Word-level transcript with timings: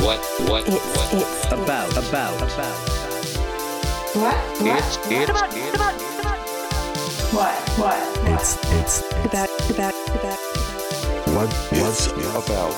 what 0.00 0.18
what 0.48 0.66
It's, 0.66 0.96
what 0.96 1.12
it's, 1.12 1.46
About, 1.52 1.90
about, 1.92 2.36
about. 2.40 2.76
What? 4.16 4.34
it's 4.60 4.96
it's 4.96 5.30
it's 5.30 5.40
What? 7.34 7.54
What? 7.78 8.00
It's 8.32 8.56
it's 8.72 9.00
about, 9.24 9.50
about, 9.70 9.94
about. 10.16 10.38
what 11.34 11.52
what's 11.72 12.06
about 12.06 12.72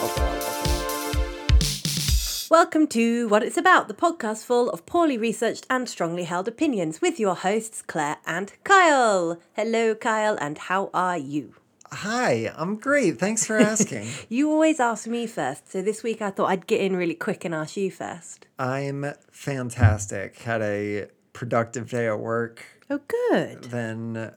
Welcome 2.50 2.86
to 2.88 3.28
What 3.28 3.44
It's 3.44 3.56
About, 3.56 3.86
the 3.86 3.94
podcast 3.94 4.44
full 4.44 4.68
of 4.70 4.84
poorly 4.84 5.16
researched 5.16 5.64
and 5.70 5.88
strongly 5.88 6.24
held 6.24 6.48
opinions 6.48 7.00
with 7.00 7.20
your 7.20 7.36
hosts, 7.36 7.82
Claire 7.82 8.18
and 8.26 8.52
Kyle. 8.64 9.38
Hello, 9.54 9.94
Kyle, 9.94 10.36
and 10.40 10.58
how 10.58 10.90
are 10.92 11.18
you? 11.18 11.54
Hi, 11.94 12.50
I'm 12.56 12.76
great. 12.76 13.18
Thanks 13.18 13.44
for 13.46 13.58
asking. 13.58 14.08
You 14.30 14.50
always 14.50 14.80
ask 14.80 15.06
me 15.06 15.26
first, 15.26 15.70
so 15.70 15.82
this 15.82 16.02
week 16.02 16.22
I 16.22 16.30
thought 16.30 16.46
I'd 16.46 16.66
get 16.66 16.80
in 16.80 16.96
really 16.96 17.14
quick 17.14 17.44
and 17.44 17.54
ask 17.54 17.76
you 17.76 17.90
first. 17.90 18.46
I'm 18.58 19.12
fantastic. 19.30 20.38
Had 20.38 20.62
a 20.62 21.08
productive 21.34 21.90
day 21.90 22.08
at 22.08 22.18
work. 22.18 22.64
Oh, 22.88 23.00
good. 23.06 23.64
Then 23.64 24.32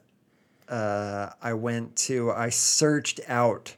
uh, 0.68 1.30
I 1.40 1.54
went 1.54 1.96
to, 1.96 2.30
I 2.30 2.50
searched 2.50 3.20
out 3.26 3.74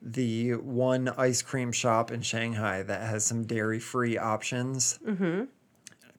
the 0.00 0.52
one 0.54 1.08
ice 1.08 1.42
cream 1.42 1.72
shop 1.72 2.12
in 2.12 2.22
Shanghai 2.22 2.82
that 2.82 3.02
has 3.02 3.24
some 3.24 3.44
dairy 3.44 3.80
free 3.80 4.16
options. 4.16 5.00
Mm-hmm. 5.04 5.44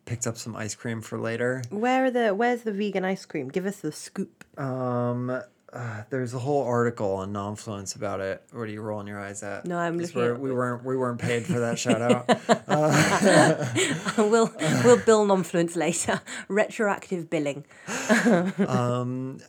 Picked 0.06 0.28
up 0.28 0.38
some 0.38 0.56
ice 0.58 0.76
cream 0.76 1.02
for 1.02 1.18
later. 1.18 1.64
Where 1.70 2.06
are 2.06 2.12
the 2.12 2.34
Where's 2.34 2.64
the 2.64 2.72
vegan 2.74 3.06
ice 3.06 3.26
cream? 3.26 3.48
Give 3.50 3.66
us 3.66 3.78
the 3.78 3.92
scoop. 3.92 4.44
Um, 4.60 5.42
uh, 5.74 6.04
there's 6.10 6.34
a 6.34 6.40
whole 6.40 6.64
article 6.64 7.14
on 7.14 7.34
Nonfluence 7.34 7.96
about 7.96 8.20
it. 8.22 8.42
What 8.52 8.62
are 8.64 8.68
you 8.68 8.82
rolling 8.82 9.08
your 9.08 9.20
eyes 9.20 9.44
at? 9.44 9.66
No, 9.66 9.78
I'm 9.78 9.98
looking 9.98 10.16
we're- 10.22 10.34
at- 10.36 10.40
We 10.40 10.52
weren't 10.54 10.84
we 10.86 10.96
weren't 10.98 11.20
paid 11.20 11.46
for 11.46 11.60
that 11.60 11.78
shout 11.80 12.02
out. 12.02 12.28
we'll 14.18 14.52
we'll 14.84 14.98
bill 14.98 15.26
Nonfluence 15.26 15.76
later. 15.76 16.22
Retroactive 16.48 17.30
billing. 17.30 17.66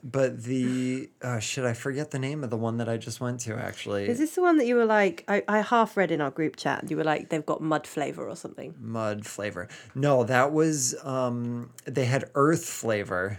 but 0.04 0.42
the 0.42 1.10
uh, 1.22 1.38
shit, 1.38 1.64
I 1.64 1.72
forget 1.74 2.10
the 2.10 2.18
name 2.18 2.44
of 2.44 2.50
the 2.50 2.56
one 2.56 2.78
that 2.78 2.88
I 2.88 2.96
just 2.96 3.20
went 3.20 3.40
to. 3.40 3.54
Actually, 3.56 4.08
Is 4.08 4.18
this 4.18 4.34
the 4.34 4.42
one 4.42 4.58
that 4.58 4.66
you 4.66 4.74
were 4.76 4.84
like? 4.84 5.24
I, 5.28 5.42
I 5.48 5.58
half 5.60 5.96
read 5.96 6.10
in 6.10 6.20
our 6.20 6.30
group 6.30 6.56
chat. 6.56 6.90
You 6.90 6.96
were 6.96 7.04
like, 7.04 7.28
they've 7.28 7.44
got 7.44 7.60
mud 7.60 7.86
flavor 7.86 8.28
or 8.28 8.36
something. 8.36 8.74
mud 8.80 9.26
flavor. 9.26 9.68
No, 9.94 10.24
that 10.24 10.52
was 10.52 10.94
um, 11.04 11.70
they 11.84 12.04
had 12.06 12.30
earth 12.34 12.64
flavor. 12.64 13.38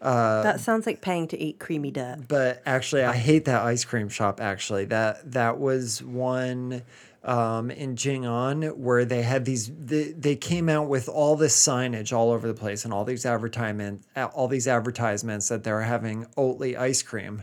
That 0.00 0.60
sounds 0.60 0.86
like 0.86 1.00
paying 1.00 1.28
to 1.28 1.38
eat 1.38 1.58
creamy 1.58 1.90
dirt. 1.90 2.26
But 2.28 2.62
actually, 2.66 3.04
I 3.04 3.14
hate 3.16 3.44
that 3.46 3.62
ice 3.62 3.84
cream 3.84 4.08
shop. 4.08 4.40
Actually, 4.40 4.84
that 4.86 5.32
that 5.32 5.58
was 5.58 6.02
one 6.02 6.82
um, 7.24 7.70
in 7.70 7.96
Jing'an 7.96 8.76
where 8.76 9.04
they 9.04 9.22
had 9.22 9.44
these. 9.44 9.70
They, 9.74 10.12
they 10.12 10.36
came 10.36 10.68
out 10.68 10.88
with 10.88 11.08
all 11.08 11.36
this 11.36 11.56
signage 11.56 12.12
all 12.16 12.30
over 12.30 12.46
the 12.46 12.54
place 12.54 12.84
and 12.84 12.94
all 12.94 13.04
these 13.04 13.26
advertisement, 13.26 14.02
all 14.16 14.48
these 14.48 14.68
advertisements 14.68 15.48
that 15.48 15.64
they're 15.64 15.82
having 15.82 16.26
Oatly 16.36 16.78
ice 16.78 17.02
cream, 17.02 17.42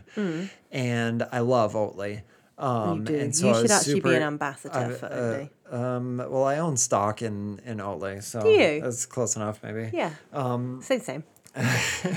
and 0.72 1.28
I 1.32 1.40
love 1.40 1.74
Oatly. 1.74 2.22
Um, 2.58 3.04
do. 3.04 3.14
And 3.14 3.36
You 3.36 3.54
should 3.54 3.70
actually 3.72 4.00
be 4.00 4.16
an 4.16 4.24
ambassador 4.24 4.74
I- 4.78 4.90
for 4.94 5.06
uh, 5.08 5.10
Oatly. 5.12 5.50
Um, 5.68 6.18
well, 6.18 6.44
I 6.46 6.60
own 6.60 6.78
stock 6.78 7.22
in 7.22 7.60
in 7.66 7.80
Oatly, 7.80 8.24
so 8.24 8.42
Do 8.42 8.50
you? 8.50 8.82
that's 8.82 9.06
close 9.06 9.36
enough, 9.36 9.62
maybe. 9.64 9.90
Yeah. 9.92 10.12
Um, 10.32 10.80
same, 10.82 11.02
same. 11.02 11.24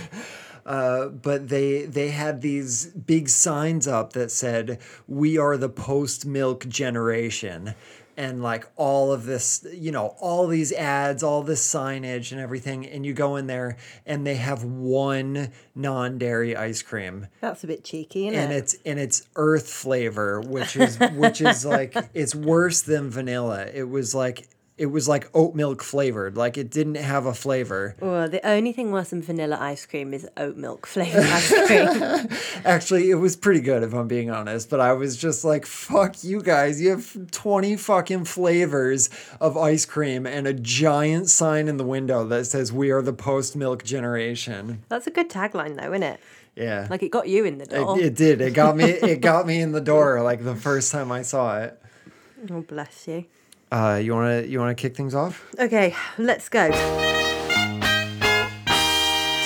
Uh, 0.69 1.09
but 1.09 1.49
they 1.49 1.87
they 1.87 2.11
had 2.11 2.43
these 2.43 2.89
big 2.89 3.27
signs 3.31 3.89
up 3.89 4.13
that 4.13 4.31
said 4.31 4.79
we 5.07 5.39
are 5.39 5.57
the 5.57 5.69
post 5.69 6.27
milk 6.27 6.69
generation. 6.69 7.75
And 8.19 8.43
like 8.43 8.67
all 8.77 9.11
of 9.11 9.25
this 9.25 9.65
you 9.73 9.91
know 9.91 10.15
all 10.21 10.47
these 10.47 10.71
ads 10.73 11.23
all 11.23 11.43
this 11.43 11.67
signage 11.67 12.33
and 12.33 12.41
everything 12.41 12.85
and 12.85 13.07
you 13.07 13.15
go 13.15 13.37
in 13.37 13.47
there 13.47 13.79
and 14.05 14.27
they 14.27 14.35
have 14.35 14.63
one 14.63 15.53
non-dairy 15.75 16.55
ice 16.55 16.83
cream. 16.83 17.29
That's 17.41 17.65
a 17.65 17.67
bit 17.67 17.83
cheeky, 17.83 18.29
and 18.29 18.53
it? 18.53 18.57
it's 18.57 18.77
and 18.85 18.99
it's 18.99 19.27
earth 19.37 19.71
flavor 19.71 20.43
which 20.43 20.77
is 20.77 20.99
which 21.15 21.41
is 21.41 21.65
like 21.65 21.97
it's 22.13 22.35
worse 22.35 22.83
than 22.83 23.09
vanilla. 23.09 23.69
It 23.73 23.89
was 23.89 24.15
like 24.15 24.49
it 24.79 24.87
was 24.87 25.09
like 25.09 25.29
oat 25.35 25.55
milk 25.55 25.83
flavored 25.83 26.37
like 26.37 26.57
it 26.57 26.71
didn't 26.71 26.95
have 26.95 27.27
a 27.27 27.35
flavor 27.35 27.95
Well, 28.01 28.29
the 28.29 28.47
only 28.47 28.73
thing 28.73 28.93
worse 28.93 29.11
than 29.11 29.23
vanilla 29.23 29.59
ice 29.61 29.85
cream 29.87 30.15
is 30.15 30.27
oat 30.37 30.57
milk 30.57 30.87
flavored 30.87 31.25
ice 31.25 31.49
cream. 31.67 32.29
Actually, 32.65 33.11
it 33.11 33.17
was 33.17 33.37
pretty 33.37 33.61
good 33.61 33.83
if 33.83 33.93
I'm 33.93 34.09
being 34.09 34.31
honest, 34.31 34.71
but 34.71 34.81
I 34.81 34.93
was 34.93 35.17
just 35.17 35.45
like, 35.45 35.67
fuck 35.67 36.23
you 36.23 36.41
guys. 36.41 36.81
You 36.81 36.91
have 36.91 37.31
20 37.31 37.77
fucking 37.77 38.25
flavors 38.25 39.11
of 39.41 39.57
ice 39.57 39.85
cream 39.85 40.27
and 40.27 40.47
a 40.47 40.55
giant 40.55 41.29
sign 41.29 41.69
in 41.69 41.77
the 41.77 41.85
window 41.85 42.25
that 42.29 42.45
says 42.47 42.73
we 42.73 42.91
are 42.91 43.03
the 43.03 43.13
post 43.13 43.57
milk 43.57 43.85
generation. 43.85 44.83
That's 44.89 45.07
a 45.07 45.11
good 45.11 45.29
tagline, 45.29 45.77
though, 45.77 45.93
isn't 45.93 46.03
it? 46.03 46.21
Yeah. 46.57 46.87
Like 46.91 47.03
it 47.03 47.11
got 47.11 47.29
you 47.29 47.45
in 47.45 47.59
the 47.59 47.67
door. 47.67 47.99
it, 47.99 48.07
it 48.07 48.15
did. 48.17 48.41
It 48.41 48.53
got 48.55 48.77
me 48.77 48.85
it 48.85 49.21
got 49.31 49.47
me 49.47 49.61
in 49.61 49.73
the 49.73 49.81
door 49.81 50.23
like 50.23 50.43
the 50.43 50.57
first 50.57 50.91
time 50.93 51.13
I 51.13 51.23
saw 51.23 51.61
it. 51.61 51.81
oh, 52.51 52.63
bless 52.63 53.07
you. 53.07 53.27
Uh, 53.71 54.01
you 54.03 54.15
want 54.15 54.45
to 54.45 54.49
you 54.49 54.59
want 54.59 54.77
to 54.77 54.81
kick 54.81 54.97
things 54.97 55.15
off? 55.15 55.47
Okay, 55.59 55.95
let's 56.17 56.49
go. 56.49 56.71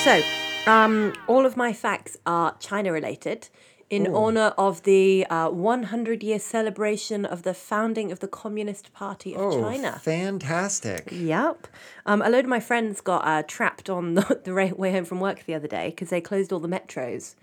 So, 0.03 0.21
um, 0.67 1.13
all 1.27 1.45
of 1.45 1.55
my 1.55 1.73
facts 1.73 2.17
are 2.25 2.55
China 2.59 2.91
related 2.91 3.49
in 3.89 4.07
honor 4.07 4.53
of 4.57 4.83
the 4.83 5.25
uh, 5.29 5.49
100 5.49 6.23
year 6.23 6.39
celebration 6.39 7.25
of 7.25 7.43
the 7.43 7.53
founding 7.53 8.11
of 8.11 8.19
the 8.19 8.27
Communist 8.27 8.91
Party 8.93 9.35
of 9.35 9.53
China. 9.53 9.93
Oh, 9.95 9.99
fantastic. 9.99 11.09
Yep. 11.11 11.67
Um, 12.05 12.21
a 12.21 12.29
load 12.29 12.45
of 12.45 12.49
my 12.49 12.59
friends 12.59 13.01
got 13.01 13.25
uh, 13.25 13.43
trapped 13.43 13.89
on 13.89 14.15
the, 14.15 14.41
the 14.43 14.53
way 14.53 14.91
home 14.91 15.05
from 15.05 15.19
work 15.19 15.45
the 15.45 15.53
other 15.53 15.67
day 15.67 15.89
because 15.89 16.09
they 16.09 16.21
closed 16.21 16.51
all 16.51 16.59
the 16.59 16.67
metros 16.67 17.35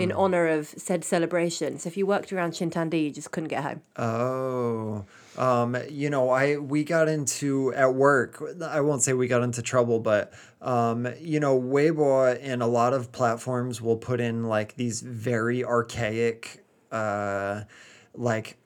in 0.00 0.10
honor 0.12 0.46
of 0.46 0.68
said 0.68 1.04
celebration. 1.04 1.78
So 1.78 1.88
if 1.88 1.96
you 1.96 2.06
worked 2.06 2.32
around 2.32 2.52
Xintiandi, 2.52 3.04
you 3.04 3.10
just 3.10 3.30
couldn't 3.30 3.48
get 3.48 3.62
home. 3.62 3.82
Oh, 3.96 5.04
um, 5.38 5.76
you 5.88 6.10
know, 6.10 6.30
I 6.30 6.56
we 6.56 6.84
got 6.84 7.08
into 7.08 7.72
at 7.74 7.94
work. 7.94 8.42
I 8.64 8.80
won't 8.80 9.02
say 9.02 9.12
we 9.12 9.28
got 9.28 9.42
into 9.42 9.62
trouble, 9.62 10.00
but 10.00 10.32
um, 10.60 11.06
you 11.20 11.40
know, 11.40 11.58
Weibo 11.60 12.38
and 12.42 12.62
a 12.62 12.66
lot 12.66 12.92
of 12.92 13.12
platforms 13.12 13.80
will 13.80 13.96
put 13.96 14.20
in 14.20 14.44
like 14.44 14.76
these 14.76 15.00
very 15.00 15.64
archaic, 15.64 16.64
uh, 16.90 17.62
like. 18.14 18.56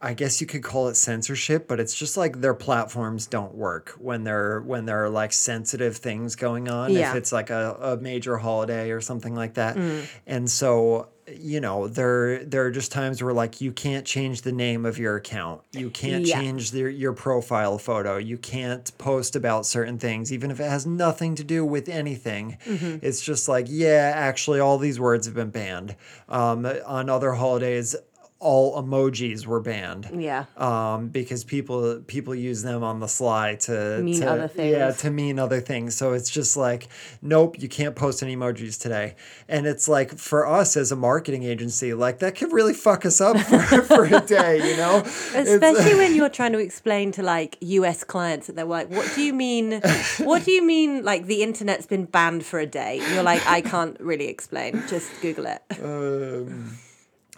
I 0.00 0.14
guess 0.14 0.40
you 0.40 0.46
could 0.46 0.62
call 0.62 0.86
it 0.86 0.94
censorship, 0.94 1.66
but 1.66 1.80
it's 1.80 1.92
just 1.92 2.16
like 2.16 2.40
their 2.40 2.54
platforms 2.54 3.26
don't 3.26 3.52
work 3.56 3.96
when 3.98 4.22
they're 4.22 4.60
when 4.60 4.86
there 4.86 5.02
are 5.02 5.10
like 5.10 5.32
sensitive 5.32 5.96
things 5.96 6.36
going 6.36 6.68
on. 6.68 6.92
Yeah. 6.92 7.10
If 7.10 7.16
it's 7.16 7.32
like 7.32 7.50
a, 7.50 7.76
a 7.80 7.96
major 7.96 8.36
holiday 8.36 8.92
or 8.92 9.00
something 9.00 9.34
like 9.34 9.54
that. 9.54 9.76
And 10.24 10.48
so, 10.48 11.08
you 11.36 11.60
know, 11.60 11.88
there 11.88 12.44
there 12.44 12.64
are 12.66 12.70
just 12.70 12.92
times 12.92 13.22
where 13.22 13.32
like 13.32 13.60
you 13.60 13.72
can't 13.72 14.06
change 14.06 14.42
the 14.42 14.52
name 14.52 14.86
of 14.86 14.98
your 14.98 15.16
account. 15.16 15.62
You 15.72 15.90
can't 15.90 16.24
Yeah. 16.26 16.40
change 16.40 16.70
the, 16.70 16.90
your 16.92 17.12
profile 17.12 17.78
photo. 17.78 18.16
You 18.16 18.38
can't 18.38 18.90
post 18.98 19.36
about 19.36 19.66
certain 19.66 19.98
things, 19.98 20.32
even 20.32 20.50
if 20.50 20.60
it 20.60 20.68
has 20.68 20.86
nothing 20.86 21.34
to 21.36 21.44
do 21.44 21.64
with 21.64 21.88
anything. 21.88 22.58
It's 22.66 23.20
just 23.22 23.48
like, 23.48 23.66
yeah, 23.68 24.12
actually, 24.14 24.60
all 24.60 24.78
these 24.78 24.98
words 25.00 25.26
have 25.26 25.34
been 25.34 25.50
banned. 25.50 25.96
Um, 26.28 26.66
on 26.86 27.08
other 27.10 27.32
holidays, 27.32 27.96
all 28.40 28.80
emojis 28.80 29.46
were 29.46 29.58
banned 29.60 30.08
Yeah. 30.14 30.44
um, 30.56 31.08
because 31.08 31.42
people 31.42 32.00
people 32.06 32.34
use 32.36 32.62
them 32.62 32.84
on 32.84 33.00
the 33.00 33.08
sly 33.08 33.56
to 33.62 33.98
Mean 34.00 34.20
to- 34.20 34.30
other 34.30 34.50
Yeah, 34.56 34.86
things. 34.92 35.00
to 35.02 35.10
mean 35.10 35.38
other 35.40 35.60
things. 35.60 35.96
So 35.96 36.12
it's 36.12 36.30
just 36.30 36.56
like, 36.56 36.86
nope, 37.20 37.60
you 37.60 37.68
can't 37.68 37.96
post 37.96 38.22
any 38.22 38.36
emojis 38.36 38.80
today. 38.80 39.16
And 39.48 39.66
it's 39.66 39.88
like 39.88 40.16
for 40.16 40.46
us 40.46 40.76
as 40.76 40.92
a 40.92 40.96
marketing 40.96 41.42
agency, 41.42 41.94
like 41.94 42.20
that 42.20 42.36
could 42.36 42.52
really 42.52 42.74
fuck 42.74 43.04
us 43.04 43.20
up 43.20 43.36
for, 43.40 43.58
for 43.82 44.04
a 44.04 44.20
day, 44.20 44.70
you 44.70 44.76
know? 44.76 45.02
Especially 45.34 45.96
when 45.96 46.14
you're 46.16 46.28
trying 46.28 46.52
to 46.52 46.58
explain 46.60 47.10
to 47.12 47.24
like 47.24 47.56
US 47.60 48.04
clients 48.04 48.46
that 48.46 48.54
they're 48.54 48.64
like, 48.64 48.88
what 48.88 49.10
do 49.16 49.22
you 49.22 49.32
mean? 49.34 49.80
What 50.18 50.44
do 50.44 50.52
you 50.52 50.62
mean 50.64 51.02
like 51.04 51.26
the 51.26 51.42
internet's 51.42 51.86
been 51.86 52.04
banned 52.04 52.44
for 52.44 52.60
a 52.60 52.66
day? 52.66 53.00
You're 53.14 53.24
like, 53.24 53.44
I 53.48 53.62
can't 53.62 53.98
really 53.98 54.28
explain. 54.28 54.84
Just 54.88 55.10
Google 55.20 55.46
it. 55.46 55.62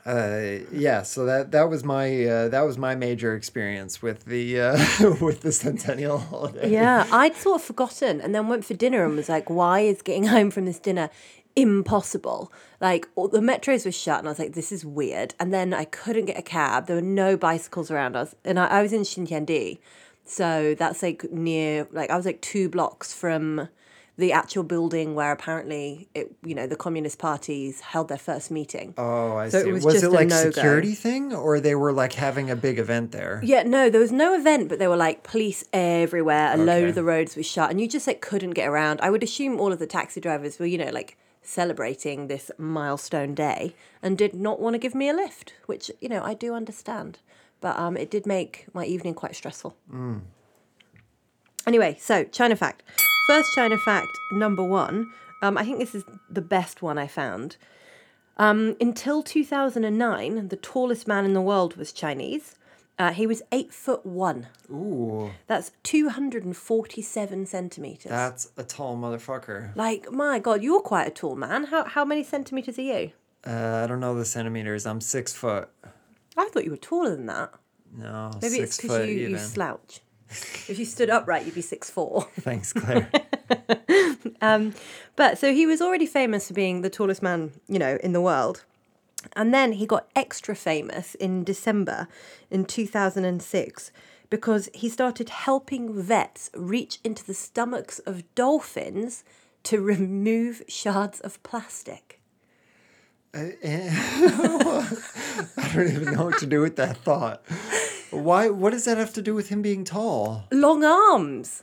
uh, 0.06 0.60
yeah, 0.72 1.02
so 1.02 1.26
that 1.26 1.50
that 1.52 1.68
was 1.68 1.84
my 1.84 2.24
uh, 2.24 2.48
that 2.48 2.62
was 2.62 2.78
my 2.78 2.94
major 2.94 3.34
experience 3.34 4.00
with 4.00 4.24
the 4.24 4.60
uh, 4.60 4.78
with 5.20 5.42
the 5.42 5.52
centennial 5.52 6.18
holiday. 6.18 6.70
Yeah, 6.70 7.06
I'd 7.12 7.36
sort 7.36 7.60
of 7.60 7.66
forgotten 7.66 8.20
and 8.20 8.34
then 8.34 8.48
went 8.48 8.64
for 8.64 8.74
dinner 8.74 9.04
and 9.04 9.16
was 9.16 9.28
like, 9.28 9.50
why 9.50 9.80
is 9.80 10.02
getting 10.02 10.24
home 10.34 10.50
from 10.50 10.64
this 10.64 10.78
dinner 10.78 11.10
impossible? 11.54 12.52
Like, 12.80 13.08
all 13.14 13.28
the 13.28 13.40
metros 13.40 13.84
were 13.84 13.92
shut 13.92 14.20
and 14.20 14.28
I 14.28 14.30
was 14.30 14.38
like, 14.38 14.54
this 14.54 14.72
is 14.72 14.84
weird. 14.84 15.34
And 15.38 15.52
then 15.52 15.74
I 15.74 15.84
couldn't 15.84 16.26
get 16.26 16.38
a 16.38 16.42
cab. 16.42 16.86
There 16.86 16.96
were 16.96 17.02
no 17.02 17.36
bicycles 17.36 17.90
around 17.90 18.16
us. 18.16 18.34
And 18.44 18.58
I, 18.58 18.66
I 18.66 18.82
was 18.82 18.92
in 18.92 19.02
Xintiandi. 19.02 19.78
So 20.24 20.74
that's 20.78 21.02
like 21.02 21.30
near, 21.30 21.88
like, 21.92 22.10
I 22.10 22.16
was 22.16 22.24
like 22.24 22.40
two 22.40 22.68
blocks 22.68 23.12
from 23.12 23.68
the 24.20 24.32
actual 24.32 24.62
building 24.62 25.14
where 25.14 25.32
apparently 25.32 26.08
it, 26.14 26.32
you 26.44 26.54
know, 26.54 26.66
the 26.66 26.76
Communist 26.76 27.18
parties 27.18 27.80
held 27.80 28.08
their 28.08 28.18
first 28.18 28.50
meeting. 28.50 28.94
Oh, 28.96 29.36
I 29.36 29.48
So 29.48 29.58
it 29.58 29.64
see. 29.64 29.72
was 29.72 29.84
Was, 29.84 29.94
just 29.94 30.04
it 30.04 30.08
a 30.08 30.10
like 30.10 30.28
no-go. 30.28 30.50
security 30.52 30.94
thing, 30.94 31.32
or 31.34 31.58
they 31.58 31.74
were 31.74 31.92
like 31.92 32.12
having 32.12 32.50
a 32.50 32.56
big 32.56 32.78
event 32.78 33.10
there? 33.12 33.40
Yeah, 33.42 33.62
no, 33.64 33.90
there 33.90 34.00
was 34.00 34.12
no 34.12 34.34
event, 34.34 34.68
but 34.68 34.78
there 34.78 34.88
were 34.90 34.96
like 35.08 35.22
police 35.24 35.64
everywhere. 35.72 36.52
A 36.54 36.56
load 36.56 36.88
of 36.90 36.94
the 36.94 37.02
roads 37.04 37.34
was 37.34 37.46
shut, 37.46 37.70
and 37.70 37.80
you 37.80 37.88
just 37.88 38.06
like 38.06 38.20
couldn't 38.20 38.52
get 38.52 38.68
around. 38.68 39.00
I 39.02 39.10
would 39.10 39.22
assume 39.22 39.58
all 39.58 39.72
of 39.72 39.78
the 39.80 39.86
taxi 39.86 40.20
drivers 40.20 40.58
were, 40.58 40.66
you 40.66 40.78
know, 40.78 40.90
like 40.90 41.16
celebrating 41.42 42.26
this 42.28 42.50
milestone 42.58 43.34
day 43.34 43.74
and 44.02 44.16
did 44.18 44.34
not 44.34 44.60
want 44.60 44.74
to 44.74 44.78
give 44.78 44.94
me 44.94 45.08
a 45.08 45.14
lift, 45.14 45.54
which 45.66 45.90
you 46.00 46.08
know 46.08 46.22
I 46.22 46.34
do 46.34 46.54
understand, 46.54 47.18
but 47.60 47.78
um, 47.78 47.96
it 47.96 48.10
did 48.10 48.26
make 48.26 48.66
my 48.74 48.84
evening 48.84 49.14
quite 49.14 49.34
stressful. 49.34 49.74
Anyway, 51.66 51.96
so 52.00 52.24
China 52.24 52.56
fact. 52.56 52.82
First 53.30 53.54
China 53.54 53.78
fact 53.78 54.18
number 54.32 54.64
one. 54.64 55.12
Um, 55.40 55.56
I 55.56 55.62
think 55.62 55.78
this 55.78 55.94
is 55.94 56.02
the 56.28 56.40
best 56.40 56.82
one 56.82 56.98
I 56.98 57.06
found. 57.06 57.58
Um, 58.38 58.74
until 58.80 59.22
2009, 59.22 60.48
the 60.48 60.56
tallest 60.56 61.06
man 61.06 61.24
in 61.24 61.32
the 61.32 61.40
world 61.40 61.76
was 61.76 61.92
Chinese. 61.92 62.56
Uh, 62.98 63.12
he 63.12 63.28
was 63.28 63.40
eight 63.52 63.72
foot 63.72 64.04
one. 64.04 64.48
Ooh, 64.68 65.30
That's 65.46 65.70
247 65.84 67.46
centimeters. 67.46 68.10
that's 68.10 68.50
a 68.56 68.64
tall 68.64 68.96
motherfucker. 68.96 69.76
like, 69.76 70.10
my 70.10 70.40
God, 70.40 70.64
you're 70.64 70.80
quite 70.80 71.06
a 71.06 71.12
tall 71.12 71.36
man. 71.36 71.66
How, 71.66 71.84
how 71.84 72.04
many 72.04 72.24
centimeters 72.24 72.80
are 72.80 72.82
you? 72.82 73.12
Uh, 73.46 73.82
I 73.84 73.86
don't 73.86 74.00
know 74.00 74.16
the 74.16 74.24
centimeters. 74.24 74.86
I'm 74.86 75.00
six 75.00 75.32
foot. 75.32 75.68
I 76.36 76.48
thought 76.48 76.64
you 76.64 76.72
were 76.72 76.76
taller 76.76 77.10
than 77.10 77.26
that. 77.26 77.52
No, 77.96 78.32
Maybe 78.42 78.56
it's 78.56 78.80
because 78.80 79.06
you, 79.06 79.14
even. 79.14 79.30
you 79.30 79.38
slouch. 79.38 80.00
If 80.68 80.78
you 80.78 80.84
stood 80.84 81.10
upright, 81.10 81.44
you'd 81.44 81.54
be 81.54 81.60
six 81.60 81.90
four. 81.90 82.28
Thanks, 82.40 82.72
Claire. 82.72 83.10
Um, 84.42 84.74
but 85.16 85.38
so 85.38 85.52
he 85.52 85.66
was 85.66 85.82
already 85.82 86.06
famous 86.06 86.48
for 86.48 86.54
being 86.54 86.80
the 86.80 86.90
tallest 86.90 87.22
man, 87.22 87.52
you 87.68 87.78
know, 87.78 87.98
in 88.02 88.12
the 88.12 88.20
world. 88.20 88.64
And 89.34 89.52
then 89.52 89.72
he 89.72 89.86
got 89.86 90.08
extra 90.16 90.54
famous 90.54 91.14
in 91.14 91.44
December 91.44 92.08
in 92.50 92.64
2006 92.64 93.92
because 94.30 94.68
he 94.72 94.88
started 94.88 95.28
helping 95.28 95.92
vets 96.00 96.50
reach 96.54 97.00
into 97.04 97.24
the 97.24 97.34
stomachs 97.34 97.98
of 98.00 98.34
dolphins 98.34 99.24
to 99.64 99.80
remove 99.80 100.62
shards 100.68 101.20
of 101.20 101.42
plastic. 101.42 102.20
Uh, 103.34 103.50
eh. 103.62 103.90
I 103.92 105.70
don't 105.74 105.88
even 105.88 106.14
know 106.14 106.24
what 106.24 106.38
to 106.38 106.46
do 106.46 106.60
with 106.60 106.76
that 106.76 106.96
thought. 106.98 107.44
Why? 108.10 108.48
What 108.48 108.70
does 108.70 108.84
that 108.84 108.98
have 108.98 109.12
to 109.14 109.22
do 109.22 109.34
with 109.34 109.48
him 109.48 109.62
being 109.62 109.84
tall? 109.84 110.44
Long 110.50 110.84
arms. 110.84 111.62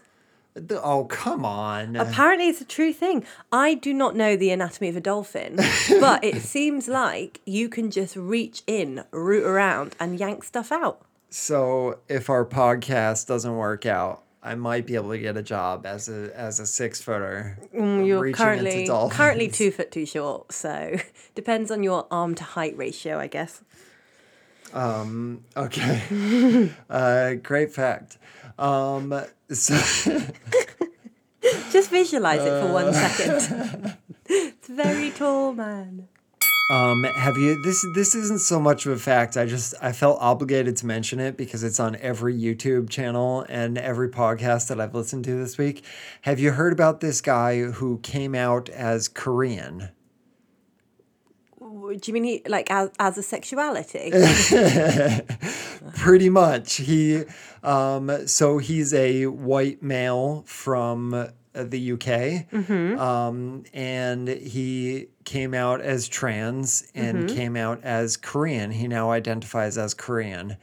Oh, 0.72 1.06
come 1.06 1.46
on. 1.46 1.96
Apparently, 1.96 2.48
it's 2.48 2.62
a 2.62 2.66
true 2.66 2.92
thing. 2.92 3.24
I 3.52 3.76
do 3.76 3.94
not 3.94 4.16
know 4.16 4.36
the 4.36 4.50
anatomy 4.50 4.90
of 4.90 4.98
a 4.98 5.02
dolphin, 5.02 5.56
but 6.00 6.24
it 6.24 6.42
seems 6.42 6.88
like 6.88 7.42
you 7.46 7.70
can 7.70 7.92
just 7.92 8.16
reach 8.16 8.64
in, 8.66 9.04
root 9.12 9.44
around, 9.44 9.96
and 10.00 10.20
yank 10.20 10.44
stuff 10.44 10.72
out. 10.72 11.02
So, 11.30 12.00
if 12.08 12.30
our 12.30 12.46
podcast 12.46 13.28
doesn't 13.28 13.56
work 13.56 13.86
out, 13.86 14.24
I 14.42 14.56
might 14.56 14.86
be 14.86 14.96
able 14.96 15.10
to 15.10 15.18
get 15.20 15.36
a 15.36 15.44
job 15.44 15.86
as 15.86 16.08
a 16.08 16.32
as 16.34 16.60
a 16.60 16.66
six 16.66 17.02
footer. 17.02 17.60
Mm, 17.76 18.08
You're 18.08 18.32
currently 18.32 18.88
currently 18.88 19.50
two 19.50 19.72
foot 19.72 19.92
too 19.92 20.06
short, 20.06 20.54
so 20.54 20.96
depends 21.36 21.70
on 21.70 21.84
your 21.84 22.08
arm 22.10 22.34
to 22.36 22.44
height 22.44 22.78
ratio, 22.78 23.20
I 23.20 23.28
guess. 23.28 23.62
Okay. 24.74 26.72
uh, 26.90 27.34
great 27.36 27.72
fact. 27.74 28.18
Um, 28.60 29.14
so, 29.52 29.76
Just 31.72 31.90
visualize 31.92 32.42
it 32.42 32.50
for 32.62 32.68
Uh. 32.70 32.74
one 32.74 32.94
second. 32.94 33.98
it's 34.26 34.70
a 34.70 34.74
very 34.74 35.12
tall, 35.12 35.54
man. 35.54 36.08
um, 36.72 37.04
have 37.16 37.38
you 37.38 37.62
this 37.64 37.86
this 37.96 38.14
isn't 38.14 38.42
so 38.42 38.60
much 38.60 38.86
of 38.86 38.92
a 38.92 38.98
fact. 38.98 39.38
I 39.38 39.46
just 39.46 39.74
I 39.82 39.94
felt 39.94 40.18
obligated 40.20 40.76
to 40.78 40.86
mention 40.86 41.20
it 41.22 41.38
because 41.38 41.64
it's 41.64 41.80
on 41.80 41.96
every 42.02 42.36
YouTube 42.38 42.90
channel 42.90 43.46
and 43.48 43.78
every 43.78 44.10
podcast 44.10 44.68
that 44.68 44.82
I've 44.82 44.94
listened 44.94 45.24
to 45.26 45.36
this 45.38 45.58
week. 45.58 45.86
Have 46.24 46.40
you 46.40 46.52
heard 46.52 46.74
about 46.74 47.00
this 47.00 47.22
guy 47.22 47.62
who 47.62 48.00
came 48.00 48.36
out 48.36 48.68
as 48.70 49.08
Korean? 49.08 49.90
Do 51.96 52.12
you 52.12 52.14
mean 52.14 52.24
he 52.24 52.42
like 52.48 52.70
as, 52.72 52.90
as 53.00 53.18
a 53.18 53.24
sexuality? 53.24 54.12
pretty 55.96 56.30
much. 56.30 56.76
He 56.76 57.24
um 57.64 58.28
so 58.28 58.58
he's 58.58 58.94
a 58.94 59.28
white 59.28 59.82
male 59.82 60.44
from 60.46 61.30
the 61.54 61.92
UK 61.94 62.54
um 63.00 63.64
and 63.74 64.28
he 64.28 65.08
came 65.24 65.54
out 65.54 65.82
as 65.82 66.08
trans 66.08 66.90
and 66.94 67.30
came 67.30 67.56
out 67.56 67.84
as 67.84 68.18
Korean. 68.18 68.72
He 68.72 68.88
now 68.88 69.12
identifies 69.12 69.78
as 69.78 69.94
Korean 69.94 70.58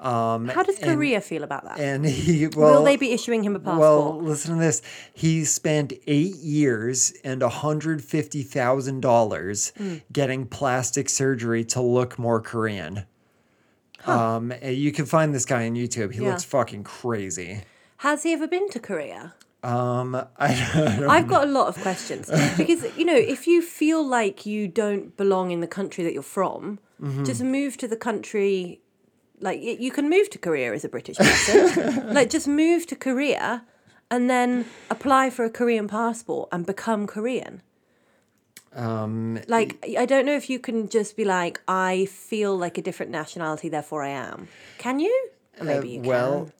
um 0.00 0.48
How 0.48 0.62
does 0.62 0.78
and- 0.78 0.92
Korea 0.94 1.20
feel 1.20 1.42
about 1.42 1.64
that? 1.64 1.78
and 1.80 2.04
he 2.04 2.46
well 2.48 2.74
Will 2.74 2.84
they 2.84 2.96
be 2.96 3.12
issuing 3.12 3.42
him 3.44 3.56
a 3.56 3.58
passport? 3.58 3.80
well, 3.80 4.20
listen 4.20 4.54
to 4.54 4.60
this. 4.60 4.82
He 5.14 5.44
spent 5.44 5.92
eight 6.06 6.36
years 6.36 7.12
and 7.24 7.42
hundred 7.42 8.02
fifty 8.04 8.42
thousand 8.42 9.00
dollars 9.00 9.72
Hmm. 9.78 9.94
getting 10.12 10.46
plastic 10.46 11.08
surgery 11.08 11.64
to 11.66 11.80
look 11.80 12.18
more 12.18 12.40
Korean. 12.40 13.04
Um, 14.06 14.52
and 14.62 14.76
you 14.76 14.92
can 14.92 15.04
find 15.06 15.34
this 15.34 15.44
guy 15.44 15.66
on 15.66 15.74
YouTube. 15.74 16.12
He 16.12 16.20
Yeah. 16.22 16.28
looks 16.30 16.44
fucking 16.44 16.84
crazy. 16.84 17.62
Has 17.98 18.22
he 18.22 18.32
ever 18.34 18.46
been 18.46 18.68
to 18.70 18.78
Korea? 18.78 19.34
Um, 19.64 20.14
I 20.38 20.54
don't, 20.98 21.10
I've 21.10 21.26
got 21.26 21.48
a 21.48 21.50
lot 21.50 21.66
of 21.68 21.80
questions 21.82 22.30
because 22.56 22.84
you 22.96 23.04
know 23.04 23.16
if 23.16 23.46
you 23.48 23.62
feel 23.62 24.06
like 24.06 24.46
you 24.46 24.68
don't 24.68 25.16
belong 25.16 25.50
in 25.50 25.60
the 25.60 25.66
country 25.66 26.04
that 26.04 26.12
you're 26.12 26.22
from, 26.22 26.78
Mm-hmm. 27.02 27.24
just 27.24 27.42
move 27.42 27.76
to 27.78 27.88
the 27.88 27.96
country. 27.96 28.80
Like 29.40 29.60
y- 29.62 29.76
you 29.78 29.90
can 29.90 30.08
move 30.08 30.30
to 30.30 30.38
Korea 30.38 30.72
as 30.72 30.84
a 30.84 30.88
British 30.88 31.16
person. 31.18 32.14
like 32.18 32.30
just 32.30 32.48
move 32.48 32.86
to 32.86 32.96
Korea, 32.96 33.64
and 34.10 34.28
then 34.30 34.64
apply 34.90 35.30
for 35.30 35.44
a 35.44 35.50
Korean 35.50 35.88
passport 35.88 36.48
and 36.52 36.64
become 36.66 37.06
Korean. 37.06 37.60
um, 38.74 39.40
Like 39.48 39.76
I 39.98 40.06
don't 40.06 40.26
know 40.26 40.36
if 40.36 40.48
you 40.50 40.58
can 40.58 40.88
just 40.88 41.16
be 41.16 41.24
like 41.24 41.60
I 41.68 42.06
feel 42.06 42.56
like 42.56 42.78
a 42.78 42.82
different 42.82 43.12
nationality, 43.12 43.68
therefore 43.68 44.02
I 44.02 44.10
am. 44.10 44.48
Can 44.78 45.00
you? 45.00 45.28
Or 45.60 45.64
maybe 45.64 45.88
you 45.88 46.00
can. 46.00 46.10
Uh, 46.10 46.12
well, 46.12 46.50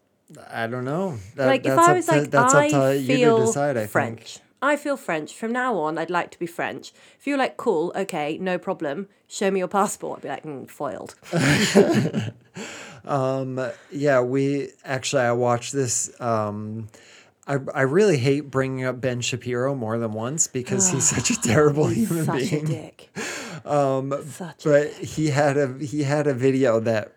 I 0.50 0.67
don't 0.67 0.84
know. 0.84 1.19
That, 1.37 1.46
like 1.46 1.67
if 1.67 1.78
I 1.78 1.90
up 1.90 1.96
was 1.96 2.06
to, 2.06 2.12
like 2.20 2.31
that's 2.31 2.55
I 2.55 2.67
up 2.67 2.70
to 2.70 2.99
you 3.00 3.06
feel 3.06 3.37
to 3.38 3.46
decide. 3.46 3.76
I 3.76 3.87
French. 3.87 4.34
think. 4.37 4.45
I 4.62 4.76
feel 4.76 4.96
French. 4.96 5.34
From 5.34 5.52
now 5.52 5.76
on, 5.78 5.98
I'd 5.98 6.10
like 6.10 6.30
to 6.32 6.38
be 6.38 6.46
French. 6.46 6.92
If 7.18 7.26
you're 7.26 7.38
like, 7.38 7.56
cool, 7.56 7.92
okay, 7.94 8.38
no 8.38 8.58
problem. 8.58 9.08
Show 9.28 9.50
me 9.50 9.60
your 9.60 9.68
passport. 9.68 10.18
I'd 10.18 10.22
be 10.22 10.28
like, 10.28 10.44
mm, 10.44 10.70
foiled. 10.70 11.14
Yeah, 13.92 14.20
we 14.20 14.70
actually 14.84 15.22
I 15.22 15.32
watched 15.32 15.72
this. 15.72 16.18
Um, 16.20 16.88
I 17.46 17.58
I 17.75 17.82
really 17.82 18.18
hate 18.18 18.50
bringing 18.50 18.84
up 18.84 19.00
Ben 19.00 19.20
Shapiro 19.20 19.75
more 19.75 19.98
than 19.98 20.12
once 20.12 20.46
because 20.48 20.90
he's 20.90 21.08
such 21.08 21.30
a 21.30 21.40
terrible 21.40 21.86
human 21.88 22.26
being. 22.26 22.42
Such 22.42 22.50
being. 22.50 22.64
a 22.64 22.68
dick. 22.68 23.10
Um, 23.64 24.14
Such 24.30 24.64
a 24.64 24.68
but 24.68 24.92
he 24.92 25.30
had 25.30 25.56
a 25.56 25.76
he 25.84 26.04
had 26.04 26.28
a 26.28 26.34
video 26.34 26.78
that 26.78 27.14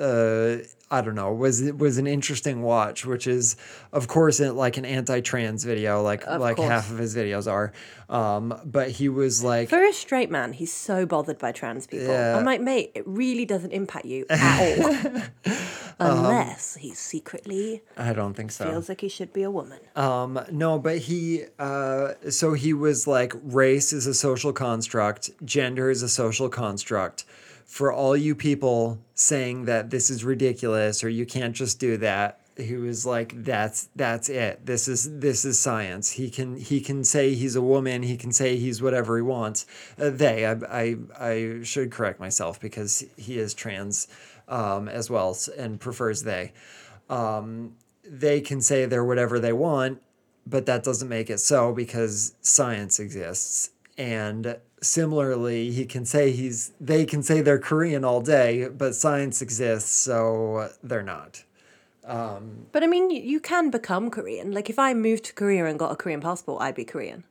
uh 0.00 0.56
I 0.94 1.00
don't 1.00 1.16
know 1.16 1.32
was 1.34 1.60
was 1.72 1.98
an 1.98 2.06
interesting 2.06 2.62
watch, 2.62 3.04
which 3.04 3.26
is 3.26 3.56
of 3.92 4.06
course 4.06 4.38
it, 4.38 4.52
like 4.52 4.76
an 4.76 4.84
anti-trans 4.84 5.64
video, 5.64 6.02
like 6.02 6.24
like 6.26 6.56
course. 6.56 6.68
half 6.68 6.90
of 6.90 6.98
his 6.98 7.16
videos 7.16 7.50
are. 7.50 7.72
Um, 8.08 8.60
but 8.64 8.90
he 8.90 9.08
was 9.08 9.42
like, 9.42 9.70
For 9.70 9.82
a 9.82 9.92
straight 9.92 10.30
man, 10.30 10.52
he's 10.52 10.72
so 10.72 11.04
bothered 11.04 11.38
by 11.38 11.50
trans 11.50 11.86
people. 11.86 12.08
Yeah. 12.08 12.36
I'm 12.36 12.44
like, 12.44 12.60
mate, 12.60 12.92
it 12.94 13.02
really 13.06 13.44
doesn't 13.44 13.72
impact 13.72 14.04
you 14.04 14.24
at 14.30 14.60
all. 14.78 15.22
Unless 15.98 16.76
he 16.76 16.92
secretly 16.92 17.82
I 17.96 18.12
don't 18.12 18.34
think 18.34 18.52
so. 18.52 18.66
feels 18.66 18.88
like 18.88 19.00
he 19.00 19.08
should 19.08 19.32
be 19.32 19.42
a 19.42 19.50
woman. 19.50 19.80
Um, 19.96 20.38
no, 20.50 20.78
but 20.78 20.98
he, 20.98 21.44
uh, 21.58 22.12
so 22.30 22.52
he 22.52 22.72
was 22.72 23.06
like, 23.06 23.32
race 23.42 23.92
is 23.92 24.06
a 24.06 24.14
social 24.14 24.52
construct, 24.52 25.30
gender 25.44 25.90
is 25.90 26.02
a 26.02 26.08
social 26.08 26.48
construct. 26.48 27.24
For 27.64 27.92
all 27.92 28.16
you 28.16 28.34
people 28.34 28.98
saying 29.14 29.64
that 29.64 29.90
this 29.90 30.10
is 30.10 30.24
ridiculous 30.24 31.02
or 31.02 31.08
you 31.08 31.26
can't 31.26 31.54
just 31.54 31.80
do 31.80 31.96
that, 31.98 32.40
he 32.56 32.76
was 32.76 33.04
like, 33.04 33.44
that's 33.44 33.88
that's 33.96 34.28
it. 34.28 34.64
This 34.64 34.86
is 34.86 35.18
this 35.18 35.44
is 35.44 35.58
science. 35.58 36.12
He 36.12 36.30
can 36.30 36.56
he 36.56 36.80
can 36.80 37.02
say 37.02 37.34
he's 37.34 37.56
a 37.56 37.62
woman. 37.62 38.02
He 38.02 38.16
can 38.16 38.32
say 38.32 38.56
he's 38.56 38.80
whatever 38.80 39.16
he 39.16 39.22
wants. 39.22 39.66
Uh, 39.98 40.10
they, 40.10 40.46
I, 40.46 40.52
I 40.70 40.96
I 41.18 41.62
should 41.64 41.90
correct 41.90 42.20
myself 42.20 42.60
because 42.60 43.04
he 43.16 43.38
is 43.38 43.54
trans 43.54 44.06
um, 44.46 44.88
as 44.88 45.10
well 45.10 45.36
and 45.58 45.80
prefers 45.80 46.22
they 46.22 46.52
um, 47.10 47.74
they 48.04 48.40
can 48.40 48.60
say 48.60 48.86
they're 48.86 49.04
whatever 49.04 49.38
they 49.38 49.52
want, 49.52 50.00
but 50.46 50.66
that 50.66 50.84
doesn't 50.84 51.08
make 51.08 51.30
it 51.30 51.38
so 51.38 51.72
because 51.72 52.34
science 52.40 53.00
exists. 53.00 53.70
And 53.96 54.58
similarly, 54.80 55.70
he 55.70 55.84
can 55.86 56.04
say 56.04 56.32
he's 56.32 56.72
they 56.80 57.04
can 57.04 57.22
say 57.22 57.40
they're 57.40 57.58
Korean 57.58 58.04
all 58.04 58.20
day, 58.20 58.68
but 58.68 58.94
science 58.94 59.40
exists, 59.40 59.94
so 59.94 60.70
they're 60.82 61.02
not. 61.02 61.44
Um, 62.04 62.66
but 62.72 62.82
I 62.82 62.86
mean, 62.86 63.10
you, 63.10 63.22
you 63.22 63.40
can 63.40 63.70
become 63.70 64.10
Korean. 64.10 64.52
Like 64.52 64.68
if 64.68 64.78
I 64.78 64.92
moved 64.94 65.24
to 65.24 65.32
Korea 65.32 65.66
and 65.66 65.78
got 65.78 65.92
a 65.92 65.96
Korean 65.96 66.20
passport, 66.20 66.60
I'd 66.60 66.74
be 66.74 66.84
Korean. 66.84 67.24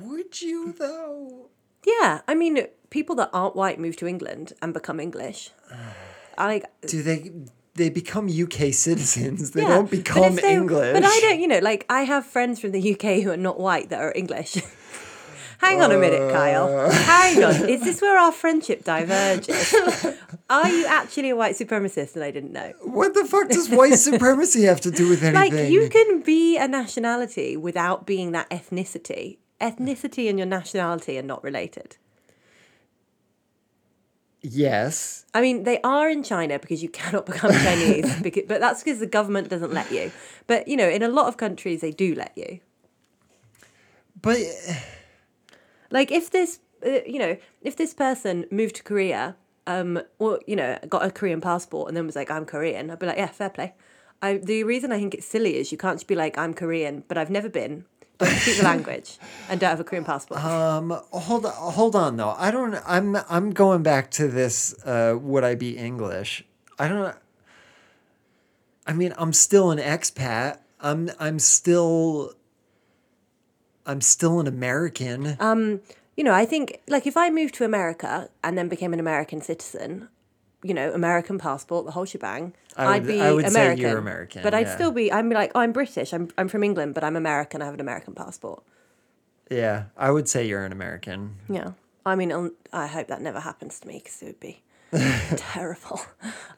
Would 0.00 0.42
you 0.42 0.72
though? 0.72 1.48
Yeah, 1.84 2.20
I 2.28 2.34
mean, 2.34 2.66
people 2.90 3.16
that 3.16 3.30
aren't 3.32 3.56
white 3.56 3.80
move 3.80 3.96
to 3.96 4.06
England 4.06 4.52
and 4.62 4.72
become 4.72 5.00
English. 5.00 5.50
I 6.38 6.46
like 6.46 6.64
Do 6.86 7.02
they? 7.02 7.30
They 7.74 7.88
become 7.88 8.28
UK 8.28 8.72
citizens. 8.72 9.52
They 9.52 9.62
yeah, 9.62 9.68
don't 9.68 9.90
become 9.90 10.34
if 10.34 10.42
they- 10.42 10.54
English. 10.54 10.94
But 10.94 11.04
I 11.04 11.20
don't, 11.20 11.40
you 11.40 11.48
know, 11.48 11.58
like 11.60 11.86
I 11.88 12.02
have 12.02 12.26
friends 12.26 12.60
from 12.60 12.72
the 12.72 12.94
UK 12.94 13.22
who 13.22 13.30
are 13.30 13.36
not 13.36 13.58
white 13.58 13.88
that 13.90 14.00
are 14.00 14.12
English. 14.14 14.56
Hang 15.62 15.80
on 15.80 15.92
a 15.92 15.98
minute, 15.98 16.32
Kyle. 16.32 16.66
Uh. 16.66 16.90
Hang 16.90 17.44
on. 17.44 17.54
Is 17.68 17.82
this 17.82 18.02
where 18.02 18.18
our 18.18 18.32
friendship 18.32 18.82
diverges? 18.82 19.72
are 20.50 20.68
you 20.68 20.86
actually 20.86 21.30
a 21.30 21.36
white 21.36 21.54
supremacist 21.54 22.16
and 22.16 22.24
I 22.24 22.32
didn't 22.32 22.52
know? 22.52 22.72
What 22.80 23.14
the 23.14 23.24
fuck 23.24 23.48
does 23.48 23.70
white 23.70 23.94
supremacy 23.94 24.64
have 24.64 24.80
to 24.80 24.90
do 24.90 25.08
with 25.08 25.22
anything? 25.22 25.54
Like 25.54 25.70
you 25.70 25.88
can 25.88 26.20
be 26.22 26.56
a 26.58 26.66
nationality 26.66 27.56
without 27.56 28.06
being 28.06 28.32
that 28.32 28.50
ethnicity. 28.50 29.38
Ethnicity 29.60 30.28
and 30.28 30.36
your 30.36 30.46
nationality 30.46 31.16
are 31.16 31.22
not 31.22 31.44
related. 31.44 31.96
Yes. 34.42 35.24
I 35.34 35.40
mean, 35.40 35.62
they 35.62 35.80
are 35.82 36.10
in 36.10 36.22
China 36.22 36.58
because 36.58 36.82
you 36.82 36.88
cannot 36.88 37.26
become 37.32 37.52
Chinese, 37.52 38.12
because, 38.22 38.44
but 38.48 38.60
that's 38.60 38.82
because 38.82 38.98
the 38.98 39.06
government 39.06 39.48
doesn't 39.48 39.72
let 39.72 39.90
you. 39.90 40.12
But 40.46 40.68
you 40.68 40.76
know, 40.76 40.88
in 40.88 41.02
a 41.02 41.08
lot 41.08 41.26
of 41.26 41.36
countries, 41.36 41.80
they 41.80 41.92
do 41.92 42.14
let 42.14 42.32
you. 42.36 42.60
But 44.20 44.38
Like 45.90 46.10
if 46.10 46.30
this, 46.30 46.60
uh, 46.84 47.00
you 47.06 47.18
know, 47.18 47.36
if 47.60 47.76
this 47.76 47.94
person 47.94 48.46
moved 48.50 48.76
to 48.76 48.82
Korea, 48.82 49.36
um, 49.66 50.00
or 50.18 50.40
you 50.46 50.56
know, 50.56 50.78
got 50.88 51.04
a 51.04 51.10
Korean 51.10 51.40
passport 51.40 51.88
and 51.88 51.96
then 51.96 52.06
was 52.06 52.16
like, 52.16 52.30
"I'm 52.30 52.44
Korean," 52.44 52.90
I'd 52.90 52.98
be 52.98 53.06
like, 53.06 53.18
"Yeah, 53.18 53.26
fair 53.26 53.50
play." 53.50 53.74
I 54.20 54.38
the 54.38 54.64
reason 54.64 54.90
I 54.90 54.98
think 54.98 55.14
it's 55.14 55.26
silly 55.26 55.56
is 55.56 55.70
you 55.70 55.78
can't 55.78 55.98
just 55.98 56.08
be 56.08 56.14
like, 56.14 56.36
"I'm 56.38 56.54
Korean," 56.54 57.04
but 57.06 57.18
I've 57.18 57.30
never 57.30 57.48
been. 57.48 57.84
Don't 58.18 58.28
speak 58.30 58.58
the 58.58 58.64
language 58.64 59.18
and 59.48 59.58
don't 59.60 59.70
have 59.70 59.80
a 59.80 59.84
Korean 59.84 60.04
passport. 60.04 60.44
um 60.44 60.90
hold 61.10 61.46
on, 61.46 61.52
hold 61.52 61.96
on 61.96 62.16
though. 62.16 62.34
I 62.38 62.50
don't 62.50 62.76
I'm 62.86 63.16
I'm 63.28 63.52
going 63.52 63.82
back 63.82 64.10
to 64.12 64.28
this 64.28 64.74
uh 64.84 65.16
would 65.20 65.44
I 65.44 65.54
be 65.54 65.76
English? 65.76 66.44
I 66.78 66.88
don't 66.88 67.16
I 68.86 68.92
mean, 68.92 69.14
I'm 69.16 69.32
still 69.32 69.70
an 69.70 69.78
expat. 69.78 70.58
I'm 70.80 71.10
I'm 71.18 71.38
still 71.38 72.34
I'm 73.86 74.00
still 74.00 74.40
an 74.40 74.46
American. 74.46 75.36
Um, 75.40 75.80
you 76.16 76.24
know, 76.24 76.34
I 76.34 76.44
think 76.44 76.80
like 76.88 77.06
if 77.06 77.16
I 77.16 77.30
moved 77.30 77.54
to 77.56 77.64
America 77.64 78.28
and 78.42 78.56
then 78.58 78.68
became 78.68 78.92
an 78.92 79.00
American 79.00 79.40
citizen, 79.40 80.08
you 80.62 80.74
know, 80.74 80.92
American 80.92 81.38
passport, 81.38 81.84
the 81.86 81.92
whole 81.92 82.04
shebang, 82.04 82.54
I 82.76 82.86
I'd 82.96 83.06
be 83.06 83.20
I 83.20 83.32
would 83.32 83.44
say 83.46 83.50
American. 83.60 83.82
you're 83.82 83.98
American, 83.98 84.42
But 84.42 84.54
I'd 84.54 84.66
yeah. 84.66 84.74
still 84.74 84.92
be. 84.92 85.10
I'd 85.12 85.28
be 85.28 85.34
like, 85.34 85.50
oh, 85.54 85.60
I'm 85.60 85.72
British. 85.72 86.12
I'm 86.12 86.28
I'm 86.38 86.48
from 86.48 86.62
England, 86.62 86.94
but 86.94 87.02
I'm 87.04 87.16
American. 87.16 87.62
I 87.62 87.64
have 87.66 87.74
an 87.74 87.80
American 87.80 88.14
passport. 88.14 88.62
yeah, 89.50 89.84
I 89.96 90.10
would 90.10 90.28
say 90.28 90.46
you're 90.46 90.64
an 90.64 90.72
American. 90.72 91.36
Yeah. 91.48 91.72
I 92.04 92.14
mean, 92.16 92.50
I 92.72 92.86
hope 92.88 93.06
that 93.08 93.20
never 93.22 93.38
happens 93.40 93.78
to 93.80 93.86
me 93.88 94.00
because 94.02 94.22
it 94.22 94.26
would 94.26 94.40
be 94.40 94.62
terrible. 95.36 96.00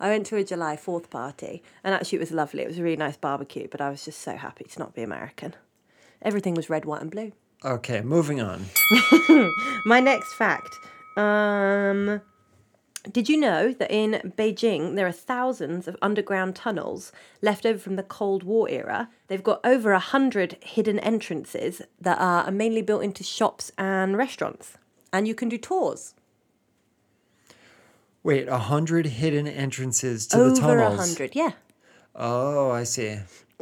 I 0.00 0.08
went 0.08 0.24
to 0.26 0.36
a 0.36 0.44
July 0.44 0.76
4th 0.76 1.10
party 1.10 1.62
and 1.82 1.94
actually 1.94 2.16
it 2.16 2.20
was 2.20 2.30
lovely. 2.32 2.62
It 2.62 2.68
was 2.68 2.78
a 2.78 2.82
really 2.82 2.96
nice 2.96 3.18
barbecue, 3.18 3.68
but 3.70 3.80
I 3.82 3.90
was 3.90 4.04
just 4.06 4.20
so 4.22 4.36
happy 4.36 4.64
to 4.64 4.78
not 4.78 4.94
be 4.94 5.02
American. 5.02 5.54
Everything 6.22 6.54
was 6.54 6.70
red, 6.70 6.84
white, 6.86 7.02
and 7.02 7.10
blue. 7.10 7.32
Okay, 7.62 8.00
moving 8.00 8.40
on. 8.40 8.64
My 9.86 10.00
next 10.00 10.32
fact. 10.34 10.74
Um, 11.18 12.22
did 13.12 13.28
you 13.28 13.36
know 13.36 13.72
that 13.72 13.90
in 13.90 14.32
Beijing 14.36 14.96
there 14.96 15.06
are 15.06 15.12
thousands 15.12 15.86
of 15.86 15.96
underground 16.00 16.56
tunnels 16.56 17.12
left 17.42 17.66
over 17.66 17.78
from 17.78 17.96
the 17.96 18.02
Cold 18.02 18.42
War 18.42 18.68
era? 18.68 19.10
They've 19.28 19.42
got 19.42 19.60
over 19.64 19.92
a 19.92 19.98
hundred 19.98 20.56
hidden 20.62 20.98
entrances 21.00 21.82
that 22.00 22.18
are 22.18 22.50
mainly 22.50 22.82
built 22.82 23.02
into 23.02 23.22
shops 23.22 23.70
and 23.76 24.16
restaurants, 24.16 24.78
and 25.12 25.28
you 25.28 25.34
can 25.34 25.48
do 25.48 25.58
tours. 25.58 26.14
Wait, 28.22 28.48
a 28.48 28.58
hundred 28.58 29.06
hidden 29.06 29.46
entrances 29.46 30.26
to 30.28 30.38
the 30.38 30.54
tunnels. 30.54 30.62
over 30.62 30.78
a 30.78 30.96
hundred, 30.96 31.34
yeah. 31.34 31.52
Oh, 32.14 32.70
I 32.70 32.84
see. 32.84 33.18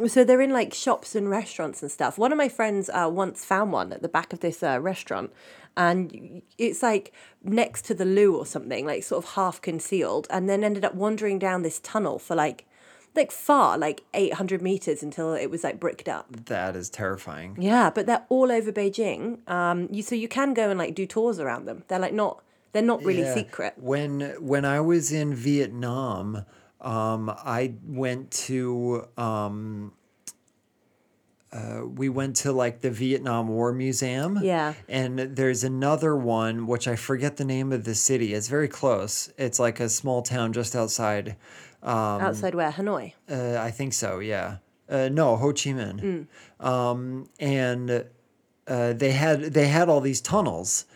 So 0.07 0.25
they're 0.25 0.41
in 0.41 0.53
like 0.53 0.73
shops 0.73 1.15
and 1.15 1.29
restaurants 1.29 1.83
and 1.83 1.91
stuff. 1.91 2.17
One 2.19 2.33
of 2.33 2.39
my 2.39 2.49
friends 2.49 2.89
uh, 2.91 3.11
once 3.13 3.45
found 3.45 3.73
one 3.73 3.93
at 3.93 4.03
the 4.03 4.09
back 4.09 4.33
of 4.33 4.41
this 4.41 4.63
uh, 4.63 4.81
restaurant, 4.81 5.31
and 5.77 6.43
it's 6.57 6.83
like 6.83 7.13
next 7.45 7.85
to 7.87 7.95
the 7.95 8.05
loo 8.07 8.35
or 8.37 8.47
something, 8.47 8.87
like 8.87 9.03
sort 9.03 9.25
of 9.25 9.31
half 9.33 9.61
concealed, 9.61 10.27
and 10.31 10.49
then 10.49 10.65
ended 10.65 10.85
up 10.85 10.95
wandering 10.95 11.39
down 11.39 11.63
this 11.63 11.79
tunnel 11.81 12.19
for 12.19 12.35
like, 12.35 12.65
like 13.15 13.31
far, 13.31 13.77
like 13.77 14.03
eight 14.15 14.33
hundred 14.35 14.63
meters 14.63 15.03
until 15.03 15.35
it 15.35 15.51
was 15.51 15.63
like 15.63 15.79
bricked 15.79 16.09
up. 16.09 16.47
That 16.47 16.75
is 16.75 16.89
terrifying. 16.89 17.59
Yeah, 17.61 17.91
but 17.91 18.07
they're 18.07 18.25
all 18.31 18.51
over 18.51 18.73
Beijing. 18.73 19.47
Um, 19.49 19.89
you 19.93 20.03
so 20.03 20.15
you 20.15 20.29
can 20.29 20.55
go 20.55 20.71
and 20.71 20.79
like 20.79 20.95
do 20.95 21.07
tours 21.07 21.39
around 21.39 21.67
them. 21.67 21.85
They're 21.89 21.99
like 21.99 22.15
not, 22.15 22.43
they're 22.73 22.83
not 22.83 23.05
really 23.05 23.23
Yeah. 23.23 23.35
secret. 23.35 23.75
When 23.77 24.21
when 24.41 24.65
I 24.65 24.81
was 24.81 25.13
in 25.13 25.35
Vietnam, 25.35 26.47
um, 26.83 27.31
I 27.31 27.75
went 27.87 28.31
to 28.33 29.07
um, 29.17 29.93
uh, 31.53 31.83
we 31.87 32.09
went 32.09 32.37
to 32.37 32.53
like 32.53 32.81
the 32.81 32.91
Vietnam 32.91 33.49
War 33.49 33.73
Museum. 33.73 34.39
Yeah. 34.43 34.75
And 34.89 35.19
there's 35.19 35.65
another 35.65 36.17
one 36.17 36.67
which 36.67 36.89
I 36.89 36.97
forget 36.97 37.37
the 37.37 37.45
name 37.45 37.73
of 37.73 37.85
the 37.85 37.95
city. 37.95 38.33
It's 38.33 38.49
very 38.49 38.69
close. 38.69 39.31
It's 39.37 39.59
like 39.59 39.79
a 39.79 39.89
small 39.89 40.23
town 40.23 40.53
just 40.53 40.75
outside. 40.75 41.37
Um, 41.83 42.21
Outside 42.23 42.55
where 42.55 42.71
Hanoi. 42.71 43.13
uh, 43.31 43.59
I 43.61 43.71
think 43.71 43.93
so. 43.93 44.21
Yeah. 44.21 44.59
Uh, 44.89 45.09
no, 45.11 45.37
Ho 45.37 45.49
Chi 45.49 45.71
Minh. 45.71 46.27
Um, 46.61 47.29
and 47.39 48.05
uh, 48.67 48.93
they 48.93 49.13
had 49.13 49.41
they 49.53 49.67
had 49.67 49.89
all 49.89 50.01
these 50.01 50.21
tunnels 50.21 50.87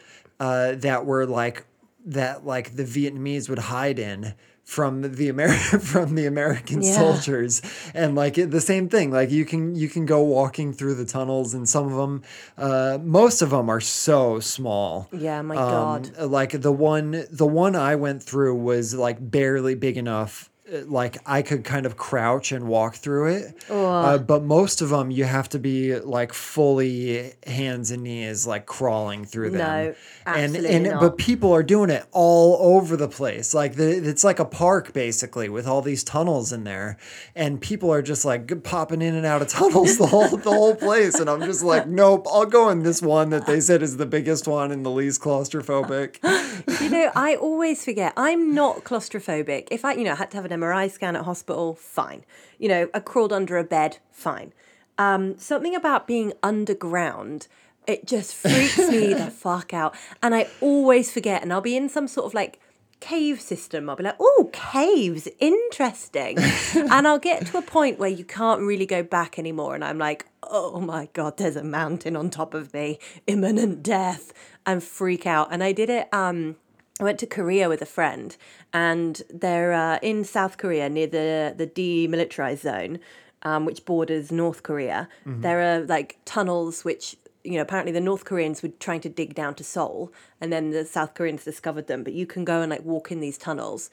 uh, 0.40 0.74
that 0.76 1.04
were 1.04 1.26
like 1.26 1.66
that 2.06 2.46
like 2.46 2.76
the 2.76 2.84
Vietnamese 2.84 3.48
would 3.48 3.58
hide 3.58 3.98
in 3.98 4.34
from 4.66 5.00
the 5.14 5.28
Amer- 5.28 5.48
from 5.92 6.16
the 6.16 6.26
American 6.26 6.82
Yeah. 6.82 6.92
soldiers 6.96 7.62
and 7.94 8.16
like 8.16 8.36
it, 8.36 8.50
the 8.50 8.60
same 8.60 8.88
thing 8.88 9.12
like 9.12 9.30
you 9.30 9.44
can 9.44 9.76
you 9.76 9.88
can 9.88 10.06
go 10.06 10.22
walking 10.24 10.72
through 10.72 10.96
the 10.96 11.04
tunnels 11.04 11.54
and 11.54 11.68
some 11.68 11.86
of 11.86 11.96
them 11.96 12.22
uh, 12.58 12.98
most 13.00 13.42
of 13.42 13.50
them 13.50 13.70
are 13.70 13.80
so 13.80 14.40
small 14.40 15.08
Yeah, 15.12 15.40
my 15.42 15.54
um, 15.56 16.02
God. 16.02 16.18
like 16.18 16.60
the 16.60 16.72
one 16.72 17.24
the 17.30 17.46
one 17.46 17.76
I 17.76 17.94
went 17.94 18.24
through 18.24 18.56
was 18.56 18.92
like 18.92 19.18
barely 19.20 19.76
big 19.76 19.96
enough 19.96 20.50
like 20.86 21.18
I 21.24 21.42
could 21.42 21.62
kind 21.64 21.86
of 21.86 21.96
crouch 21.96 22.50
and 22.50 22.66
walk 22.66 22.96
through 22.96 23.28
it 23.34 23.64
uh, 23.70 24.18
but 24.18 24.42
most 24.42 24.82
of 24.82 24.88
them 24.88 25.10
you 25.10 25.24
have 25.24 25.48
to 25.50 25.58
be 25.60 25.96
like 25.98 26.32
fully 26.32 27.34
hands 27.46 27.90
and 27.92 28.02
knees 28.02 28.46
like 28.46 28.66
crawling 28.66 29.24
through 29.24 29.50
them 29.50 29.58
No, 29.58 29.94
and 30.26 30.36
absolutely 30.56 30.70
and 30.70 30.84
not. 30.86 31.00
but 31.00 31.18
people 31.18 31.52
are 31.52 31.62
doing 31.62 31.90
it 31.90 32.04
all 32.10 32.56
over 32.76 32.96
the 32.96 33.08
place 33.08 33.54
like 33.54 33.76
the, 33.76 33.88
it's 34.08 34.24
like 34.24 34.38
a 34.40 34.44
park 34.44 34.92
basically 34.92 35.48
with 35.48 35.66
all 35.68 35.82
these 35.82 36.02
tunnels 36.02 36.52
in 36.52 36.64
there 36.64 36.96
and 37.36 37.60
people 37.60 37.92
are 37.92 38.02
just 38.02 38.24
like 38.24 38.62
popping 38.64 39.02
in 39.02 39.14
and 39.14 39.24
out 39.24 39.42
of 39.42 39.48
tunnels 39.60 39.98
the 39.98 40.06
whole 40.06 40.28
the 40.36 40.50
whole 40.50 40.74
place 40.74 41.14
and 41.20 41.30
I'm 41.30 41.42
just 41.42 41.62
like 41.62 41.86
nope 42.02 42.26
I'll 42.30 42.44
go 42.46 42.70
in 42.70 42.82
this 42.82 43.00
one 43.00 43.30
that 43.30 43.46
they 43.46 43.60
said 43.60 43.82
is 43.82 43.98
the 43.98 44.06
biggest 44.06 44.48
one 44.48 44.72
and 44.72 44.84
the 44.84 44.90
least 44.90 45.20
claustrophobic 45.20 46.16
You 46.80 46.90
know, 46.90 47.10
I 47.14 47.34
always 47.36 47.84
forget. 47.84 48.12
I'm 48.16 48.54
not 48.54 48.82
claustrophobic. 48.84 49.68
If 49.70 49.84
I, 49.84 49.92
you 49.92 50.04
know, 50.04 50.14
had 50.14 50.30
to 50.30 50.36
have 50.36 50.44
an 50.44 50.52
MRI 50.56 50.90
scan 50.90 51.16
at 51.16 51.24
hospital, 51.24 51.74
fine. 51.74 52.24
You 52.58 52.68
know, 52.68 52.88
I 52.94 53.00
crawled 53.00 53.32
under 53.32 53.58
a 53.58 53.64
bed, 53.64 53.98
fine. 54.10 54.52
Um, 54.98 55.38
something 55.38 55.74
about 55.74 56.06
being 56.06 56.32
underground, 56.42 57.48
it 57.86 58.06
just 58.06 58.34
freaks 58.34 58.78
me 58.78 59.14
the 59.14 59.30
fuck 59.30 59.74
out. 59.74 59.94
And 60.22 60.34
I 60.34 60.48
always 60.60 61.12
forget. 61.12 61.42
And 61.42 61.52
I'll 61.52 61.60
be 61.60 61.76
in 61.76 61.88
some 61.88 62.08
sort 62.08 62.26
of 62.26 62.34
like 62.34 62.60
cave 63.00 63.40
system. 63.40 63.88
I'll 63.88 63.96
be 63.96 64.04
like, 64.04 64.16
oh, 64.18 64.50
caves, 64.52 65.28
interesting. 65.38 66.38
and 66.74 67.06
I'll 67.06 67.18
get 67.18 67.46
to 67.46 67.58
a 67.58 67.62
point 67.62 67.98
where 67.98 68.08
you 68.08 68.24
can't 68.24 68.62
really 68.62 68.86
go 68.86 69.02
back 69.02 69.38
anymore. 69.38 69.74
And 69.74 69.84
I'm 69.84 69.98
like, 69.98 70.26
oh 70.42 70.80
my 70.80 71.08
God, 71.12 71.36
there's 71.36 71.56
a 71.56 71.64
mountain 71.64 72.16
on 72.16 72.30
top 72.30 72.54
of 72.54 72.72
me, 72.72 72.98
imminent 73.26 73.82
death, 73.82 74.32
and 74.64 74.82
freak 74.82 75.26
out. 75.26 75.48
And 75.50 75.62
I 75.62 75.72
did 75.72 75.90
it. 75.90 76.12
Um, 76.12 76.56
I 76.98 77.04
went 77.04 77.18
to 77.20 77.26
Korea 77.26 77.68
with 77.68 77.82
a 77.82 77.86
friend, 77.86 78.36
and 78.72 79.22
they're 79.28 79.72
uh, 79.72 79.98
in 80.02 80.24
South 80.24 80.56
Korea 80.56 80.88
near 80.88 81.06
the 81.06 81.54
the 81.56 81.66
demilitarized 81.66 82.60
zone, 82.60 83.00
um, 83.42 83.66
which 83.66 83.84
borders 83.84 84.32
North 84.32 84.62
Korea. 84.62 85.08
There 85.42 85.60
are 85.60 85.80
like 85.80 86.18
tunnels 86.24 86.84
which 86.84 87.16
you 87.44 87.52
know 87.52 87.62
apparently 87.62 87.92
the 87.92 88.00
North 88.00 88.24
Koreans 88.24 88.62
were 88.62 88.70
trying 88.80 89.00
to 89.00 89.10
dig 89.10 89.34
down 89.34 89.54
to 89.56 89.64
Seoul, 89.64 90.12
and 90.40 90.50
then 90.52 90.70
the 90.70 90.84
South 90.86 91.12
Koreans 91.14 91.44
discovered 91.44 91.86
them. 91.86 92.02
But 92.02 92.14
you 92.14 92.26
can 92.26 92.44
go 92.44 92.62
and 92.62 92.70
like 92.70 92.84
walk 92.84 93.12
in 93.12 93.20
these 93.20 93.36
tunnels, 93.36 93.90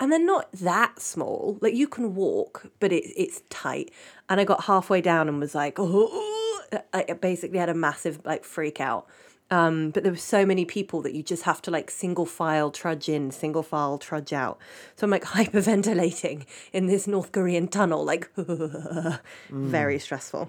and 0.00 0.10
they're 0.10 0.18
not 0.18 0.50
that 0.52 1.00
small. 1.00 1.58
Like 1.60 1.74
you 1.74 1.88
can 1.88 2.14
walk, 2.14 2.70
but 2.80 2.90
it, 2.90 3.04
it's 3.16 3.42
tight. 3.50 3.90
And 4.28 4.40
I 4.40 4.44
got 4.44 4.64
halfway 4.64 5.00
down 5.00 5.28
and 5.28 5.40
was 5.40 5.54
like, 5.54 5.74
oh, 5.78 6.62
I 6.94 7.02
basically 7.20 7.58
had 7.58 7.68
a 7.68 7.74
massive 7.74 8.24
like 8.24 8.44
freak 8.44 8.80
out. 8.80 9.06
Um, 9.50 9.90
but 9.90 10.02
there 10.02 10.12
were 10.12 10.18
so 10.18 10.44
many 10.44 10.64
people 10.64 11.02
that 11.02 11.14
you 11.14 11.22
just 11.22 11.44
have 11.44 11.62
to 11.62 11.70
like 11.70 11.90
single 11.90 12.26
file 12.26 12.70
trudge 12.70 13.08
in, 13.08 13.30
single 13.30 13.62
file 13.62 13.96
trudge 13.96 14.32
out. 14.32 14.58
So 14.96 15.04
I'm 15.04 15.10
like 15.10 15.24
hyperventilating 15.36 16.46
in 16.72 16.86
this 16.86 17.06
North 17.06 17.32
Korean 17.32 17.68
tunnel, 17.68 18.04
like 18.04 18.30
very 19.50 19.98
stressful. 19.98 20.48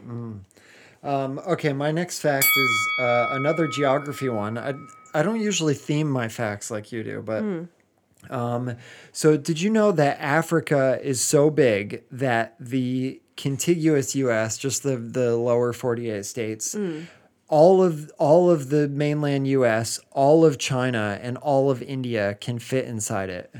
Um, 1.04 1.39
okay, 1.48 1.74
my 1.74 1.92
next 1.92 2.20
fact 2.20 2.48
is 2.58 2.88
uh, 3.00 3.27
another 3.32 3.68
geography 3.68 4.30
one. 4.30 4.58
I, 4.58 4.74
I 5.13 5.22
don't 5.22 5.39
usually 5.39 5.75
theme 5.75 6.10
my 6.10 6.27
facts 6.27 6.72
like 6.72 6.92
you 6.92 7.04
do, 7.04 7.22
but. 7.22 7.44
Um, 8.30 8.75
so, 9.13 9.38
did 9.38 9.62
you 9.62 9.70
know 9.70 9.92
that 9.94 10.20
Africa 10.20 11.00
is 11.01 11.22
so 11.22 11.50
big 11.50 12.04
that 12.12 12.56
the 12.60 13.22
contiguous 13.38 14.16
U.S., 14.16 14.58
just 14.58 14.84
the, 14.84 14.98
the 14.98 15.38
lower 15.38 15.72
48 15.72 16.25
states, 16.25 16.75
all 17.48 17.84
of 17.84 18.12
all 18.18 18.50
of 18.50 18.70
the 18.70 18.88
mainland 18.88 19.48
U.S., 19.48 20.00
all 20.12 20.46
of 20.46 20.58
China, 20.58 21.20
and 21.22 21.38
all 21.38 21.70
of 21.72 21.82
India 21.82 22.36
can 22.36 22.60
fit 22.60 22.86
inside 22.86 23.30
it? 23.30 23.54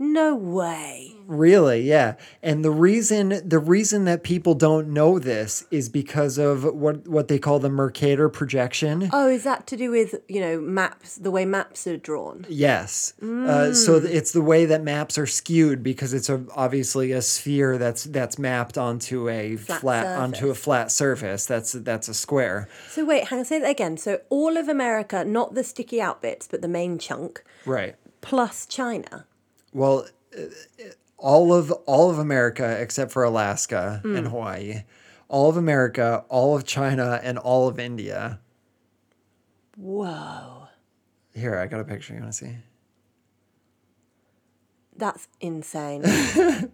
No 0.00 0.34
way. 0.34 1.14
Really, 1.26 1.80
yeah. 1.82 2.14
And 2.40 2.64
the 2.64 2.70
reason 2.70 3.40
the 3.46 3.58
reason 3.58 4.04
that 4.04 4.22
people 4.22 4.54
don't 4.54 4.88
know 4.88 5.18
this 5.18 5.66
is 5.72 5.88
because 5.88 6.38
of 6.38 6.62
what 6.64 7.08
what 7.08 7.26
they 7.26 7.38
call 7.40 7.58
the 7.58 7.68
Mercator 7.68 8.28
projection. 8.28 9.10
Oh, 9.12 9.28
is 9.28 9.42
that 9.42 9.66
to 9.66 9.76
do 9.76 9.90
with, 9.90 10.14
you 10.28 10.40
know, 10.40 10.60
maps, 10.60 11.16
the 11.16 11.32
way 11.32 11.44
maps 11.44 11.86
are 11.88 11.96
drawn? 11.96 12.46
Yes. 12.48 13.12
Uh, 13.20 13.74
so 13.74 13.96
it's 13.96 14.30
the 14.32 14.40
way 14.40 14.66
that 14.66 14.82
maps 14.82 15.18
are 15.18 15.26
skewed 15.26 15.82
because 15.82 16.14
it's 16.14 16.28
a, 16.28 16.44
obviously 16.54 17.10
a 17.12 17.20
sphere 17.20 17.76
that's 17.76 18.04
that's 18.04 18.38
mapped 18.38 18.78
onto 18.78 19.28
a 19.28 19.56
flat, 19.56 19.80
Flat 19.80 20.06
onto 20.18 20.48
a 20.50 20.54
flat 20.54 20.92
surface. 20.92 21.44
That's 21.44 21.72
that's 21.72 22.08
a 22.08 22.14
square. 22.14 22.68
So 22.88 23.04
wait, 23.04 23.28
hang 23.28 23.40
on, 23.40 23.44
say 23.44 23.58
that 23.58 23.70
again. 23.70 23.96
So 23.96 24.20
all 24.30 24.56
of 24.56 24.68
America, 24.68 25.24
not 25.24 25.54
the 25.54 25.64
sticky 25.64 26.00
out 26.00 26.22
bits, 26.22 26.46
but 26.48 26.62
the 26.62 26.68
main 26.68 26.98
chunk, 26.98 27.42
Right. 27.66 27.96
plus 28.20 28.64
China. 28.64 29.24
Well, 29.78 30.06
uh, 30.36 30.42
uh, 30.42 30.88
all 31.16 31.54
of 31.54 31.70
all 31.86 32.10
of 32.10 32.18
America 32.18 32.80
except 32.80 33.12
for 33.12 33.22
Alaska 33.22 34.00
hmm. 34.02 34.16
and 34.16 34.26
Hawaii, 34.26 34.82
all 35.28 35.48
of 35.48 35.56
America, 35.56 36.24
all 36.28 36.56
of 36.56 36.64
China, 36.64 37.20
and 37.22 37.38
all 37.38 37.68
of 37.68 37.78
India. 37.78 38.40
Whoa. 39.76 40.66
Here, 41.32 41.56
I 41.56 41.66
got 41.66 41.78
a 41.78 41.84
picture. 41.84 42.14
You 42.14 42.20
want 42.20 42.32
to 42.32 42.38
see? 42.38 42.56
That's 44.96 45.28
insane. 45.40 46.02
what 46.02 46.70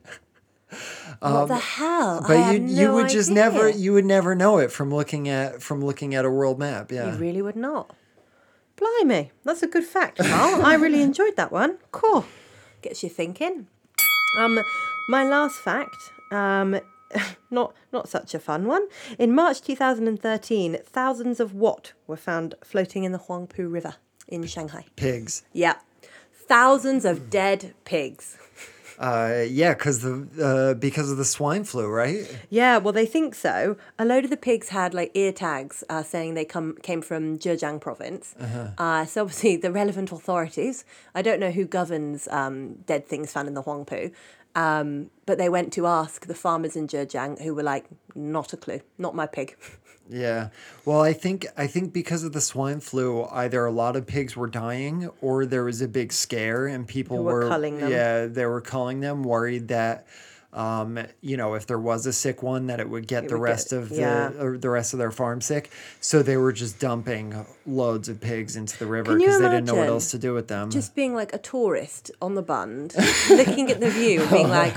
um, 1.20 1.48
the 1.48 1.56
hell? 1.56 2.24
I 2.24 2.26
But 2.26 2.54
you 2.54 2.60
no 2.60 2.80
you 2.80 2.92
would 2.94 3.10
just 3.10 3.30
never 3.30 3.68
you 3.68 3.92
would 3.92 4.06
never 4.06 4.34
know 4.34 4.56
it 4.56 4.72
from 4.72 4.92
looking 4.92 5.28
at 5.28 5.62
from 5.62 5.84
looking 5.84 6.14
at 6.14 6.24
a 6.24 6.30
world 6.30 6.58
map. 6.58 6.90
Yeah. 6.90 7.12
You 7.12 7.18
really 7.18 7.42
would 7.42 7.56
not. 7.56 7.94
Blimey, 8.76 9.30
that's 9.44 9.62
a 9.62 9.68
good 9.68 9.84
fact, 9.84 10.18
Carl. 10.18 10.64
I 10.64 10.74
really 10.74 11.02
enjoyed 11.02 11.36
that 11.36 11.52
one. 11.52 11.76
Cool. 11.92 12.24
Gets 12.84 13.02
you 13.02 13.08
thinking. 13.08 13.66
Um, 14.38 14.60
my 15.08 15.26
last 15.26 15.56
fact, 15.56 15.96
um, 16.30 16.78
not 17.50 17.72
not 17.94 18.10
such 18.10 18.34
a 18.34 18.38
fun 18.38 18.66
one. 18.66 18.88
In 19.18 19.34
March 19.34 19.62
2013, 19.62 20.76
thousands 20.84 21.40
of 21.40 21.54
what 21.54 21.94
were 22.06 22.18
found 22.18 22.54
floating 22.62 23.04
in 23.04 23.12
the 23.12 23.18
Huangpu 23.18 23.72
River 23.72 23.94
in 24.28 24.46
Shanghai. 24.46 24.84
Pigs. 24.96 25.44
Yeah, 25.54 25.76
thousands 26.34 27.06
of 27.06 27.30
dead 27.30 27.72
pigs. 27.86 28.36
Uh, 28.98 29.44
yeah, 29.48 29.74
because 29.74 30.02
the 30.02 30.28
uh, 30.42 30.74
because 30.74 31.10
of 31.10 31.16
the 31.16 31.24
swine 31.24 31.64
flu, 31.64 31.86
right? 31.88 32.26
Yeah, 32.50 32.78
well, 32.78 32.92
they 32.92 33.06
think 33.06 33.34
so. 33.34 33.76
A 33.98 34.04
load 34.04 34.24
of 34.24 34.30
the 34.30 34.36
pigs 34.36 34.68
had 34.68 34.94
like 34.94 35.10
ear 35.14 35.32
tags 35.32 35.82
uh, 35.88 36.02
saying 36.02 36.34
they 36.34 36.44
come 36.44 36.76
came 36.82 37.02
from 37.02 37.38
Zhejiang 37.38 37.80
province. 37.80 38.34
uh 38.78 39.04
so 39.04 39.22
obviously, 39.22 39.56
the 39.56 39.72
relevant 39.72 40.12
authorities. 40.12 40.84
I 41.14 41.22
don't 41.22 41.40
know 41.40 41.50
who 41.50 41.64
governs 41.64 42.28
um, 42.28 42.74
dead 42.86 43.06
things 43.06 43.32
found 43.32 43.48
in 43.48 43.54
the 43.54 43.62
Huangpu, 43.62 44.12
um, 44.54 45.10
but 45.26 45.38
they 45.38 45.48
went 45.48 45.72
to 45.74 45.86
ask 45.86 46.26
the 46.26 46.34
farmers 46.34 46.76
in 46.76 46.86
Zhejiang, 46.86 47.42
who 47.42 47.54
were 47.54 47.62
like, 47.62 47.86
"Not 48.14 48.52
a 48.52 48.56
clue, 48.56 48.80
not 48.98 49.14
my 49.14 49.26
pig." 49.26 49.56
Yeah. 50.08 50.48
Well, 50.84 51.00
I 51.00 51.12
think 51.14 51.46
I 51.56 51.66
think 51.66 51.92
because 51.92 52.24
of 52.24 52.32
the 52.32 52.40
swine 52.40 52.80
flu, 52.80 53.24
either 53.32 53.64
a 53.64 53.72
lot 53.72 53.96
of 53.96 54.06
pigs 54.06 54.36
were 54.36 54.46
dying 54.48 55.08
or 55.20 55.46
there 55.46 55.64
was 55.64 55.80
a 55.80 55.88
big 55.88 56.12
scare 56.12 56.66
and 56.66 56.86
people 56.86 57.18
were 57.24 57.40
were, 57.44 57.48
culling 57.48 57.78
them. 57.78 57.90
yeah 57.90 58.26
they 58.26 58.44
were 58.46 58.60
culling 58.60 59.00
them, 59.00 59.22
worried 59.24 59.68
that. 59.68 60.06
Um, 60.52 61.00
you 61.20 61.36
know, 61.36 61.54
if 61.54 61.66
there 61.66 61.80
was 61.80 62.06
a 62.06 62.12
sick 62.12 62.40
one, 62.40 62.68
that 62.68 62.78
it 62.78 62.88
would 62.88 63.08
get 63.08 63.24
It 63.24 63.30
the 63.30 63.34
would 63.38 63.44
get- 63.46 63.50
rest 63.50 63.72
of 63.72 63.88
the 63.88 63.96
yeah. 63.96 64.30
or 64.38 64.56
the 64.56 64.70
rest 64.70 64.92
of 64.92 65.00
their 65.00 65.10
farm 65.10 65.40
sick. 65.40 65.68
So 66.00 66.22
they 66.22 66.36
were 66.36 66.52
just 66.52 66.78
dumping 66.78 67.44
loads 67.66 68.08
of 68.08 68.20
pigs 68.20 68.54
into 68.54 68.78
the 68.78 68.86
river 68.86 69.16
because 69.18 69.40
they 69.40 69.48
didn't 69.48 69.64
know 69.64 69.74
what 69.74 69.88
else 69.88 70.12
to 70.12 70.18
do 70.18 70.32
with 70.32 70.46
them. 70.46 70.70
Just 70.70 70.94
being 70.94 71.12
like 71.12 71.32
a 71.32 71.38
tourist 71.38 72.12
on 72.22 72.36
the 72.36 72.42
bund, 72.42 72.94
looking 73.30 73.68
at 73.72 73.80
the 73.80 73.90
view, 73.90 74.24
being 74.30 74.48
like. 74.60 74.76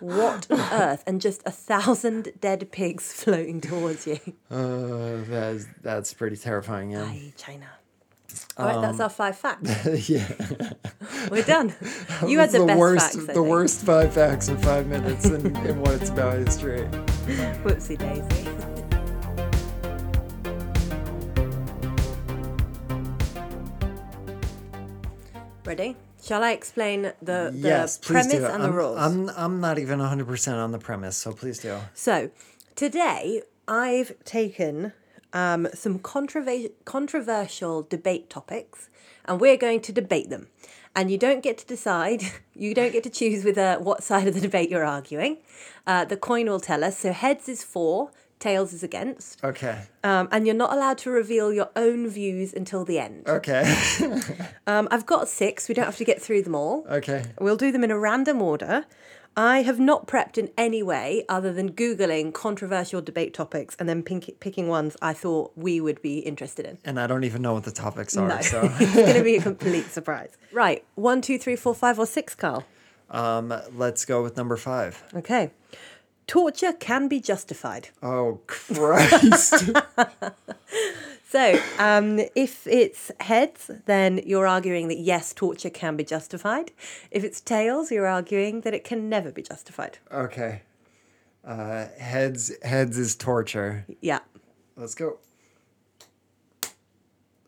What 0.00 0.50
on 0.50 0.60
earth? 0.72 1.02
And 1.06 1.20
just 1.20 1.42
a 1.46 1.50
thousand 1.50 2.32
dead 2.40 2.70
pigs 2.72 3.12
floating 3.22 3.60
towards 3.60 4.06
you. 4.06 4.18
uh, 4.50 5.22
that's 5.28 5.66
that's 5.82 6.14
pretty 6.14 6.36
terrifying. 6.36 6.90
Yeah. 6.92 7.06
Hey, 7.06 7.32
China. 7.36 7.66
All 8.58 8.66
right, 8.66 8.80
that's 8.82 9.00
our 9.00 9.08
five 9.08 9.36
facts. 9.38 9.86
yeah. 10.08 10.28
We're 11.30 11.42
done. 11.44 11.74
You 12.26 12.38
had 12.38 12.50
It's 12.50 12.58
the, 12.58 12.66
best 12.66 12.78
worst, 12.78 13.12
facts. 13.14 13.34
The 13.34 13.42
worst 13.42 13.80
five 13.82 14.12
facts 14.12 14.48
in 14.48 14.58
five 14.58 14.86
minutes 14.86 15.24
in, 15.24 15.56
in 15.66 15.80
what 15.80 15.92
it's 15.94 16.10
about 16.10 16.36
is 16.36 16.46
history. 16.46 16.82
Whoopsie 17.64 17.96
daisy. 17.96 18.48
Ready? 25.64 25.96
Shall 26.28 26.44
I 26.44 26.50
explain 26.52 27.02
the, 27.02 27.14
the 27.22 27.52
yes, 27.54 27.96
premise 27.96 28.32
do. 28.32 28.44
and 28.44 28.62
I'm, 28.62 28.62
the 28.62 28.70
rules? 28.70 28.98
I'm 28.98 29.30
I'm 29.30 29.60
not 29.62 29.78
even 29.78 29.98
100% 29.98 30.62
on 30.62 30.72
the 30.72 30.78
premise, 30.78 31.16
so 31.16 31.32
please 31.32 31.58
do. 31.58 31.78
So, 31.94 32.30
today 32.74 33.40
I've 33.66 34.12
taken 34.24 34.92
um, 35.32 35.68
some 35.72 35.98
controver- 35.98 36.70
controversial 36.84 37.82
debate 37.82 38.28
topics 38.28 38.90
and 39.24 39.40
we're 39.40 39.56
going 39.56 39.80
to 39.80 39.90
debate 39.90 40.28
them. 40.28 40.48
And 40.94 41.10
you 41.10 41.16
don't 41.16 41.42
get 41.42 41.56
to 41.58 41.66
decide, 41.66 42.22
you 42.54 42.74
don't 42.74 42.92
get 42.92 43.04
to 43.04 43.10
choose 43.10 43.42
with 43.42 43.56
uh, 43.56 43.78
what 43.78 44.02
side 44.02 44.28
of 44.28 44.34
the 44.34 44.40
debate 44.40 44.68
you're 44.68 44.84
arguing. 44.84 45.38
Uh, 45.86 46.04
the 46.04 46.18
coin 46.18 46.46
will 46.46 46.60
tell 46.60 46.84
us. 46.84 46.98
So, 46.98 47.12
heads 47.12 47.48
is 47.48 47.64
for, 47.64 48.10
tails 48.40 48.72
is 48.72 48.82
against. 48.82 49.42
Okay. 49.44 49.82
Um, 50.04 50.28
and 50.30 50.46
you're 50.46 50.54
not 50.54 50.72
allowed 50.72 50.98
to 50.98 51.10
reveal 51.10 51.52
your 51.52 51.68
own 51.76 52.08
views 52.08 52.52
until 52.54 52.84
the 52.84 52.98
end. 52.98 53.28
Okay. 53.28 53.64
Um, 54.66 54.86
I've 54.90 55.06
got 55.06 55.28
six. 55.28 55.66
We 55.66 55.74
don't 55.74 55.86
have 55.86 55.96
to 55.96 56.04
get 56.04 56.20
through 56.20 56.42
them 56.42 56.54
all. 56.54 56.84
okay. 56.90 57.24
We'll 57.40 57.56
do 57.56 57.72
them 57.72 57.82
in 57.84 57.90
a 57.90 57.98
random 57.98 58.42
order. 58.42 58.84
I 59.34 59.62
have 59.62 59.80
not 59.80 60.06
prepped 60.06 60.36
in 60.36 60.50
any 60.58 60.82
way 60.82 61.24
other 61.28 61.52
than 61.54 61.72
Googling 61.72 62.34
controversial 62.34 63.00
debate 63.00 63.32
topics 63.32 63.74
and 63.78 63.88
then 63.88 64.02
pink- 64.02 64.40
picking 64.40 64.68
ones 64.68 64.94
I 65.00 65.14
thought 65.14 65.52
we 65.56 65.80
would 65.80 66.02
be 66.02 66.18
interested 66.18 66.66
in. 66.66 66.76
And 66.84 67.00
I 67.00 67.06
don't 67.06 67.24
even 67.24 67.40
know 67.40 67.54
what 67.54 67.64
the 67.64 67.70
topics 67.70 68.14
are, 68.16 68.28
No, 68.28 68.40
so 68.42 68.60
it's 68.78 68.94
going 68.94 69.14
to 69.14 69.22
be 69.22 69.36
a 69.36 69.42
complete 69.50 69.86
surprise. 69.86 70.36
Right. 70.52 70.84
One, 70.96 71.22
two, 71.22 71.38
three, 71.38 71.56
four, 71.56 71.74
five, 71.74 71.98
or 71.98 72.06
six, 72.06 72.34
Carl. 72.34 72.64
um, 73.10 73.54
let's 73.74 74.04
go 74.04 74.22
with 74.22 74.36
number 74.36 74.56
five. 74.58 75.02
Okay. 75.14 75.50
Torture 76.28 76.72
can 76.74 77.08
be 77.08 77.18
justified. 77.20 77.88
Oh 78.02 78.40
Christ! 78.46 79.70
So, 81.30 81.60
um, 81.78 82.20
if 82.34 82.66
it's 82.66 83.10
heads, 83.20 83.70
then 83.84 84.22
you're 84.24 84.46
arguing 84.46 84.88
that 84.88 84.96
yes, 84.96 85.34
torture 85.34 85.68
can 85.68 85.94
be 85.94 86.02
justified. 86.02 86.72
If 87.10 87.22
it's 87.22 87.38
tails, 87.42 87.90
you're 87.92 88.06
arguing 88.06 88.62
that 88.62 88.72
it 88.72 88.82
can 88.82 89.10
never 89.10 89.30
be 89.30 89.42
justified. 89.42 89.98
okay. 90.10 90.62
Uh, 91.46 91.88
heads 91.98 92.50
heads 92.62 92.96
is 92.96 93.14
torture. 93.14 93.84
Yeah. 94.00 94.20
Let's 94.74 94.94
go. 94.94 95.18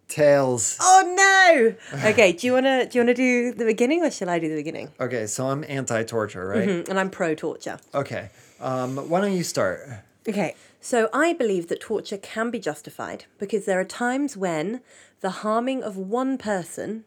Tails. 0.09 0.77
Oh 0.81 1.15
no! 1.17 1.75
Okay, 2.11 2.33
do 2.33 2.47
you 2.47 2.53
wanna 2.53 2.85
do 2.87 2.99
you 2.99 3.03
wanna 3.05 3.15
do 3.15 3.53
the 3.55 3.65
beginning 3.65 4.03
or 4.05 4.11
shall 4.11 4.29
I 4.29 4.39
do 4.39 4.49
the 4.51 4.57
beginning? 4.57 4.91
Okay, 5.01 5.27
so 5.27 5.47
I'm 5.49 5.65
anti-torture, 5.69 6.47
right? 6.47 6.69
Mm, 6.69 6.89
And 6.89 6.99
I'm 7.01 7.09
pro 7.11 7.35
torture. 7.35 7.79
Okay. 7.95 8.29
Um, 8.61 8.97
why 9.09 9.21
don't 9.21 9.37
you 9.37 9.43
start? 9.43 9.81
Okay. 10.29 10.55
So 10.81 11.09
I 11.13 11.33
believe 11.35 11.69
that 11.69 11.81
torture 11.81 12.17
can 12.17 12.51
be 12.51 12.59
justified 12.59 13.25
because 13.39 13.65
there 13.67 13.81
are 13.81 13.85
times 13.85 14.37
when 14.37 14.81
the 15.21 15.31
harming 15.31 15.83
of 15.83 15.97
one 15.97 16.39
person 16.39 17.05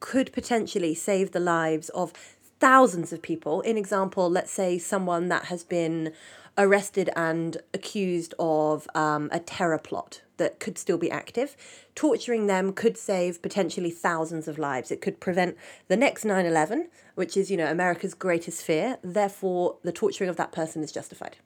could 0.00 0.32
potentially 0.32 0.94
save 0.94 1.30
the 1.30 1.40
lives 1.40 1.88
of 1.90 2.12
thousands 2.58 3.12
of 3.12 3.22
people. 3.22 3.60
In 3.60 3.76
example, 3.76 4.28
let's 4.28 4.50
say 4.50 4.78
someone 4.78 5.28
that 5.28 5.46
has 5.46 5.62
been 5.62 6.12
arrested 6.58 7.10
and 7.16 7.56
accused 7.72 8.34
of 8.38 8.88
um, 8.94 9.28
a 9.32 9.38
terror 9.38 9.78
plot 9.78 10.22
that 10.38 10.58
could 10.58 10.78
still 10.78 10.98
be 10.98 11.10
active. 11.10 11.56
Torturing 11.94 12.46
them 12.46 12.72
could 12.72 12.96
save 12.96 13.42
potentially 13.42 13.90
thousands 13.90 14.48
of 14.48 14.58
lives. 14.58 14.90
It 14.90 15.00
could 15.00 15.20
prevent 15.20 15.56
the 15.88 15.96
next 15.96 16.24
9 16.24 16.44
11, 16.44 16.88
which 17.14 17.36
is, 17.36 17.50
you 17.50 17.56
know, 17.56 17.70
America's 17.70 18.14
greatest 18.14 18.62
fear. 18.62 18.98
Therefore, 19.02 19.76
the 19.82 19.92
torturing 19.92 20.30
of 20.30 20.36
that 20.36 20.52
person 20.52 20.82
is 20.82 20.90
justified. 20.90 21.36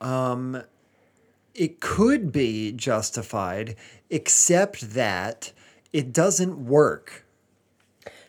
Um, 0.00 0.62
it 1.54 1.80
could 1.80 2.32
be 2.32 2.72
justified, 2.72 3.76
except 4.10 4.94
that 4.94 5.52
it 5.92 6.12
doesn't 6.12 6.64
work. 6.66 7.25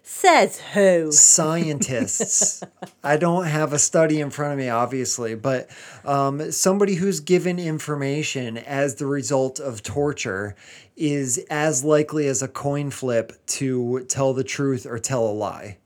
Says 0.09 0.61
who? 0.73 1.11
Scientists. 1.11 2.63
I 3.03 3.17
don't 3.17 3.43
have 3.43 3.73
a 3.73 3.77
study 3.77 4.21
in 4.21 4.29
front 4.29 4.53
of 4.53 4.57
me, 4.57 4.69
obviously, 4.69 5.35
but 5.35 5.69
um, 6.05 6.49
somebody 6.53 6.95
who's 6.95 7.19
given 7.19 7.59
information 7.59 8.57
as 8.57 8.95
the 8.95 9.05
result 9.05 9.59
of 9.59 9.83
torture 9.83 10.55
is 10.95 11.45
as 11.49 11.83
likely 11.83 12.25
as 12.27 12.41
a 12.41 12.47
coin 12.47 12.89
flip 12.89 13.33
to 13.47 14.05
tell 14.07 14.33
the 14.33 14.45
truth 14.45 14.85
or 14.85 14.97
tell 14.97 15.27
a 15.27 15.31
lie. 15.31 15.77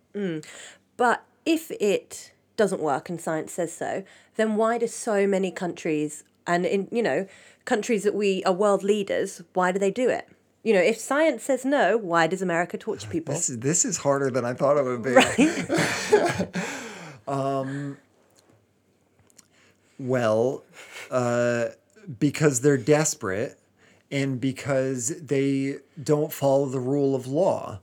But 0.97 1.23
if 1.43 1.71
it 1.81 2.31
doesn't 2.57 2.79
work 2.79 3.09
and 3.09 3.19
science 3.19 3.53
says 3.53 3.73
so, 3.73 4.03
then 4.35 4.55
why 4.55 4.77
do 4.77 4.85
so 4.85 5.25
many 5.25 5.49
countries 5.49 6.23
and 6.45 6.63
in 6.67 6.87
you 6.91 7.01
know 7.01 7.27
countries 7.65 8.03
that 8.03 8.13
we 8.13 8.43
are 8.43 8.53
world 8.53 8.83
leaders, 8.83 9.41
why 9.53 9.71
do 9.71 9.79
they 9.79 9.91
do 9.91 10.09
it? 10.09 10.29
You 10.63 10.73
know, 10.73 10.79
if 10.79 10.97
science 10.99 11.43
says 11.43 11.65
no, 11.65 11.97
why 11.97 12.27
does 12.27 12.41
America 12.41 12.77
torture 12.77 13.07
people? 13.07 13.33
This 13.33 13.49
is, 13.49 13.59
this 13.59 13.85
is 13.85 13.97
harder 13.97 14.29
than 14.29 14.45
I 14.45 14.53
thought 14.53 14.77
it 14.77 14.83
would 14.83 15.01
be. 15.03 15.11
Right. 15.11 16.47
Well, 20.01 20.63
uh, 21.11 21.65
because 22.19 22.61
they're 22.61 22.77
desperate 22.77 23.59
and 24.11 24.41
because 24.41 25.09
they 25.21 25.77
don't 26.01 26.33
follow 26.33 26.65
the 26.65 26.79
rule 26.79 27.15
of 27.15 27.27
law. 27.27 27.79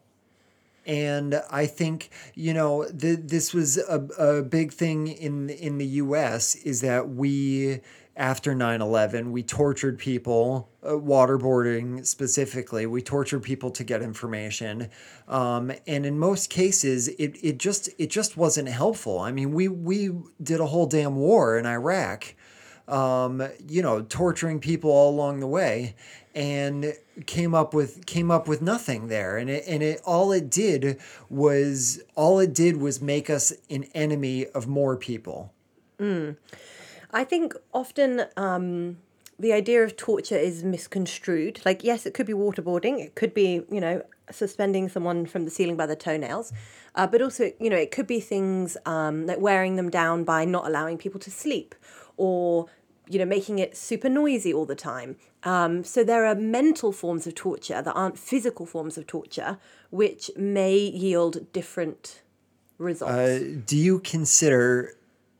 And 0.84 1.40
I 1.50 1.66
think, 1.66 2.10
you 2.34 2.52
know, 2.52 2.86
th- 2.86 3.20
this 3.22 3.54
was 3.54 3.78
a, 3.78 4.00
a 4.18 4.42
big 4.42 4.72
thing 4.72 5.06
in, 5.06 5.48
in 5.50 5.78
the 5.78 5.86
US 5.86 6.56
is 6.56 6.80
that 6.80 7.10
we, 7.10 7.80
after 8.18 8.54
9 8.54 8.82
11, 8.82 9.32
we 9.32 9.42
tortured 9.42 9.98
people, 9.98 10.68
uh, 10.82 10.90
waterboarding 10.90 12.04
specifically. 12.04 12.84
We 12.84 13.00
tortured 13.00 13.40
people 13.44 13.70
to 13.70 13.84
get 13.84 14.02
information. 14.02 14.90
Um, 15.28 15.72
and 15.86 16.04
in 16.04 16.18
most 16.18 16.50
cases, 16.50 17.08
it, 17.08 17.36
it, 17.42 17.58
just, 17.58 17.88
it 17.96 18.10
just 18.10 18.36
wasn't 18.36 18.68
helpful. 18.68 19.20
I 19.20 19.32
mean, 19.32 19.52
we, 19.52 19.68
we 19.68 20.10
did 20.42 20.60
a 20.60 20.66
whole 20.66 20.86
damn 20.86 21.16
war 21.16 21.56
in 21.56 21.64
Iraq 21.64 22.34
um, 22.88 23.46
you 23.68 23.82
know, 23.82 24.02
torturing 24.02 24.60
people 24.60 24.90
all 24.90 25.10
along 25.10 25.40
the 25.40 25.46
way, 25.46 25.94
and 26.34 26.94
came 27.26 27.54
up 27.54 27.74
with 27.74 28.06
came 28.06 28.30
up 28.30 28.48
with 28.48 28.62
nothing 28.62 29.08
there. 29.08 29.36
And 29.36 29.50
it 29.50 29.64
and 29.66 29.82
it 29.82 30.00
all 30.04 30.32
it 30.32 30.50
did 30.50 30.98
was 31.28 32.00
all 32.14 32.38
it 32.40 32.54
did 32.54 32.78
was 32.78 33.00
make 33.00 33.28
us 33.28 33.52
an 33.68 33.84
enemy 33.94 34.46
of 34.46 34.66
more 34.66 34.96
people. 34.96 35.52
I 37.10 37.24
think 37.24 37.54
often 37.72 38.26
um, 38.36 38.98
the 39.38 39.52
idea 39.52 39.82
of 39.82 39.96
torture 39.96 40.36
is 40.36 40.64
misconstrued. 40.64 41.60
Like, 41.64 41.84
yes, 41.84 42.06
it 42.06 42.14
could 42.14 42.26
be 42.26 42.32
waterboarding, 42.32 43.00
it 43.00 43.14
could 43.14 43.34
be, 43.34 43.62
you 43.70 43.80
know, 43.80 44.02
suspending 44.30 44.88
someone 44.88 45.26
from 45.26 45.44
the 45.44 45.50
ceiling 45.50 45.76
by 45.76 45.86
the 45.86 45.96
toenails, 45.96 46.52
uh, 46.94 47.06
but 47.06 47.22
also, 47.22 47.50
you 47.58 47.70
know, 47.70 47.76
it 47.76 47.90
could 47.90 48.06
be 48.06 48.20
things 48.20 48.76
um, 48.84 49.26
like 49.26 49.40
wearing 49.40 49.76
them 49.76 49.90
down 49.90 50.24
by 50.24 50.44
not 50.44 50.66
allowing 50.66 50.98
people 50.98 51.20
to 51.20 51.30
sleep 51.30 51.74
or, 52.16 52.66
you 53.08 53.18
know, 53.18 53.24
making 53.24 53.58
it 53.58 53.76
super 53.76 54.08
noisy 54.08 54.52
all 54.52 54.66
the 54.66 54.74
time. 54.74 55.16
Um, 55.44 55.84
so 55.84 56.04
there 56.04 56.26
are 56.26 56.34
mental 56.34 56.92
forms 56.92 57.26
of 57.26 57.34
torture 57.34 57.80
that 57.80 57.92
aren't 57.92 58.18
physical 58.18 58.66
forms 58.66 58.98
of 58.98 59.06
torture, 59.06 59.58
which 59.90 60.30
may 60.36 60.76
yield 60.76 61.50
different 61.52 62.22
results. 62.76 63.14
Uh, 63.14 63.60
do 63.64 63.76
you 63.76 64.00
consider 64.00 64.94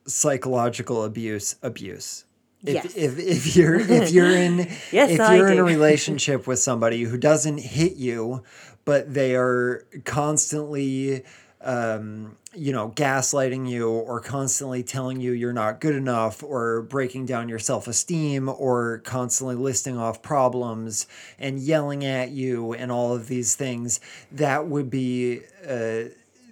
psychological 0.09 1.05
abuse 1.05 1.57
abuse? 1.63 2.25
If, 2.65 2.75
Yes. 2.75 2.97
if, 2.97 3.19
if 3.19 3.57
you're 3.57 3.79
if 3.79 4.11
you're 4.17 4.31
in 4.31 4.59
Yes, 4.91 5.11
if 5.11 5.19
you're 5.19 5.49
in 5.49 5.59
a 5.59 5.65
relationship 5.77 6.47
with 6.47 6.59
somebody 6.59 7.05
who 7.05 7.17
doesn't 7.17 7.59
hit 7.59 7.97
you, 7.97 8.43
but 8.85 9.15
they 9.15 9.37
are 9.37 9.87
constantly 10.05 11.23
um, 11.61 12.37
you 12.55 12.73
know 12.73 12.91
gaslighting 12.91 13.69
you 13.69 13.89
or 13.89 14.21
constantly 14.21 14.83
telling 14.83 15.21
you 15.21 15.33
you're 15.33 15.53
not 15.53 15.81
good 15.81 15.95
enough 15.95 16.43
or 16.43 16.83
breaking 16.83 17.27
down 17.27 17.49
your 17.49 17.59
self-esteem 17.59 18.49
or 18.49 18.99
constantly 19.05 19.55
listing 19.55 19.97
off 19.97 20.23
problems 20.23 21.07
and 21.39 21.59
yelling 21.61 22.05
at 22.05 22.31
you 22.31 22.73
and 22.73 22.91
all 22.91 23.15
of 23.15 23.29
these 23.29 23.55
things 23.55 24.01
that 24.33 24.67
would 24.67 24.89
be 24.91 25.41
uh, 25.69 26.05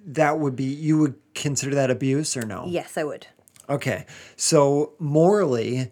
that 0.05 0.39
would 0.39 0.55
be 0.55 0.65
you 0.65 0.99
would 0.99 1.15
consider 1.35 1.75
that 1.75 1.91
abuse 1.91 2.37
or 2.37 2.43
no 2.43 2.67
yes, 2.69 2.97
I 2.97 3.05
would. 3.05 3.27
Okay. 3.69 4.07
So 4.37 4.93
morally, 4.99 5.91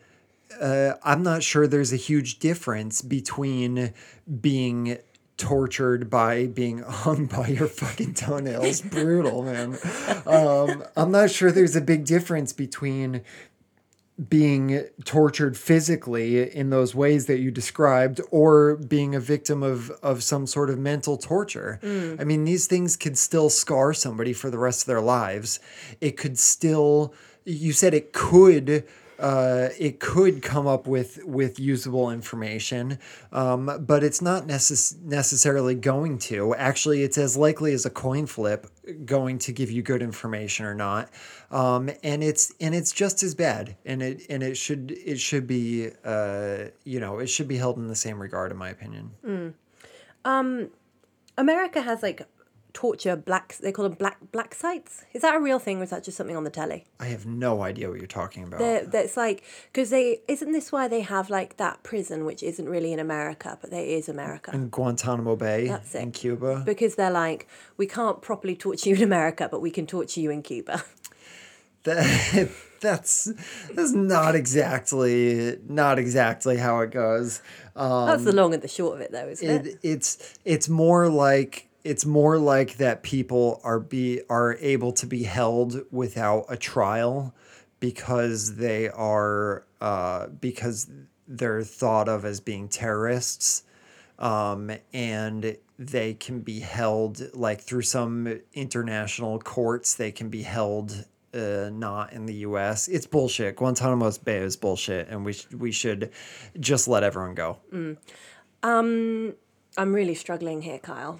uh, 0.61 0.95
I'm 1.03 1.23
not 1.23 1.43
sure 1.43 1.67
there's 1.67 1.93
a 1.93 1.97
huge 1.97 2.39
difference 2.39 3.03
between 3.03 3.93
being 4.41 4.99
tortured 5.37 6.09
by 6.09 6.47
being 6.47 6.79
hung 6.87 7.27
by 7.27 7.49
your 7.49 7.69
fucking 7.69 8.15
toenails. 8.15 8.81
Brutal, 8.81 9.43
man. 9.43 9.77
Um, 10.27 10.85
I'm 10.97 11.11
not 11.11 11.31
sure 11.31 11.51
there's 11.51 11.77
a 11.77 11.81
big 11.81 12.05
difference 12.05 12.53
between 12.53 13.23
being 14.29 14.85
tortured 15.05 15.57
physically 15.57 16.49
in 16.55 16.71
those 16.71 16.95
ways 16.95 17.27
that 17.27 17.39
you 17.41 17.51
described 17.51 18.21
or 18.31 18.77
being 18.77 19.13
a 19.13 19.19
victim 19.19 19.65
of 19.65 19.91
of 20.05 20.23
some 20.23 20.47
sort 20.47 20.71
of 20.71 20.79
mental 20.79 21.17
torture. 21.17 21.81
I 22.21 22.23
mean 22.23 22.45
these 22.45 22.69
things 22.69 22.97
could 22.97 23.19
still 23.19 23.51
scar 23.51 23.93
somebody 23.93 24.33
for 24.33 24.51
the 24.51 24.59
rest 24.59 24.83
of 24.83 24.87
their 24.87 25.01
lives. 25.01 25.59
It 26.01 26.17
could 26.17 26.39
still 26.39 27.13
you 27.45 27.73
said 27.73 27.95
it 27.95 28.13
could 28.13 28.85
uh, 29.19 29.69
it 29.79 30.01
could 30.01 30.43
come 30.43 30.67
up 30.67 30.87
with 30.87 31.25
with 31.25 31.59
usable 31.59 32.11
information, 32.11 32.99
um, 33.33 33.85
but 33.87 34.03
it's 34.03 34.21
not 34.21 34.47
necess- 34.47 35.01
necessarily 35.03 35.75
going 35.75 36.19
to. 36.19 36.55
Actually, 36.57 37.03
it's 37.03 37.17
as 37.17 37.37
likely 37.37 37.73
as 37.73 37.87
a 37.87 37.91
coin 37.91 38.27
flip 38.27 38.67
going 39.05 39.39
to 39.39 39.53
give 39.53 39.71
you 39.71 39.83
good 39.83 40.03
information 40.03 40.67
or 40.67 40.75
not, 40.75 41.11
um, 41.51 41.91
and 42.03 42.25
it's 42.25 42.53
and 42.61 42.75
it's 42.75 42.93
just 42.93 43.23
as 43.23 43.35
bad. 43.35 43.77
And 43.85 44.03
it 44.03 44.27
and 44.29 44.43
it 44.43 44.57
should 44.57 44.91
it 44.91 45.21
should 45.21 45.47
be 45.47 45.91
uh, 46.05 46.65
you 46.85 46.99
know 46.99 47.19
it 47.19 47.29
should 47.29 47.49
be 47.49 47.57
held 47.57 47.77
in 47.77 47.87
the 47.87 47.97
same 47.97 48.21
regard, 48.21 48.51
in 48.51 48.59
my 48.59 48.71
opinion. 48.71 49.13
America 51.37 51.83
has 51.83 52.03
like 52.03 52.27
torture 52.75 53.17
black. 53.17 53.57
They 53.57 53.73
call 53.73 53.85
them 53.89 53.95
black 53.95 54.19
black 54.33 54.55
sites. 54.55 55.05
Is 55.15 55.23
that 55.23 55.35
a 55.35 55.41
real 55.41 55.59
thing, 55.59 55.81
or 55.81 55.85
is 55.85 55.91
that 55.91 56.05
just 56.05 56.19
something 56.19 56.37
on 56.37 56.45
the 56.45 56.51
telly? 56.51 56.85
I 57.01 57.07
have 57.07 57.25
no 57.25 57.63
idea 57.63 57.89
what 57.89 57.99
you're 57.99 58.07
talking 58.07 58.43
about. 58.45 58.59
They're, 58.59 58.85
that's 58.85 59.17
like 59.17 59.43
because 59.73 59.89
they 59.91 60.21
isn't 60.29 60.53
this 60.53 60.71
why 60.71 60.89
they 60.89 61.01
have 61.01 61.31
like 61.31 61.57
that 61.57 61.83
prison 61.83 62.27
which 62.27 62.43
isn't 62.43 62.69
really 62.69 62.93
in 62.93 62.99
America, 62.99 63.57
but 63.61 63.71
there 63.71 63.85
is 63.85 64.09
America. 64.09 64.51
in 64.53 64.69
Guantanamo 64.69 65.37
Bay 65.37 65.69
That's 65.69 65.95
it. 65.95 66.03
in 66.03 66.13
Cuba. 66.13 66.63
because 66.67 66.97
they're 66.97 67.11
like, 67.11 67.49
we 67.77 67.87
can't 67.87 68.21
properly 68.21 68.57
torture 68.57 68.91
you 68.91 68.97
in 68.97 69.03
America, 69.03 69.49
but 69.51 69.61
we 69.63 69.71
can 69.71 69.87
torture 69.87 70.21
you 70.21 70.31
in 70.31 70.43
Cuba. 70.43 70.85
that 71.85 72.51
that's 72.81 73.33
that's 73.73 73.93
not 73.93 74.35
exactly 74.35 75.59
not 75.69 75.99
exactly 75.99 76.57
how 76.57 76.81
it 76.81 76.91
goes. 76.91 77.41
Um, 77.77 78.07
That's 78.07 78.25
the 78.25 78.33
long 78.33 78.55
and 78.55 78.63
the 78.63 78.69
short 78.69 78.97
of 78.97 79.01
it, 79.01 79.11
though, 79.13 79.29
isn't 79.29 79.49
it? 79.49 79.67
it, 79.67 79.79
it's 79.83 80.39
it's 80.45 80.69
more 80.69 81.09
like 81.09 81.69
it's 81.85 82.07
more 82.07 82.39
like 82.39 82.79
that 82.79 83.03
people 83.03 83.61
are 83.63 83.79
be 83.79 84.23
are 84.29 84.57
able 84.61 84.93
to 84.93 85.07
be 85.07 85.23
held 85.23 85.83
without 85.93 86.47
a 86.49 86.57
trial 86.57 87.35
because 87.79 88.57
they 88.57 88.89
are 88.89 89.67
uh, 89.81 90.29
because 90.29 90.91
they're 91.29 91.63
thought 91.63 92.09
of 92.09 92.25
as 92.25 92.41
being 92.41 92.69
terrorists 92.69 93.65
um, 94.19 94.71
and 94.93 95.57
they 95.79 96.15
can 96.15 96.41
be 96.41 96.61
held 96.61 97.35
like 97.35 97.61
through 97.61 97.83
some 97.83 98.41
international 98.55 99.39
courts 99.39 99.95
they 99.95 100.11
can 100.11 100.31
be 100.31 100.43
held 100.43 101.05
uh, 101.35 101.69
not 101.73 102.13
in 102.13 102.27
the 102.27 102.35
U.S. 102.35 102.87
It's 102.87 103.07
bullshit. 103.07 103.57
Guantanamo 103.57 104.13
Bay 104.23 104.39
is 104.39 104.57
bullshit, 104.57 105.09
and 105.09 105.25
we 105.25 105.33
sh- 105.33 105.49
we 105.51 105.73
should 105.73 106.13
just 106.61 106.87
let 106.87 107.03
everyone 107.03 107.35
go. 107.35 107.59
I'm 109.77 109.93
really 109.93 110.15
struggling 110.15 110.63
here, 110.63 110.79
Kyle. 110.79 111.19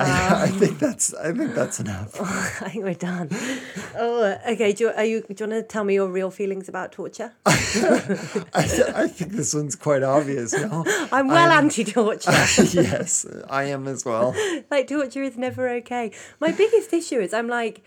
I, 0.00 0.46
I 0.46 0.48
um, 0.48 0.58
think 0.58 0.78
that's 0.78 1.14
I 1.14 1.32
think 1.32 1.54
that's 1.54 1.80
enough. 1.80 2.20
I 2.62 2.68
think 2.68 2.84
we're 2.84 2.94
done. 2.94 3.28
Oh, 3.96 4.36
okay. 4.50 4.72
Do 4.72 4.84
you, 4.84 4.90
are 4.90 5.04
you? 5.04 5.20
Do 5.22 5.44
you 5.44 5.50
want 5.50 5.52
to 5.52 5.62
tell 5.62 5.84
me 5.84 5.94
your 5.94 6.08
real 6.08 6.30
feelings 6.30 6.68
about 6.68 6.92
torture? 6.92 7.32
I, 7.46 8.42
I 8.54 9.08
think 9.08 9.32
this 9.32 9.54
one's 9.54 9.76
quite 9.76 10.02
obvious. 10.02 10.52
No, 10.52 10.84
I'm 11.12 11.28
well 11.28 11.50
anti-torture. 11.50 12.30
yes, 12.30 13.26
I 13.48 13.64
am 13.64 13.86
as 13.86 14.04
well. 14.04 14.34
like 14.70 14.88
torture 14.88 15.22
is 15.22 15.36
never 15.36 15.68
okay. 15.68 16.12
My 16.40 16.52
biggest 16.52 16.92
issue 16.92 17.20
is 17.20 17.32
I'm 17.32 17.48
like, 17.48 17.82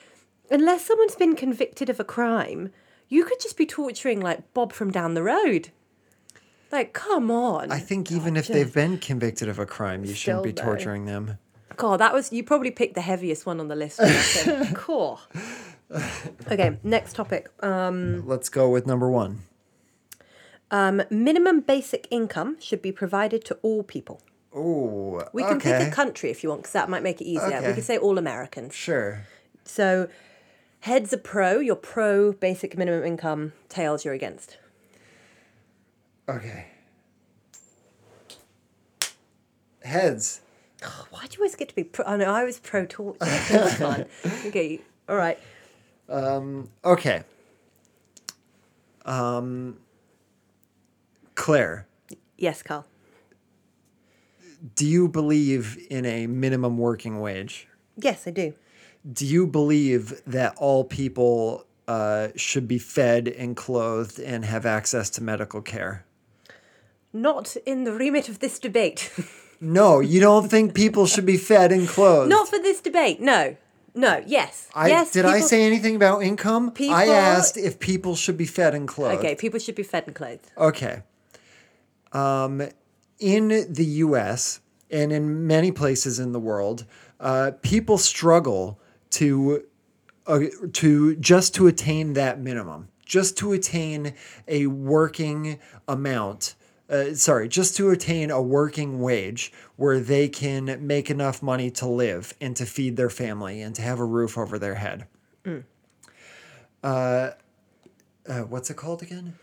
unless 0.50 0.86
someone's 0.86 1.16
been 1.16 1.36
convicted 1.36 1.90
of 1.90 2.00
a 2.00 2.04
crime, 2.06 2.72
you 3.10 3.26
could 3.26 3.40
just 3.40 3.58
be 3.58 3.66
torturing 3.66 4.22
like 4.22 4.54
Bob 4.54 4.74
from 4.74 4.92
down 4.92 5.14
the 5.14 5.24
road. 5.24 5.70
Like, 6.72 6.94
come 6.94 7.32
on. 7.32 7.72
I 7.72 7.80
think 7.80 8.12
even 8.12 8.36
if 8.36 8.48
they've 8.48 8.74
been 8.74 8.98
convicted 8.98 9.48
of 9.48 9.58
a 9.58 9.66
crime, 9.66 10.04
you 10.04 10.14
shouldn't 10.14 10.44
be 10.44 10.52
though. 10.52 10.64
torturing 10.64 11.06
them. 11.06 11.38
God, 11.78 12.00
that 12.00 12.14
was 12.14 12.34
you 12.34 12.44
probably 12.44 12.72
picked 12.72 12.96
the 12.96 13.02
heaviest 13.02 13.46
one 13.46 13.60
on 13.60 13.68
the 13.68 13.76
list. 13.76 14.00
I 14.02 14.72
cool. 14.76 15.20
Okay, 16.52 16.78
next 16.84 17.16
topic. 17.16 17.50
Um, 17.64 18.28
Let's 18.28 18.50
go 18.50 18.70
with 18.70 18.86
number 18.86 19.10
one. 19.10 19.44
Um, 20.70 21.02
minimum 21.10 21.62
basic 21.62 22.08
income 22.12 22.58
should 22.60 22.82
be 22.82 22.92
provided 22.92 23.46
to 23.46 23.58
all 23.62 23.84
people. 23.84 24.22
Oh, 24.54 25.24
We 25.34 25.44
can 25.44 25.58
okay. 25.58 25.78
pick 25.78 25.88
a 25.88 25.96
country 25.96 26.30
if 26.30 26.44
you 26.44 26.50
want, 26.50 26.64
because 26.64 26.74
that 26.74 26.90
might 26.90 27.04
make 27.04 27.22
it 27.22 27.26
easier. 27.26 27.48
We 27.48 27.56
Okay. 27.56 27.74
can 27.74 27.84
say 27.84 27.98
all 27.98 28.18
Americans. 28.18 28.74
Sure. 28.76 29.22
So, 29.64 30.10
heads 30.82 31.14
are 31.14 31.18
pro. 31.18 31.60
You're 31.60 31.76
pro 31.76 32.34
basic 32.34 32.78
minimum 32.78 33.06
income. 33.06 33.54
Tails, 33.70 34.04
you're 34.04 34.14
against. 34.16 34.58
Okay. 36.28 36.66
Heads. 39.84 40.42
Why 41.10 41.22
do 41.28 41.34
you 41.34 41.40
always 41.40 41.56
get 41.56 41.70
to 41.70 41.76
be 41.76 41.84
pro? 41.84 42.06
Oh 42.06 42.18
no, 42.18 42.32
I 42.34 42.44
was 42.44 42.60
pro 42.60 42.86
torture. 42.86 43.18
That's 43.20 43.74
fun. 43.80 44.06
Okay, 44.46 44.80
all 45.10 45.16
right. 45.16 45.40
Okay. 46.86 47.24
Um, 49.06 49.78
Claire, 51.36 51.88
Yes, 52.38 52.62
Carl. 52.62 52.86
do 54.76 54.86
you 54.86 55.08
believe 55.08 55.78
in 55.90 56.06
a 56.06 56.28
minimum 56.28 56.78
working 56.78 57.20
wage? 57.20 57.68
Yes, 57.96 58.28
I 58.28 58.32
do. 58.32 58.54
Do 59.12 59.26
you 59.26 59.48
believe 59.48 60.22
that 60.28 60.56
all 60.58 60.84
people 60.84 61.66
uh, 61.88 62.30
should 62.36 62.68
be 62.68 62.78
fed 62.80 63.28
and 63.30 63.56
clothed 63.56 64.20
and 64.20 64.44
have 64.46 64.66
access 64.66 65.10
to 65.12 65.24
medical 65.24 65.62
care? 65.62 66.06
Not 67.14 67.56
in 67.66 67.86
the 67.86 67.94
remit 67.94 68.28
of 68.30 68.40
this 68.40 68.60
debate. 68.60 69.12
No, 69.60 70.00
you 70.00 70.20
don't 70.20 70.50
think 70.50 70.74
people 70.74 71.06
should 71.06 71.26
be 71.26 71.38
fed 71.38 71.72
and 71.72 71.88
clothed. 71.88 72.30
Not 72.30 72.48
for 72.48 72.60
this 72.60 72.82
debate. 72.82 73.20
No. 73.20 73.56
No. 73.96 74.24
Yes. 74.28 74.70
I, 74.76 74.90
yes. 74.90 75.12
did 75.12 75.26
I 75.26 75.40
say 75.40 75.66
anything 75.66 75.96
about 75.96 76.22
income? 76.22 76.70
I 76.70 76.72
People- 76.72 76.96
asked 76.98 77.58
if 77.58 77.80
people 77.80 78.16
should 78.16 78.38
be 78.38 78.46
fed 78.46 78.76
and 78.76 78.88
clothed. 78.88 79.20
Okay, 79.20 79.36
people 79.36 79.60
should 79.60 79.76
be 79.76 79.84
fed 79.84 80.04
and 80.06 80.16
clothed. 80.16 80.52
Okay. 80.58 81.02
Um, 82.14 82.62
in 83.20 83.48
the 83.70 83.86
U.S. 83.86 84.60
and 84.92 85.12
in 85.12 85.48
many 85.48 85.72
places 85.72 86.20
in 86.20 86.32
the 86.32 86.40
world, 86.40 86.86
uh, 87.20 87.52
people 87.62 87.98
struggle 87.98 88.80
to 89.12 89.64
uh, 90.28 90.40
to 90.74 91.16
just 91.16 91.56
to 91.56 91.68
attain 91.68 92.14
that 92.14 92.40
minimum, 92.40 92.90
just 93.06 93.38
to 93.38 93.54
attain 93.54 94.14
a 94.48 94.68
working 94.68 95.60
amount. 95.88 96.56
Uh, 96.90 97.14
sorry, 97.14 97.50
just 97.50 97.76
to 97.76 97.90
attain 97.90 98.32
a 98.32 98.42
working 98.42 99.02
wage 99.02 99.52
where 99.76 100.00
they 100.00 100.30
can 100.30 100.88
make 100.88 101.10
enough 101.10 101.44
money 101.44 101.70
to 101.70 101.86
live 101.86 102.34
and 102.40 102.56
to 102.56 102.66
feed 102.66 102.96
their 102.96 103.10
family 103.10 103.62
and 103.62 103.76
to 103.76 103.82
have 103.82 104.00
a 104.00 104.06
roof 104.06 104.38
over 104.38 104.58
their 104.58 104.76
head. 104.76 105.06
Uh, 106.84 107.32
uh, 108.28 108.42
what's 108.42 108.70
it 108.70 108.78
called 108.78 109.02
again? 109.02 109.34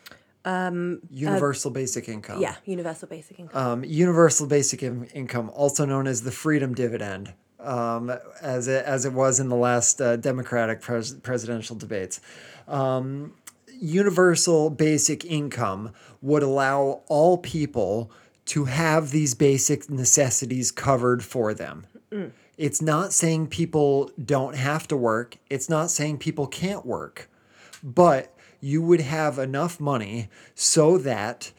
Um, 0.44 1.00
Universal 1.10 1.70
basic 1.72 2.08
income. 2.08 2.40
Yeah, 2.40 2.54
universal 2.64 3.08
basic 3.08 3.40
income. 3.40 3.72
Um, 3.72 3.84
universal 3.84 4.46
basic 4.46 4.82
in- 4.82 5.06
income, 5.06 5.50
also 5.54 5.84
known 5.84 6.06
as 6.06 6.22
the 6.22 6.30
freedom 6.30 6.74
dividend, 6.74 7.32
um, 7.60 8.10
as 8.42 8.68
it, 8.68 8.84
as 8.84 9.04
it 9.06 9.12
was 9.14 9.40
in 9.40 9.48
the 9.48 9.56
last 9.56 10.00
uh, 10.00 10.16
Democratic 10.16 10.80
pres- 10.82 11.14
presidential 11.14 11.76
debates. 11.76 12.20
Um, 12.68 13.34
universal 13.80 14.70
basic 14.70 15.24
income 15.24 15.92
would 16.24 16.42
allow 16.42 17.02
all 17.06 17.36
people 17.36 18.10
to 18.46 18.64
have 18.64 19.10
these 19.10 19.34
basic 19.34 19.90
necessities 19.90 20.70
covered 20.70 21.22
for 21.22 21.52
them. 21.52 21.86
It's 22.56 22.80
not 22.80 23.12
saying 23.12 23.48
people 23.48 24.10
don't 24.22 24.56
have 24.56 24.88
to 24.88 24.96
work. 24.96 25.36
It's 25.50 25.68
not 25.68 25.90
saying 25.90 26.18
people 26.18 26.46
can't 26.46 26.86
work, 26.86 27.28
but 27.82 28.34
you 28.60 28.80
would 28.80 29.00
have 29.02 29.38
enough 29.38 29.78
money 29.78 30.28
so 30.54 30.96
that 30.98 31.52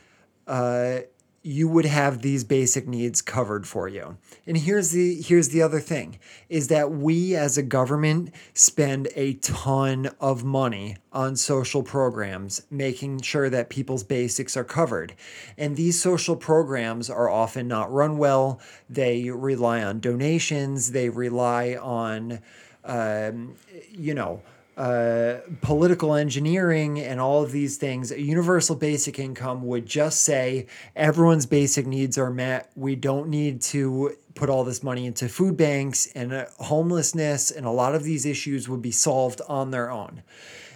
uh, 0.47 1.01
you 1.47 1.67
would 1.67 1.86
have 1.86 2.23
these 2.23 2.43
basic 2.43 2.88
needs 2.88 3.21
covered 3.21 3.67
for 3.67 3.88
you. 3.88 4.17
And 4.47 4.58
here's 4.58 4.89
the 4.89 5.21
here's 5.21 5.49
the 5.49 5.62
other 5.62 5.79
thing 5.79 6.17
is 6.49 6.69
that 6.69 6.89
we 6.89 7.36
as 7.36 7.55
a 7.55 7.62
government 7.62 8.34
spend 8.55 9.10
a 9.15 9.36
ton 9.36 10.10
of 10.19 10.43
money 10.43 10.97
on 11.13 11.36
social 11.36 11.84
programs 11.84 12.63
making 12.71 13.21
sure 13.21 13.47
that 13.51 13.69
people's 13.69 14.03
basics 14.03 14.58
are 14.58 14.63
covered. 14.63 15.13
And 15.55 15.75
these 15.75 16.01
social 16.01 16.36
programs 16.36 17.12
are 17.12 17.29
often 17.29 17.67
not 17.67 17.93
run 17.93 18.17
well. 18.17 18.60
They 18.89 19.29
rely 19.29 19.84
on 19.84 19.99
donations, 19.99 20.93
they 20.93 21.10
rely 21.10 21.75
on 21.75 22.39
um, 22.86 23.55
you 23.91 24.15
know, 24.15 24.41
uh, 24.77 25.38
political 25.61 26.15
engineering 26.15 26.99
and 26.99 27.19
all 27.19 27.43
of 27.43 27.51
these 27.51 27.77
things, 27.77 28.11
a 28.11 28.21
universal 28.21 28.75
basic 28.75 29.19
income 29.19 29.65
would 29.65 29.85
just 29.85 30.21
say 30.21 30.67
everyone's 30.95 31.45
basic 31.45 31.88
needs 31.88 32.17
are 32.17 32.29
met. 32.29 32.71
We 32.75 32.95
don't 32.95 33.29
need 33.29 33.61
to 33.63 34.17
put 34.33 34.49
all 34.49 34.65
this 34.65 34.83
money 34.83 35.05
into 35.05 35.29
food 35.29 35.55
banks 35.55 36.07
and 36.13 36.33
uh, 36.33 36.45
homelessness, 36.59 37.51
and 37.51 37.65
a 37.65 37.71
lot 37.71 37.95
of 37.95 38.03
these 38.03 38.25
issues 38.25 38.67
would 38.67 38.81
be 38.81 38.91
solved 38.91 39.41
on 39.47 39.71
their 39.71 39.89
own. 39.89 40.23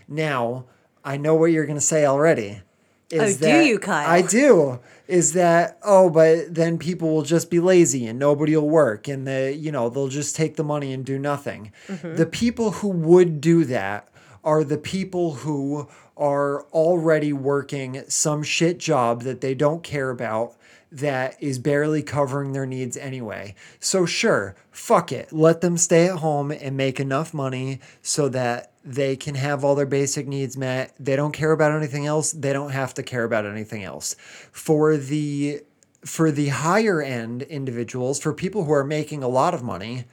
Now, 0.07 0.65
I 1.03 1.17
know 1.17 1.35
what 1.35 1.47
you're 1.47 1.65
going 1.65 1.77
to 1.77 1.81
say 1.81 2.05
already. 2.05 2.61
is 3.09 3.41
Oh, 3.41 3.47
do 3.47 3.65
you, 3.65 3.79
Kyle? 3.79 4.09
I 4.09 4.21
do. 4.21 4.79
Is 5.09 5.33
that 5.33 5.79
oh, 5.83 6.09
but 6.09 6.53
then 6.53 6.77
people 6.77 7.09
will 7.09 7.23
just 7.23 7.49
be 7.49 7.59
lazy 7.59 8.05
and 8.05 8.19
nobody 8.19 8.55
will 8.55 8.69
work 8.69 9.07
and 9.07 9.25
the 9.25 9.55
you 9.57 9.71
know 9.71 9.89
they'll 9.89 10.07
just 10.07 10.35
take 10.35 10.55
the 10.55 10.63
money 10.63 10.93
and 10.93 11.03
do 11.03 11.17
nothing. 11.17 11.71
Mm-hmm. 11.87 12.15
The 12.15 12.27
people 12.27 12.71
who 12.71 12.89
would 12.89 13.41
do 13.41 13.65
that 13.65 14.07
are 14.43 14.63
the 14.63 14.77
people 14.77 15.33
who 15.35 15.87
are 16.15 16.63
already 16.65 17.33
working 17.33 18.03
some 18.07 18.43
shit 18.43 18.77
job 18.77 19.23
that 19.23 19.41
they 19.41 19.55
don't 19.55 19.81
care 19.81 20.11
about 20.11 20.55
that 20.91 21.41
is 21.41 21.59
barely 21.59 22.01
covering 22.01 22.51
their 22.51 22.65
needs 22.65 22.97
anyway. 22.97 23.55
So 23.79 24.05
sure, 24.05 24.55
fuck 24.71 25.11
it. 25.11 25.31
Let 25.31 25.61
them 25.61 25.77
stay 25.77 26.07
at 26.07 26.17
home 26.17 26.51
and 26.51 26.75
make 26.75 26.99
enough 26.99 27.33
money 27.33 27.79
so 28.01 28.27
that 28.29 28.68
they 28.83 29.15
can 29.15 29.35
have 29.35 29.63
all 29.63 29.75
their 29.75 29.85
basic 29.85 30.27
needs 30.27 30.57
met. 30.57 30.93
They 30.99 31.15
don't 31.15 31.31
care 31.31 31.51
about 31.51 31.71
anything 31.71 32.05
else. 32.05 32.31
They 32.31 32.53
don't 32.53 32.71
have 32.71 32.93
to 32.95 33.03
care 33.03 33.23
about 33.23 33.45
anything 33.45 33.83
else. 33.83 34.15
For 34.51 34.97
the 34.97 35.61
for 36.05 36.31
the 36.31 36.47
higher 36.47 37.01
end 37.01 37.41
individuals, 37.41 38.19
for 38.19 38.33
people 38.33 38.63
who 38.63 38.71
are 38.71 38.85
making 38.85 39.21
a 39.21 39.27
lot 39.27 39.53
of 39.53 39.61
money, 39.61 40.05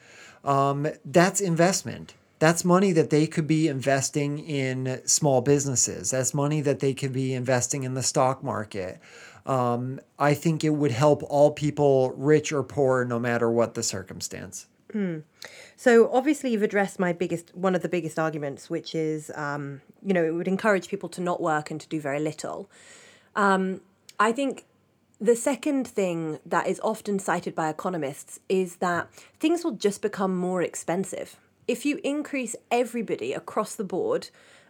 um, 0.45 0.89
that's 1.05 1.41
investment. 1.41 2.15
That's 2.39 2.65
money 2.65 2.93
that 2.93 3.11
they 3.11 3.27
could 3.27 3.47
be 3.47 3.69
investing 3.69 4.39
in 4.41 5.01
small 5.07 5.41
businesses. 5.41 6.11
That's 6.11 6.35
money 6.35 6.61
that 6.61 6.81
they 6.81 6.93
could 6.93 7.13
be 7.13 7.33
investing 7.33 7.85
in 7.85 7.95
the 7.95 8.03
stock 8.03 8.43
market. 8.43 9.01
Um, 9.47 10.01
I 10.19 10.35
think 10.35 10.65
it 10.65 10.71
would 10.71 10.91
help 10.91 11.23
all 11.23 11.53
people, 11.53 12.13
rich 12.17 12.53
or 12.53 12.63
poor, 12.63 13.05
no 13.05 13.19
matter 13.19 13.51
what 13.51 13.75
the 13.75 13.83
circumstance. 13.83 14.67
So 15.77 16.11
obviously 16.13 16.51
you've 16.51 16.63
addressed 16.63 16.99
my 16.99 17.13
biggest 17.13 17.55
one 17.55 17.75
of 17.75 17.83
the 17.83 17.89
biggest 17.89 18.19
arguments, 18.19 18.71
which 18.71 18.95
is 18.95 19.31
um, 19.35 19.83
you 20.05 20.15
know 20.15 20.25
it 20.25 20.33
would 20.33 20.49
encourage 20.49 20.89
people 20.89 21.09
to 21.11 21.21
not 21.21 21.41
work 21.41 21.71
and 21.71 21.81
to 21.81 21.89
do 21.89 22.01
very 22.01 22.21
little. 22.21 22.69
Um, 23.35 23.83
I 24.19 24.33
think 24.33 24.65
the 25.21 25.37
second 25.37 25.87
thing 25.87 26.39
that 26.45 26.67
is 26.67 26.81
often 26.83 27.19
cited 27.19 27.55
by 27.55 27.69
economists 27.69 28.41
is 28.49 28.77
that 28.77 29.09
things 29.39 29.65
will 29.65 29.73
just 29.73 30.03
become 30.03 30.37
more 30.37 30.63
expensive 30.63 31.37
if 31.69 31.85
you 31.85 32.01
increase 32.05 32.57
everybody 32.71 33.33
across 33.33 33.75
the 33.75 33.85
board. 33.85 34.29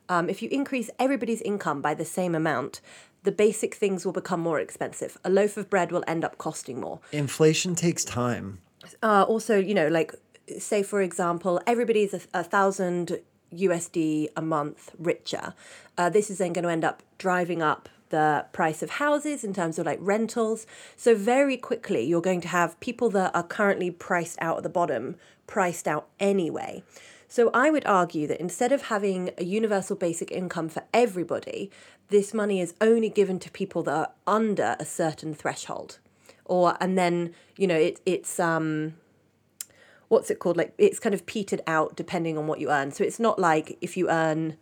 Um, 0.09 0.29
if 0.31 0.40
you 0.40 0.49
increase 0.51 0.88
everybody's 0.99 1.42
income 1.42 1.83
by 1.83 1.95
the 1.95 2.05
same 2.05 2.35
amount, 2.35 2.81
the 3.25 3.33
basic 3.33 3.75
things 3.75 4.05
will 4.05 4.12
become 4.12 4.40
more 4.40 4.61
expensive. 4.61 5.19
A 5.25 5.31
loaf 5.31 5.57
of 5.57 5.69
bread 5.69 5.90
will 5.90 6.05
end 6.07 6.25
up 6.25 6.38
costing 6.38 6.81
more 6.81 7.01
Inflation 7.12 7.75
takes 7.75 8.05
time. 8.05 8.61
uh, 9.03 9.25
also, 9.25 9.59
you 9.59 9.75
know, 9.75 9.88
like 9.88 10.14
say 10.59 10.82
for 10.82 11.02
example, 11.02 11.61
everybody's 11.66 12.14
a, 12.14 12.20
a 12.35 12.44
thousand 12.44 13.20
USD 13.54 14.28
a 14.37 14.42
month 14.42 14.90
richer. 14.98 15.54
Uh, 15.96 16.09
this 16.09 16.30
is 16.30 16.38
then 16.38 16.52
going 16.52 16.64
to 16.64 16.70
end 16.70 16.85
up 16.85 17.02
driving 17.18 17.62
up 17.62 17.88
the 18.11 18.46
price 18.52 18.82
of 18.82 18.90
houses 18.90 19.42
in 19.42 19.52
terms 19.52 19.78
of 19.78 19.87
like 19.87 19.98
rentals. 20.00 20.66
So 20.96 21.14
very 21.14 21.56
quickly, 21.56 22.04
you're 22.04 22.20
going 22.20 22.40
to 22.42 22.48
have 22.48 22.78
people 22.80 23.11
that 23.11 23.35
are 23.35 23.42
currently 23.42 23.90
priced 23.90 24.38
out 24.40 24.59
at 24.59 24.62
the 24.62 24.68
bottom 24.68 25.16
priced 25.46 25.88
out 25.88 26.09
anyway. 26.20 26.82
So 27.28 27.50
I 27.52 27.70
would 27.70 27.85
argue 27.87 28.26
that 28.28 28.40
instead 28.40 28.70
of 28.70 28.82
having 28.82 29.30
a 29.38 29.44
universal 29.44 29.96
basic 29.96 30.30
income 30.30 30.68
for 30.68 30.85
everybody, 30.94 31.70
this 32.09 32.32
money 32.32 32.61
is 32.61 32.74
only 32.80 33.09
given 33.09 33.40
to 33.40 33.50
people 33.50 33.82
that 33.85 33.94
are 33.94 34.11
under 34.26 34.76
a 34.78 34.85
certain 34.85 35.35
threshold 35.35 35.98
or 36.46 36.76
and 36.80 36.96
then 36.96 37.35
you 37.56 37.66
know 37.66 37.76
it, 37.76 38.00
it's 38.06 38.40
um 38.40 38.94
what's 40.09 40.31
it 40.31 40.38
called? 40.38 40.57
Like 40.57 40.75
it's 40.79 40.99
kind 40.99 41.14
of 41.14 41.27
petered 41.27 41.62
out 41.66 41.97
depending 41.97 42.38
on 42.38 42.47
what 42.47 42.61
you 42.61 42.71
earn. 42.71 42.92
So 42.92 43.05
it's 43.05 43.21
not 43.21 43.38
like 43.38 43.77
if 43.81 43.97
you 43.97 44.09
earn 44.11 44.57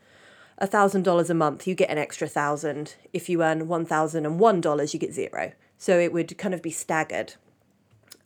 a 0.59 0.66
thousand 0.66 1.02
dollars 1.02 1.30
a 1.30 1.35
month 1.35 1.66
you 1.66 1.74
get 1.74 1.90
an 1.90 1.98
extra 1.98 2.28
thousand. 2.28 2.96
If 3.12 3.28
you 3.28 3.42
earn 3.42 3.68
one 3.68 3.85
thousand 3.85 4.26
and 4.26 4.38
one 4.38 4.61
dollars 4.61 4.94
you 4.94 5.00
get 5.00 5.12
zero. 5.12 5.52
So 5.78 5.98
it 5.98 6.12
would 6.12 6.38
kind 6.38 6.54
of 6.54 6.62
be 6.62 6.70
staggered. 6.70 7.35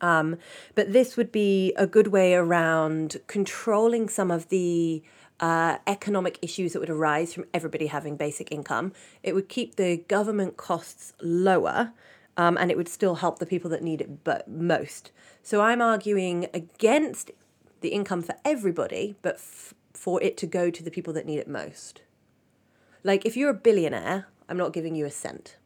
Um, 0.01 0.37
but 0.75 0.93
this 0.93 1.17
would 1.17 1.31
be 1.31 1.73
a 1.75 1.85
good 1.85 2.07
way 2.07 2.33
around 2.33 3.17
controlling 3.27 4.07
some 4.07 4.31
of 4.31 4.47
the 4.49 5.03
uh, 5.39 5.77
economic 5.87 6.37
issues 6.41 6.73
that 6.73 6.79
would 6.79 6.89
arise 6.89 7.33
from 7.33 7.45
everybody 7.53 7.87
having 7.87 8.15
basic 8.15 8.51
income. 8.51 8.93
It 9.23 9.33
would 9.35 9.49
keep 9.49 9.75
the 9.75 9.97
government 9.97 10.57
costs 10.57 11.13
lower, 11.21 11.91
um, 12.39 12.57
and 12.57 12.71
it 12.71 12.77
would 12.77 12.87
still 12.87 13.15
help 13.15 13.39
the 13.39 13.45
people 13.45 13.69
that 13.69 13.83
need 13.83 13.99
it 13.99 14.23
but 14.23 14.47
most. 14.47 15.11
So 15.43 15.59
I'm 15.59 15.81
arguing 15.81 16.47
against 16.53 17.31
the 17.81 17.89
income 17.89 18.21
for 18.21 18.33
everybody, 18.45 19.15
but 19.21 19.35
f- 19.35 19.73
for 19.93 20.23
it 20.23 20.37
to 20.37 20.47
go 20.47 20.69
to 20.69 20.81
the 20.81 20.89
people 20.89 21.11
that 21.13 21.25
need 21.25 21.39
it 21.39 21.49
most. 21.49 22.01
Like 23.03 23.25
if 23.25 23.35
you're 23.35 23.49
a 23.49 23.53
billionaire, 23.53 24.27
I'm 24.47 24.55
not 24.55 24.71
giving 24.71 24.95
you 24.95 25.05
a 25.05 25.11
cent. 25.11 25.57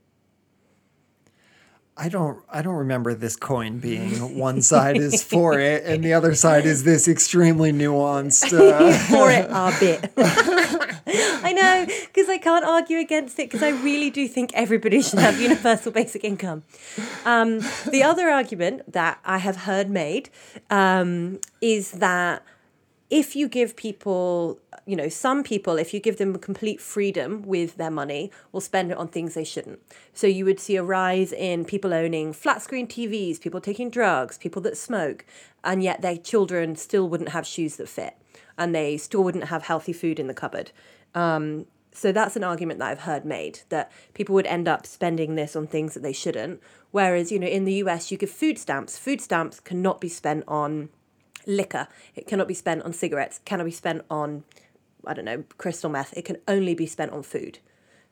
I 1.96 2.10
don't 2.10 2.44
I 2.50 2.64
don't 2.64 2.74
remember 2.74 3.14
this 3.14 3.36
coin 3.36 3.78
being 3.78 4.36
one 4.40 4.64
side 4.64 4.98
is 4.98 5.22
for 5.22 5.60
it 5.60 5.84
and 5.86 6.04
the 6.04 6.14
other 6.14 6.34
side 6.34 6.66
is 6.66 6.84
this 6.84 7.08
extremely 7.08 7.72
nuanced 7.72 8.52
uh, 8.60 8.92
for 9.10 9.30
it 9.30 9.46
a 9.48 9.72
bit. 9.80 10.12
I 11.14 11.54
know, 11.54 11.86
because 11.86 12.30
I 12.30 12.38
can't 12.38 12.66
argue 12.66 12.98
against 12.98 13.38
it 13.40 13.50
because 13.50 13.64
I 13.64 13.70
really 13.70 14.10
do 14.10 14.28
think 14.28 14.52
everybody 14.54 15.02
should 15.02 15.20
have 15.20 15.40
universal 15.40 15.92
basic 16.02 16.24
income. 16.24 16.64
Um, 17.26 17.60
the 17.90 18.02
other 18.04 18.30
argument 18.30 18.92
that 18.92 19.20
I 19.24 19.38
have 19.38 19.58
heard 19.58 19.90
made 19.90 20.30
um, 20.70 21.40
is 21.62 21.92
that 21.92 22.44
if 23.10 23.36
you 23.36 23.48
give 23.48 23.76
people, 23.76 24.60
you 24.88 24.96
know, 24.96 25.08
some 25.08 25.44
people, 25.44 25.78
if 25.78 25.94
you 25.94 26.00
give 26.00 26.18
them 26.18 26.36
complete 26.40 26.82
freedom 26.82 27.44
with 27.44 27.78
their 27.78 27.92
money, 27.92 28.32
will 28.52 28.62
spend 28.62 28.90
it 28.90 28.98
on 28.98 29.08
things 29.08 29.36
they 29.36 29.44
shouldn't. 29.44 29.80
So 30.14 30.26
you 30.26 30.46
would 30.46 30.60
see 30.60 30.78
a 30.78 30.84
rise 30.84 31.32
in 31.32 31.64
people 31.64 31.94
owning 31.94 32.34
flat 32.34 32.64
screen 32.64 32.88
TVs, 32.88 33.40
people 33.40 33.62
taking 33.62 33.92
drugs, 33.92 34.40
people 34.40 34.64
that 34.64 34.78
smoke, 34.78 35.26
and 35.64 35.84
yet 35.84 36.02
their 36.02 36.18
children 36.18 36.76
still 36.76 37.08
wouldn't 37.08 37.30
have 37.30 37.46
shoes 37.46 37.76
that 37.76 37.88
fit 37.88 38.16
and 38.58 38.74
they 38.74 38.98
still 38.98 39.24
wouldn't 39.24 39.46
have 39.46 39.64
healthy 39.64 39.94
food 39.94 40.20
in 40.20 40.28
the 40.28 40.34
cupboard. 40.34 40.72
Um, 41.16 41.66
so 41.94 42.12
that's 42.12 42.36
an 42.36 42.44
argument 42.44 42.80
that 42.80 42.90
I've 42.90 43.02
heard 43.02 43.24
made 43.24 43.60
that 43.70 43.92
people 44.14 44.34
would 44.36 44.48
end 44.48 44.68
up 44.68 44.86
spending 44.86 45.36
this 45.36 45.56
on 45.56 45.68
things 45.68 45.94
that 45.94 46.02
they 46.02 46.14
shouldn't. 46.14 46.62
Whereas, 46.92 47.32
you 47.32 47.40
know, 47.40 47.48
in 47.48 47.66
the 47.66 47.74
US, 47.76 48.12
you 48.12 48.18
give 48.18 48.32
food 48.32 48.58
stamps. 48.58 48.98
Food 48.98 49.22
stamps 49.22 49.60
cannot 49.60 50.02
be 50.02 50.10
spent 50.10 50.44
on 50.48 50.90
liquor. 51.46 51.88
It 52.16 52.28
cannot 52.28 52.48
be 52.48 52.54
spent 52.54 52.82
on 52.84 52.94
cigarettes. 52.94 53.40
Cannot 53.46 53.66
be 53.66 53.72
spent 53.72 54.04
on, 54.10 54.44
I 55.06 55.14
don't 55.14 55.26
know, 55.26 55.44
crystal 55.58 55.90
meth. 55.90 56.14
It 56.18 56.26
can 56.26 56.38
only 56.48 56.74
be 56.74 56.88
spent 56.88 57.12
on 57.12 57.22
food. 57.24 57.60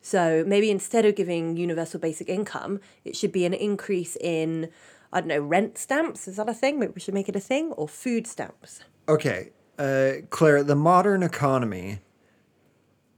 So 0.00 0.44
maybe 0.46 0.70
instead 0.70 1.04
of 1.04 1.14
giving 1.14 1.56
universal 1.56 2.00
basic 2.00 2.28
income, 2.28 2.80
it 3.04 3.16
should 3.16 3.32
be 3.32 3.44
an 3.44 3.54
increase 3.54 4.16
in, 4.20 4.68
I 5.12 5.20
don't 5.20 5.28
know, 5.28 5.40
rent 5.40 5.78
stamps. 5.78 6.26
Is 6.26 6.36
that 6.36 6.48
a 6.48 6.54
thing? 6.54 6.78
Maybe 6.78 6.92
we 6.94 7.00
should 7.00 7.14
make 7.14 7.28
it 7.28 7.36
a 7.36 7.40
thing 7.40 7.72
or 7.72 7.88
food 7.88 8.26
stamps. 8.26 8.80
Okay, 9.08 9.50
uh, 9.78 10.12
Claire, 10.30 10.62
the 10.62 10.76
modern 10.76 11.22
economy 11.22 11.98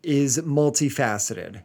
is 0.04 0.38
multifaceted. 0.38 1.62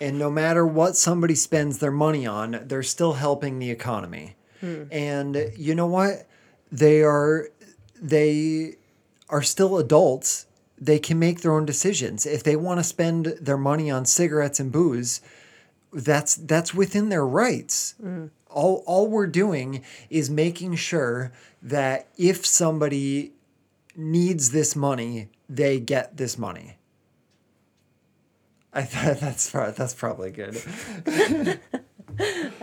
And 0.00 0.18
no 0.18 0.30
matter 0.30 0.66
what 0.66 0.96
somebody 0.96 1.34
spends 1.34 1.78
their 1.78 1.90
money 1.92 2.26
on, 2.26 2.60
they're 2.66 2.82
still 2.82 3.14
helping 3.14 3.58
the 3.58 3.70
economy. 3.70 4.36
Hmm. 4.60 4.84
And 4.90 5.52
you 5.56 5.74
know 5.74 5.86
what? 5.86 6.26
They 6.70 7.02
are 7.02 7.48
they 8.00 8.76
are 9.28 9.42
still 9.42 9.78
adults. 9.78 10.46
They 10.80 10.98
can 10.98 11.18
make 11.18 11.40
their 11.40 11.52
own 11.52 11.66
decisions. 11.66 12.26
If 12.26 12.42
they 12.42 12.56
want 12.56 12.78
to 12.80 12.84
spend 12.84 13.26
their 13.40 13.56
money 13.56 13.90
on 13.90 14.04
cigarettes 14.04 14.60
and 14.60 14.70
booze, 14.70 15.20
that's 15.92 16.34
that's 16.34 16.74
within 16.74 17.08
their 17.08 17.26
rights. 17.26 17.94
Hmm. 18.00 18.26
All 18.48 18.82
all 18.86 19.06
we're 19.06 19.26
doing 19.26 19.82
is 20.10 20.30
making 20.30 20.76
sure 20.76 21.32
that 21.62 22.08
if 22.16 22.46
somebody 22.46 23.32
needs 23.96 24.50
this 24.50 24.76
money, 24.76 25.28
they 25.48 25.80
get 25.80 26.16
this 26.16 26.38
money. 26.38 26.77
I 28.78 28.82
thought 28.82 29.18
that's 29.18 29.50
that's 29.50 29.94
probably 29.94 30.30
good. 30.30 30.60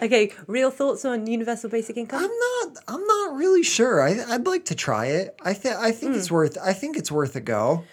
Okay, 0.02 0.34
real 0.48 0.70
thoughts 0.70 1.06
on 1.06 1.28
universal 1.28 1.70
basic 1.70 1.96
income? 1.96 2.22
I'm 2.22 2.30
not 2.30 2.84
I'm 2.90 3.06
not 3.06 3.36
really 3.36 3.64
sure. 3.64 4.02
I 4.02 4.22
I'd 4.28 4.46
like 4.46 4.66
to 4.66 4.76
try 4.76 5.06
it. 5.06 5.34
I 5.42 5.54
think 5.54 5.76
I 5.78 5.94
think 5.94 6.18
it's 6.18 6.30
worth 6.30 6.58
I 6.62 6.74
think 6.74 6.98
it's 6.98 7.10
worth 7.10 7.38
a 7.38 7.40
go. 7.40 7.86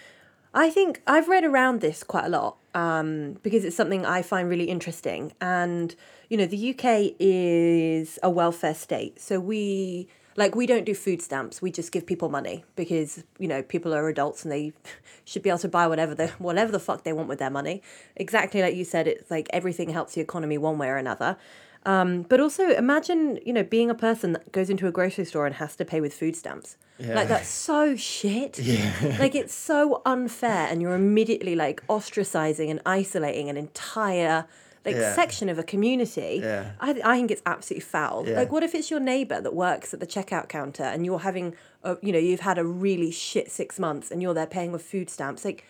I 0.53 0.69
think 0.69 1.01
I've 1.07 1.29
read 1.29 1.45
around 1.45 1.81
this 1.81 2.03
quite 2.03 2.25
a 2.25 2.29
lot 2.29 2.57
um, 2.75 3.37
because 3.43 3.63
it's 3.65 3.75
something 3.75 4.05
I 4.05 4.21
find 4.21 4.49
really 4.49 4.65
interesting. 4.65 5.33
And, 5.41 5.95
you 6.29 6.37
know, 6.37 6.45
the 6.45 6.71
UK 6.71 7.15
is 7.19 8.19
a 8.21 8.29
welfare 8.29 8.75
state. 8.75 9.19
So 9.19 9.39
we, 9.39 10.07
like, 10.35 10.55
we 10.55 10.65
don't 10.65 10.85
do 10.85 10.93
food 10.93 11.21
stamps. 11.21 11.61
We 11.61 11.71
just 11.71 11.91
give 11.91 12.05
people 12.05 12.29
money 12.29 12.65
because, 12.75 13.23
you 13.39 13.47
know, 13.47 13.61
people 13.61 13.93
are 13.93 14.07
adults 14.07 14.43
and 14.43 14.51
they 14.51 14.73
should 15.25 15.43
be 15.43 15.49
able 15.49 15.59
to 15.59 15.67
buy 15.67 15.87
whatever 15.87 16.15
the, 16.15 16.27
whatever 16.39 16.71
the 16.71 16.79
fuck 16.79 17.03
they 17.03 17.13
want 17.13 17.29
with 17.29 17.39
their 17.39 17.49
money. 17.49 17.81
Exactly 18.15 18.61
like 18.61 18.75
you 18.75 18.85
said, 18.85 19.07
it's 19.07 19.29
like 19.29 19.47
everything 19.51 19.89
helps 19.89 20.13
the 20.13 20.21
economy 20.21 20.57
one 20.57 20.77
way 20.77 20.87
or 20.87 20.97
another. 20.97 21.37
Um, 21.85 22.23
but 22.23 22.39
also 22.39 22.69
imagine, 22.69 23.39
you 23.45 23.53
know, 23.53 23.63
being 23.63 23.89
a 23.89 23.95
person 23.95 24.33
that 24.33 24.51
goes 24.51 24.69
into 24.69 24.87
a 24.87 24.91
grocery 24.91 25.25
store 25.25 25.45
and 25.45 25.55
has 25.55 25.75
to 25.75 25.85
pay 25.85 25.99
with 25.99 26.13
food 26.13 26.35
stamps. 26.35 26.77
Yeah. 26.97 27.15
Like 27.15 27.27
that's 27.27 27.49
so 27.49 27.95
shit. 27.95 28.59
like 29.19 29.35
it's 29.35 29.53
so 29.53 30.01
unfair 30.05 30.67
and 30.69 30.81
you're 30.81 30.95
immediately 30.95 31.55
like 31.55 31.85
ostracizing 31.87 32.69
and 32.69 32.81
isolating 32.85 33.49
an 33.49 33.57
entire 33.57 34.45
like 34.85 34.95
Yeah. 34.95 35.13
section 35.15 35.49
of 35.49 35.57
a 35.57 35.63
community. 35.63 36.39
Yeah. 36.43 36.71
I, 36.79 36.99
I 37.03 37.17
think 37.17 37.31
it's 37.31 37.41
absolutely 37.45 37.81
foul. 37.85 38.27
Yeah. 38.27 38.35
Like 38.37 38.51
what 38.51 38.63
if 38.63 38.75
it's 38.75 38.91
your 38.91 38.99
neighbor 38.99 39.39
that 39.41 39.53
works 39.55 39.93
at 39.93 39.99
the 39.99 40.07
checkout 40.07 40.49
counter 40.49 40.83
and 40.83 41.05
you're 41.05 41.19
having 41.19 41.55
a, 41.83 41.97
you 42.01 42.11
know, 42.11 42.19
you've 42.19 42.41
had 42.41 42.57
a 42.57 42.65
really 42.65 43.11
shit 43.11 43.51
6 43.51 43.79
months 43.79 44.11
and 44.11 44.21
you're 44.21 44.33
there 44.33 44.47
paying 44.47 44.71
with 44.71 44.81
food 44.83 45.09
stamps. 45.09 45.45
Like 45.45 45.65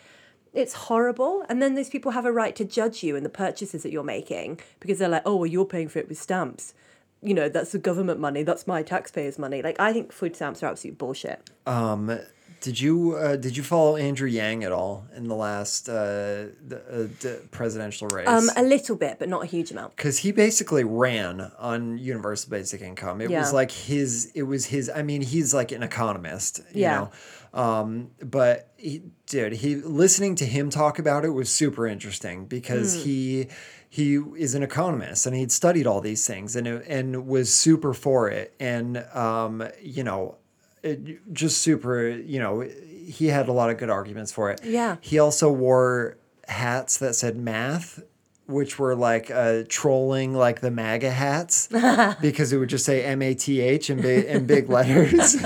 it's 0.54 0.74
horrible. 0.74 1.44
And 1.50 1.62
then 1.62 1.76
those 1.76 1.90
people 1.90 2.12
have 2.12 2.26
a 2.26 2.32
right 2.32 2.56
to 2.56 2.66
judge 2.66 3.04
you 3.04 3.16
and 3.16 3.26
the 3.26 3.30
purchases 3.30 3.84
that 3.84 3.92
you're 3.92 4.04
making 4.04 4.60
because 4.80 5.00
they're 5.00 5.10
like, 5.10 5.24
oh, 5.26 5.36
well, 5.36 5.48
you're 5.48 5.66
paying 5.66 5.88
for 5.90 6.00
it 6.00 6.08
with 6.10 6.20
stamps. 6.20 6.74
You 7.22 7.34
know, 7.34 7.48
that's 7.50 7.72
the 7.72 7.80
government 7.80 8.20
money. 8.20 8.44
That's 8.44 8.68
my 8.68 8.84
taxpayers' 8.84 9.40
money. 9.40 9.62
Like, 9.62 9.80
I 9.80 9.94
think 9.94 10.12
food 10.12 10.36
stamps 10.36 10.62
are 10.62 10.68
absolute 10.68 10.98
bullshit. 10.98 11.50
Um, 11.66 12.20
did 12.62 12.80
you 12.80 13.16
uh, 13.18 13.36
did 13.36 13.58
you 13.58 13.64
follow 13.64 13.98
Andrew 13.98 14.28
Yang 14.28 14.64
at 14.64 14.72
all 14.72 15.06
in 15.16 15.28
the 15.28 15.36
last 15.36 15.90
uh, 15.90 16.48
the, 16.66 16.82
uh, 16.90 17.08
d- 17.20 17.46
presidential 17.52 18.08
race? 18.08 18.28
Um, 18.28 18.50
a 18.56 18.64
little 18.64 18.96
bit, 18.96 19.20
but 19.20 19.28
not 19.28 19.44
a 19.44 19.48
huge 19.48 19.72
amount. 19.72 19.96
because 19.98 20.20
he 20.20 20.32
basically 20.32 20.84
ran 20.86 21.52
on 21.60 21.98
universal 21.98 22.50
basic 22.50 22.82
income. 22.82 23.20
It 23.20 23.30
Yeah. 23.30 23.40
was 23.42 23.52
like 23.52 23.72
his. 23.72 24.32
It 24.34 24.44
was 24.44 24.66
his. 24.68 24.90
I 24.90 25.02
mean, 25.04 25.22
he's 25.22 25.54
like 25.54 25.72
an 25.74 25.84
economist, 25.84 26.62
you 26.74 26.82
Yeah. 26.82 26.96
know. 26.96 27.12
Um, 27.54 28.12
but 28.22 28.70
he, 28.78 29.04
dude, 29.28 29.54
he 29.54 29.76
listening 29.76 30.36
to 30.36 30.46
him 30.46 30.70
talk 30.70 30.98
about 31.00 31.24
it 31.26 31.30
was 31.30 31.50
super 31.50 31.86
interesting 31.86 32.46
because 32.46 32.96
Hmm. 32.96 33.02
he 33.04 33.48
he 33.90 34.16
is 34.38 34.56
an 34.56 34.64
economist 34.64 35.28
and 35.28 35.36
he'd 35.36 35.52
studied 35.52 35.86
all 35.86 36.02
these 36.02 36.26
things 36.26 36.56
and 36.56 36.66
it- 36.66 36.84
and 36.88 37.28
was 37.28 37.54
super 37.54 37.94
for 37.94 38.28
it 38.28 38.56
and 38.60 38.98
um, 39.14 39.64
you 39.84 40.04
know, 40.04 40.38
it, 40.84 41.34
just 41.34 41.62
super. 41.62 42.10
You 42.10 42.40
know, 42.40 42.62
he 42.62 43.28
had 43.28 43.48
a 43.48 43.54
lot 43.54 43.70
of 43.70 43.78
good 43.78 43.90
arguments 43.90 44.32
for 44.32 44.52
it. 44.52 44.62
Yeah. 44.64 44.98
He 45.02 45.20
also 45.20 45.52
wore 45.52 46.18
hats 46.48 46.98
that 46.98 47.16
said 47.16 47.38
math, 47.38 48.04
which 48.48 48.78
were 48.78 48.96
like 48.96 49.32
uh, 49.32 49.64
trolling 49.70 50.34
like 50.34 50.62
the 50.62 50.72
MAGA 50.72 51.12
hats 51.12 51.68
because 52.22 52.52
it 52.52 52.58
would 52.58 52.70
just 52.70 52.86
say 52.86 53.04
M 53.04 53.22
A 53.22 53.34
T 53.34 53.62
H 53.62 53.90
in 53.90 54.02
big 54.02 54.26
in 54.26 54.46
big 54.46 54.70
letters. 54.70 55.38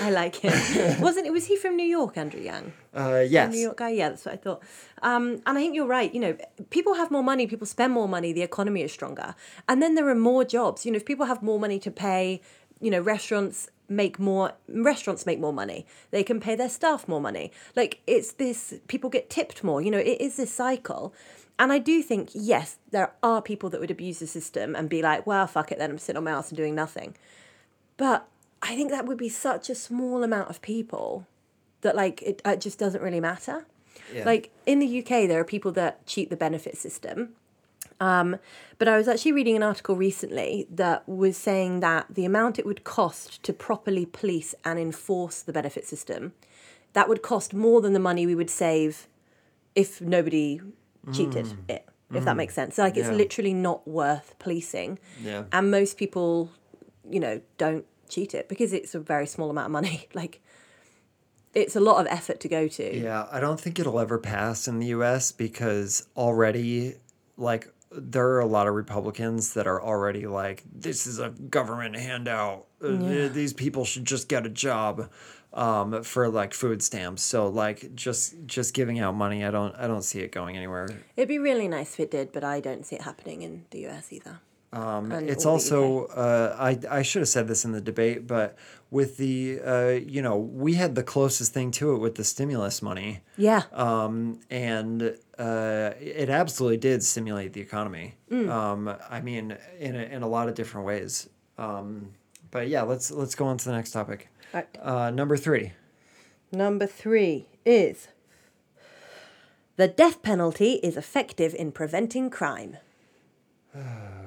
I 0.00 0.10
like 0.10 0.36
him. 0.36 1.00
Wasn't 1.00 1.26
it? 1.26 1.32
Was 1.32 1.46
he 1.46 1.56
from 1.56 1.76
New 1.76 1.86
York, 1.86 2.16
Andrew 2.16 2.40
Yang? 2.40 2.72
Uh, 2.94 3.24
yes. 3.28 3.52
New 3.52 3.60
York 3.60 3.76
guy. 3.76 3.90
Yeah, 3.90 4.08
that's 4.08 4.24
what 4.24 4.34
I 4.34 4.36
thought. 4.36 4.62
Um, 5.02 5.40
and 5.46 5.56
I 5.56 5.60
think 5.60 5.76
you're 5.76 5.86
right. 5.86 6.12
You 6.12 6.20
know, 6.20 6.36
people 6.70 6.94
have 6.94 7.12
more 7.12 7.22
money, 7.22 7.46
people 7.46 7.66
spend 7.66 7.92
more 7.92 8.08
money, 8.08 8.32
the 8.32 8.42
economy 8.42 8.82
is 8.82 8.92
stronger, 8.92 9.36
and 9.68 9.80
then 9.80 9.94
there 9.94 10.08
are 10.08 10.16
more 10.16 10.44
jobs. 10.44 10.84
You 10.84 10.92
know, 10.92 10.96
if 10.96 11.04
people 11.04 11.26
have 11.26 11.42
more 11.42 11.60
money 11.60 11.78
to 11.78 11.90
pay, 11.92 12.40
you 12.80 12.90
know, 12.90 13.00
restaurants 13.00 13.68
make 13.88 14.18
more 14.18 14.52
restaurants 14.68 15.24
make 15.24 15.40
more 15.40 15.52
money 15.52 15.86
they 16.10 16.22
can 16.22 16.40
pay 16.40 16.54
their 16.54 16.68
staff 16.68 17.08
more 17.08 17.20
money 17.20 17.50
like 17.74 18.00
it's 18.06 18.32
this 18.32 18.74
people 18.86 19.08
get 19.08 19.30
tipped 19.30 19.64
more 19.64 19.80
you 19.80 19.90
know 19.90 19.98
it 19.98 20.20
is 20.20 20.36
this 20.36 20.52
cycle 20.52 21.14
and 21.58 21.72
i 21.72 21.78
do 21.78 22.02
think 22.02 22.30
yes 22.34 22.76
there 22.90 23.12
are 23.22 23.40
people 23.40 23.70
that 23.70 23.80
would 23.80 23.90
abuse 23.90 24.18
the 24.18 24.26
system 24.26 24.76
and 24.76 24.88
be 24.88 25.00
like 25.00 25.26
well 25.26 25.46
fuck 25.46 25.72
it 25.72 25.78
then 25.78 25.90
i'm 25.90 25.98
sitting 25.98 26.18
on 26.18 26.24
my 26.24 26.30
ass 26.30 26.50
and 26.50 26.56
doing 26.56 26.74
nothing 26.74 27.14
but 27.96 28.28
I 28.62 28.74
think 28.74 28.90
that 28.90 29.06
would 29.06 29.18
be 29.18 29.28
such 29.28 29.68
a 29.68 29.74
small 29.74 30.22
amount 30.22 30.48
of 30.48 30.62
people 30.62 31.26
that 31.82 31.94
like 31.94 32.22
it, 32.22 32.42
it 32.44 32.60
just 32.60 32.78
doesn't 32.78 33.02
really 33.02 33.20
matter. 33.20 33.66
Yeah. 34.12 34.24
Like 34.24 34.50
in 34.66 34.78
the 34.78 34.98
UK, 35.00 35.28
there 35.28 35.38
are 35.38 35.44
people 35.44 35.72
that 35.72 36.06
cheat 36.06 36.30
the 36.30 36.36
benefit 36.36 36.76
system. 36.76 37.30
Um, 38.00 38.36
but 38.78 38.86
I 38.88 38.96
was 38.96 39.08
actually 39.08 39.32
reading 39.32 39.56
an 39.56 39.62
article 39.62 39.96
recently 39.96 40.66
that 40.70 41.08
was 41.08 41.36
saying 41.36 41.80
that 41.80 42.06
the 42.08 42.24
amount 42.24 42.58
it 42.58 42.66
would 42.66 42.84
cost 42.84 43.42
to 43.42 43.52
properly 43.52 44.06
police 44.06 44.54
and 44.64 44.78
enforce 44.78 45.42
the 45.42 45.52
benefit 45.52 45.84
system, 45.86 46.32
that 46.92 47.08
would 47.08 47.22
cost 47.22 47.52
more 47.52 47.80
than 47.80 47.92
the 47.92 47.98
money 47.98 48.24
we 48.26 48.34
would 48.34 48.50
save 48.50 49.08
if 49.74 50.00
nobody 50.00 50.60
cheated 51.12 51.54
it. 51.68 51.86
If 52.14 52.24
that 52.24 52.36
makes 52.36 52.54
sense. 52.54 52.76
So 52.76 52.82
like 52.82 52.96
it's 52.96 53.08
Yeah. 53.08 53.14
literally 53.14 53.52
not 53.52 53.86
worth 53.86 54.34
policing. 54.38 54.98
Yeah. 55.22 55.44
And 55.52 55.70
most 55.70 55.98
people, 55.98 56.50
you 57.10 57.20
know, 57.20 57.42
don't 57.58 57.84
cheat 58.08 58.32
it 58.34 58.48
because 58.48 58.72
it's 58.72 58.94
a 58.94 59.00
very 59.00 59.26
small 59.26 59.50
amount 59.50 59.66
of 59.66 59.72
money. 59.72 60.08
Like 60.14 60.40
it's 61.54 61.76
a 61.76 61.80
lot 61.80 62.00
of 62.00 62.06
effort 62.10 62.40
to 62.40 62.48
go 62.48 62.66
to. 62.68 62.96
Yeah, 62.96 63.26
I 63.30 63.40
don't 63.40 63.60
think 63.60 63.78
it'll 63.78 63.98
ever 64.00 64.18
pass 64.18 64.68
in 64.68 64.78
the 64.78 64.86
US 64.86 65.32
because 65.32 66.06
already, 66.16 66.94
like, 67.36 67.68
there 67.90 68.28
are 68.28 68.40
a 68.40 68.46
lot 68.46 68.66
of 68.66 68.74
Republicans 68.74 69.54
that 69.54 69.66
are 69.66 69.82
already 69.82 70.26
like, 70.26 70.62
this 70.72 71.06
is 71.06 71.18
a 71.18 71.30
government 71.30 71.96
handout. 71.96 72.66
Uh, 72.82 72.98
th- 72.98 73.32
These 73.32 73.52
people 73.52 73.84
should 73.84 74.04
just 74.04 74.28
get 74.28 74.44
a 74.46 74.48
job 74.50 75.10
um, 75.54 76.02
for 76.02 76.28
like 76.28 76.52
food 76.54 76.82
stamps. 76.82 77.22
So 77.22 77.48
like 77.48 77.94
just 77.94 78.34
just 78.46 78.74
giving 78.74 79.00
out 79.00 79.14
money, 79.14 79.44
I 79.44 79.50
don't 79.50 79.74
I 79.76 79.86
don't 79.86 80.02
see 80.02 80.20
it 80.20 80.30
going 80.32 80.56
anywhere. 80.56 80.88
It'd 81.16 81.28
be 81.28 81.38
really 81.38 81.68
nice 81.68 81.94
if 81.94 82.00
it 82.00 82.10
did, 82.10 82.32
but 82.32 82.44
I 82.44 82.60
don't 82.60 82.84
see 82.84 82.96
it 82.96 83.02
happening 83.02 83.42
in 83.42 83.64
the 83.70 83.86
US 83.88 84.12
either. 84.12 84.40
Um, 84.70 85.12
it's 85.12 85.46
also 85.46 86.06
uh, 86.06 86.54
I 86.58 86.78
I 86.90 87.02
should 87.02 87.20
have 87.20 87.28
said 87.28 87.48
this 87.48 87.64
in 87.64 87.72
the 87.72 87.80
debate, 87.80 88.26
but 88.26 88.56
with 88.90 89.16
the 89.16 89.60
uh, 89.64 89.88
you 89.88 90.20
know 90.20 90.36
we 90.36 90.74
had 90.74 90.94
the 90.94 91.02
closest 91.02 91.54
thing 91.54 91.70
to 91.72 91.94
it 91.94 91.98
with 91.98 92.16
the 92.16 92.24
stimulus 92.24 92.82
money. 92.82 93.20
Yeah. 93.36 93.62
um, 93.72 94.40
and 94.50 95.02
uh, 95.38 95.90
it 96.00 96.28
absolutely 96.28 96.76
did 96.76 97.02
stimulate 97.02 97.54
the 97.54 97.60
economy. 97.60 98.16
Mm. 98.30 98.50
Um, 98.50 98.94
I 99.08 99.20
mean, 99.20 99.56
in 99.78 99.96
a, 99.96 100.02
in 100.02 100.22
a 100.22 100.28
lot 100.28 100.48
of 100.48 100.54
different 100.54 100.86
ways. 100.86 101.30
Um, 101.56 102.10
but 102.50 102.68
yeah, 102.68 102.82
let's 102.82 103.10
let's 103.10 103.34
go 103.34 103.46
on 103.46 103.56
to 103.56 103.64
the 103.64 103.72
next 103.72 103.92
topic. 103.92 104.28
Right. 104.52 104.66
Uh, 104.80 105.10
number 105.10 105.36
three. 105.36 105.72
Number 106.52 106.86
three 106.86 107.46
is 107.64 108.08
the 109.76 109.88
death 109.88 110.22
penalty 110.22 110.74
is 110.82 110.96
effective 110.96 111.54
in 111.54 111.72
preventing 111.72 112.30
crime. 112.30 112.78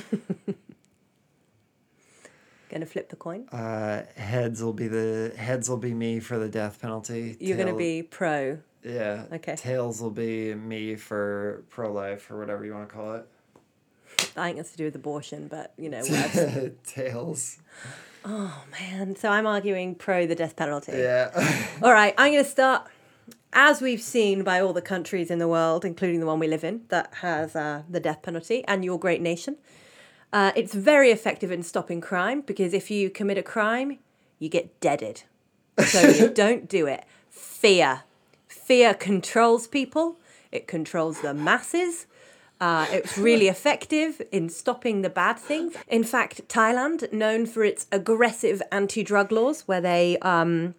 Gonna 2.68 2.86
flip 2.86 3.08
the 3.10 3.16
coin. 3.16 3.48
Uh, 3.50 4.02
heads 4.16 4.60
will 4.62 4.72
be 4.72 4.88
the 4.88 5.32
heads 5.36 5.68
will 5.68 5.76
be 5.76 5.94
me 5.94 6.18
for 6.18 6.38
the 6.38 6.48
death 6.48 6.80
penalty. 6.80 7.36
You're 7.38 7.56
gonna 7.56 7.76
be 7.76 8.02
pro. 8.02 8.58
yeah. 8.82 9.24
Okay. 9.32 9.54
Tails 9.56 10.00
will 10.00 10.10
be 10.10 10.54
me 10.54 10.96
for 10.96 11.62
pro 11.70 11.92
life 11.92 12.28
or 12.30 12.38
whatever 12.38 12.64
you 12.64 12.74
want 12.74 12.88
to 12.88 12.94
call 12.94 13.14
it. 13.14 13.28
I 14.36 14.48
think 14.48 14.58
it's 14.58 14.72
to 14.72 14.76
do 14.76 14.84
with 14.84 14.96
abortion, 14.96 15.46
but 15.48 15.74
you 15.78 15.88
know. 15.88 16.02
Tails. 16.84 17.58
oh 18.24 18.64
man. 18.72 19.14
So 19.14 19.28
I'm 19.28 19.46
arguing 19.46 19.94
pro 19.94 20.26
the 20.26 20.34
death 20.34 20.56
penalty. 20.56 20.92
Yeah. 20.92 21.30
All 21.82 21.92
right, 21.92 22.14
I'm 22.18 22.32
to 22.34 22.44
start. 22.44 22.88
As 23.52 23.80
we've 23.80 24.02
seen 24.02 24.42
by 24.42 24.60
all 24.60 24.74
the 24.74 24.82
countries 24.82 25.30
in 25.30 25.38
the 25.38 25.48
world, 25.48 25.84
including 25.86 26.20
the 26.20 26.26
one 26.26 26.38
we 26.38 26.46
live 26.46 26.62
in, 26.62 26.82
that 26.88 27.14
has 27.22 27.56
uh, 27.56 27.84
the 27.88 28.00
death 28.00 28.20
penalty, 28.20 28.62
and 28.68 28.84
your 28.84 28.98
great 28.98 29.22
nation, 29.22 29.56
uh, 30.32 30.52
it's 30.56 30.74
very 30.74 31.10
effective 31.10 31.50
in 31.50 31.62
stopping 31.62 32.00
crime 32.00 32.40
because 32.40 32.74
if 32.74 32.90
you 32.90 33.10
commit 33.10 33.38
a 33.38 33.42
crime, 33.42 33.98
you 34.38 34.48
get 34.48 34.80
deaded. 34.80 35.22
So 35.84 36.08
you 36.08 36.28
don't 36.44 36.68
do 36.68 36.86
it. 36.86 37.04
Fear. 37.30 38.02
Fear 38.48 38.94
controls 38.94 39.66
people, 39.66 40.16
it 40.50 40.66
controls 40.66 41.20
the 41.20 41.32
masses. 41.32 42.06
Uh, 42.58 42.86
it's 42.90 43.18
really 43.18 43.48
effective 43.48 44.22
in 44.32 44.48
stopping 44.48 45.02
the 45.02 45.10
bad 45.10 45.38
things. 45.38 45.74
In 45.88 46.02
fact, 46.02 46.48
Thailand, 46.48 47.12
known 47.12 47.44
for 47.44 47.62
its 47.62 47.86
aggressive 47.92 48.62
anti 48.72 49.02
drug 49.02 49.30
laws, 49.30 49.62
where 49.68 49.82
they 49.82 50.16
um, 50.18 50.74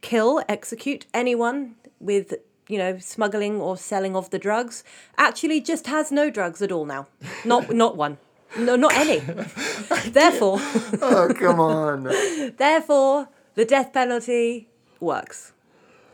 kill, 0.00 0.42
execute 0.48 1.06
anyone 1.12 1.74
with, 1.98 2.34
you 2.68 2.78
know, 2.78 2.98
smuggling 2.98 3.60
or 3.60 3.76
selling 3.76 4.14
of 4.14 4.30
the 4.30 4.38
drugs, 4.38 4.84
actually 5.18 5.60
just 5.60 5.88
has 5.88 6.12
no 6.12 6.30
drugs 6.30 6.62
at 6.62 6.70
all 6.70 6.84
now. 6.86 7.08
Not, 7.44 7.72
not 7.72 7.96
one. 7.96 8.18
No, 8.58 8.76
not 8.76 8.94
any. 8.94 9.18
therefore, 10.08 10.58
oh 10.60 11.32
come 11.36 11.60
on. 11.60 12.04
therefore, 12.58 13.28
the 13.54 13.64
death 13.64 13.92
penalty 13.92 14.68
works, 15.00 15.52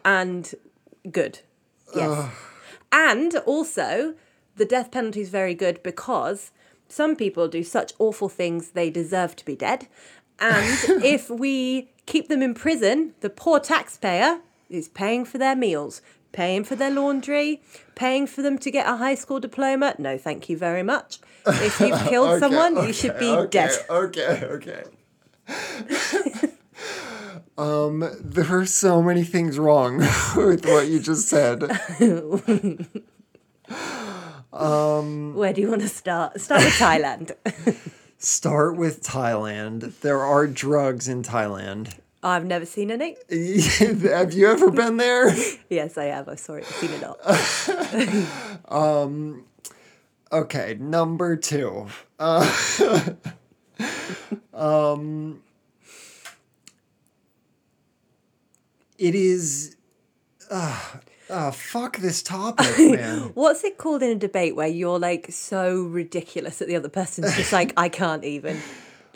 and 0.05 0.55
good. 1.11 1.41
Yes, 1.95 2.31
and 2.93 3.35
also 3.47 4.15
the 4.57 4.65
death 4.65 4.91
penalty 4.91 5.21
is 5.21 5.31
very 5.31 5.55
good 5.55 5.83
because 5.83 6.51
some 6.89 7.17
people 7.17 7.49
do 7.49 7.63
such 7.63 7.93
awful 7.99 8.29
things 8.29 8.71
they 8.71 8.91
deserve 8.91 9.35
to 9.37 9.45
be 9.45 9.57
dead, 9.57 9.89
and 10.39 10.65
if 11.05 11.31
we 11.31 11.91
keep 12.07 12.29
them 12.29 12.43
in 12.43 12.55
prison, 12.55 13.15
the 13.21 13.31
poor 13.31 13.59
taxpayer 13.61 14.41
is 14.71 14.89
paying 14.89 15.25
for 15.25 15.39
their 15.39 15.57
meals, 15.57 16.03
paying 16.33 16.65
for 16.65 16.77
their 16.77 16.91
laundry, 16.91 17.63
paying 17.95 18.27
for 18.27 18.43
them 18.43 18.59
to 18.59 18.71
get 18.71 18.87
a 18.87 18.97
high 18.97 19.15
school 19.15 19.41
diploma. 19.41 19.95
No, 19.99 20.19
thank 20.19 20.49
you 20.49 20.57
very 20.57 20.83
much. 20.83 21.19
If 21.47 21.81
you've 21.81 22.01
killed 22.07 22.31
Okay, 22.31 22.41
someone, 22.41 22.87
you 22.87 22.93
should 22.93 23.19
be 23.19 23.31
okay, 23.31 23.51
dead. 23.51 23.79
Okay, 23.89 24.45
okay. 24.45 24.85
um, 27.57 28.05
there 28.21 28.59
are 28.59 28.67
so 28.67 29.03
many 29.03 29.25
things 29.25 29.59
wrong 29.59 29.99
with 30.37 30.67
what 30.67 30.89
you 30.89 31.01
just 31.01 31.29
said. 31.29 31.63
Where 34.51 35.53
do 35.53 35.61
you 35.61 35.69
want 35.69 35.83
to 35.83 35.89
start? 35.89 36.41
Start 36.41 36.65
with 36.65 36.75
Thailand. 36.75 37.35
Start 38.19 38.77
with 38.77 39.03
Thailand. 39.03 40.01
There 40.01 40.21
are 40.21 40.47
drugs 40.47 41.07
in 41.07 41.23
Thailand. 41.23 41.95
I've 42.23 42.45
never 42.45 42.67
seen 42.67 42.91
any. 42.91 43.17
have 43.31 44.33
you 44.33 44.49
ever 44.49 44.71
been 44.71 44.97
there? 44.97 45.35
Yes, 45.71 45.99
I 45.99 46.05
have. 46.05 46.29
I 46.29 46.35
saw 46.35 46.55
it. 46.55 46.65
Seen 46.65 46.91
it 46.93 47.05
all. 47.05 47.19
Okay, 50.31 50.77
number 50.79 51.37
two. 51.37 51.87
Uh, 52.19 52.45
um, 54.53 55.41
it 58.99 59.15
is. 59.15 59.77
Uh, 60.51 60.79
uh, 61.31 61.51
fuck 61.51 61.97
this 61.99 62.23
topic, 62.23 62.79
man. 62.79 63.31
What's 63.35 63.65
it 63.65 63.79
called 63.79 64.03
in 64.03 64.11
a 64.11 64.15
debate 64.15 64.55
where 64.55 64.69
you're 64.69 64.99
like 64.99 65.31
so 65.31 65.83
ridiculous 65.85 66.59
that 66.59 66.69
the 66.69 66.77
other 66.77 66.91
person's 66.91 67.35
just 67.35 67.53
like, 67.53 67.73
I 67.77 67.89
can't 67.89 68.25
even. 68.25 68.61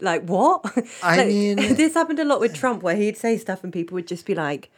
Like 0.03 0.25
what? 0.29 0.61
I 1.03 1.17
Like, 1.17 1.29
mean- 1.29 1.57
this 1.77 1.95
happened 1.95 2.19
a 2.19 2.25
lot 2.25 2.41
with 2.41 2.55
Trump, 2.55 2.83
where 2.83 2.97
he'd 2.97 3.17
say 3.17 3.39
stuff 3.39 3.65
and 3.65 3.73
people 3.73 3.95
would 3.95 4.07
just 4.09 4.27
be 4.27 4.35
like, 4.35 4.71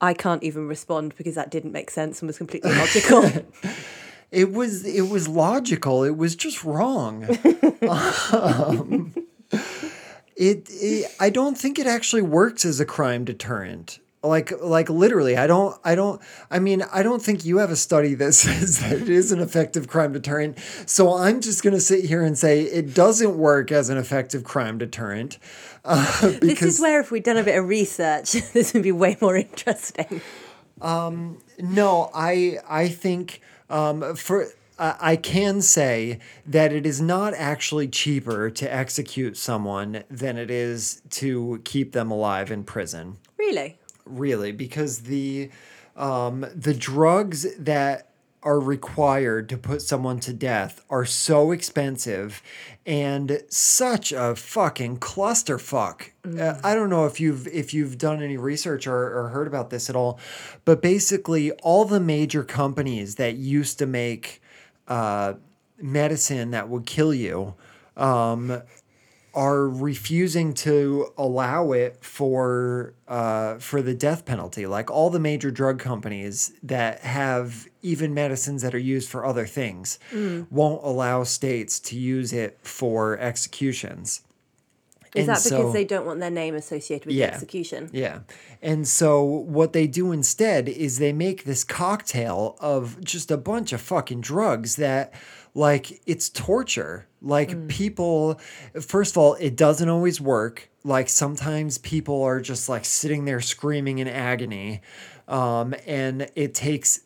"I 0.00 0.14
can't 0.14 0.42
even 0.42 0.66
respond 0.66 1.14
because 1.16 1.34
that 1.36 1.50
didn't 1.50 1.72
make 1.72 1.90
sense 1.90 2.20
and 2.22 2.26
was 2.28 2.38
completely 2.38 2.72
logical." 2.72 3.30
It 4.32 4.50
was 4.50 4.86
it 4.86 5.10
was 5.10 5.28
logical. 5.28 6.04
It 6.04 6.16
was 6.16 6.34
just 6.34 6.64
wrong. 6.64 7.24
um, 8.32 9.12
it, 10.36 10.66
it 10.70 11.10
I 11.20 11.28
don't 11.28 11.58
think 11.58 11.78
it 11.78 11.86
actually 11.86 12.22
works 12.22 12.64
as 12.64 12.80
a 12.80 12.86
crime 12.86 13.24
deterrent. 13.26 13.98
Like 14.22 14.52
like 14.62 14.88
literally, 14.88 15.36
I 15.36 15.46
don't 15.46 15.78
I 15.84 15.94
don't 15.94 16.20
I 16.50 16.58
mean 16.60 16.82
I 16.92 17.02
don't 17.02 17.20
think 17.20 17.44
you 17.44 17.58
have 17.58 17.70
a 17.70 17.76
study 17.76 18.14
that 18.14 18.32
says 18.44 18.78
that 18.78 18.92
it 18.92 19.08
is 19.08 19.32
an 19.32 19.40
effective 19.40 19.88
crime 19.88 20.12
deterrent. 20.12 20.58
So 20.86 21.14
I'm 21.14 21.40
just 21.40 21.62
gonna 21.62 21.80
sit 21.80 22.04
here 22.04 22.22
and 22.22 22.38
say 22.38 22.62
it 22.62 22.94
doesn't 22.94 23.36
work 23.36 23.72
as 23.72 23.88
an 23.88 23.98
effective 23.98 24.44
crime 24.44 24.78
deterrent. 24.78 25.38
Uh, 25.84 26.38
this 26.40 26.62
is 26.62 26.78
where, 26.78 27.00
if 27.00 27.10
we'd 27.10 27.24
done 27.24 27.36
a 27.36 27.42
bit 27.42 27.58
of 27.58 27.66
research, 27.66 28.30
this 28.52 28.72
would 28.72 28.84
be 28.84 28.92
way 28.92 29.16
more 29.20 29.34
interesting. 29.34 30.20
No, 31.58 32.08
I 32.14 32.58
I 32.68 32.86
think 32.86 33.40
um, 33.68 34.14
for 34.14 34.46
I 34.78 35.16
can 35.16 35.60
say 35.62 36.18
that 36.46 36.72
it 36.72 36.86
is 36.86 37.00
not 37.00 37.34
actually 37.34 37.88
cheaper 37.88 38.50
to 38.50 38.72
execute 38.72 39.36
someone 39.36 40.02
than 40.10 40.36
it 40.38 40.50
is 40.50 41.02
to 41.10 41.60
keep 41.64 41.92
them 41.92 42.10
alive 42.10 42.50
in 42.50 42.64
prison. 42.64 43.18
Really? 43.38 43.78
Really, 44.04 44.52
because 44.52 45.00
the 45.00 45.50
um, 45.96 46.46
the 46.54 46.74
drugs 46.74 47.46
that 47.56 48.08
are 48.42 48.58
required 48.58 49.48
to 49.48 49.56
put 49.56 49.80
someone 49.80 50.18
to 50.18 50.32
death 50.32 50.84
are 50.90 51.04
so 51.04 51.52
expensive 51.52 52.42
and 52.84 53.40
such 53.48 54.10
a 54.10 54.34
fucking 54.34 54.98
clusterfuck. 54.98 56.10
Uh, 56.26 56.58
I 56.64 56.74
don't 56.74 56.90
know 56.90 57.06
if 57.06 57.20
you've 57.20 57.46
if 57.46 57.72
you've 57.72 57.98
done 57.98 58.20
any 58.22 58.36
research 58.36 58.86
or, 58.86 59.16
or 59.16 59.28
heard 59.28 59.46
about 59.46 59.70
this 59.70 59.88
at 59.88 59.94
all, 59.94 60.18
but 60.64 60.82
basically 60.82 61.52
all 61.62 61.84
the 61.84 62.00
major 62.00 62.42
companies 62.42 63.14
that 63.16 63.36
used 63.36 63.78
to 63.78 63.86
make 63.86 64.42
uh, 64.88 65.34
medicine 65.80 66.50
that 66.50 66.68
would 66.68 66.84
kill 66.84 67.14
you 67.14 67.54
um, 67.96 68.62
are 69.34 69.66
refusing 69.68 70.52
to 70.52 71.10
allow 71.16 71.72
it 71.72 72.04
for 72.04 72.92
uh, 73.08 73.56
for 73.58 73.80
the 73.82 73.94
death 73.94 74.24
penalty. 74.24 74.66
Like 74.66 74.90
all 74.90 75.08
the 75.10 75.18
major 75.20 75.50
drug 75.50 75.78
companies 75.78 76.52
that 76.62 77.00
have 77.00 77.66
even 77.82 78.12
medicines 78.14 78.62
that 78.62 78.74
are 78.74 78.78
used 78.78 79.08
for 79.08 79.24
other 79.24 79.46
things 79.46 79.98
won't 80.50 80.82
allow 80.84 81.24
states 81.24 81.80
to 81.80 81.96
use 81.98 82.32
it 82.32 82.58
for 82.62 83.18
executions. 83.18 84.22
Is 85.14 85.26
And 85.26 85.28
that 85.28 85.44
because 85.44 85.48
so- 85.66 85.72
they 85.72 85.84
don't 85.84 86.06
want 86.06 86.20
their 86.20 86.30
name 86.30 86.54
associated 86.54 87.06
with 87.06 87.16
Yeah. 87.16 87.26
the 87.26 87.34
execution? 87.34 87.90
Yeah. 87.92 88.20
And 88.62 88.88
so 88.88 89.22
what 89.22 89.74
they 89.74 89.86
do 89.86 90.10
instead 90.10 90.70
is 90.70 90.98
they 90.98 91.12
make 91.12 91.44
this 91.44 91.64
cocktail 91.64 92.56
of 92.60 92.98
just 93.04 93.30
a 93.30 93.36
bunch 93.36 93.74
of 93.74 93.82
fucking 93.82 94.22
drugs 94.22 94.76
that 94.76 95.12
like 95.54 96.02
it's 96.06 96.30
torture. 96.30 97.06
Like 97.20 97.68
people 97.68 98.40
first 98.80 99.12
of 99.12 99.18
all, 99.18 99.34
it 99.34 99.56
doesn't 99.56 99.88
always 99.88 100.20
work. 100.20 100.68
Like 100.84 101.08
sometimes 101.08 101.78
people 101.78 102.22
are 102.22 102.40
just 102.40 102.68
like 102.68 102.84
sitting 102.84 103.24
there 103.24 103.40
screaming 103.40 103.98
in 103.98 104.08
agony. 104.08 104.80
Um, 105.28 105.74
and 105.86 106.28
it 106.34 106.54
takes 106.54 107.00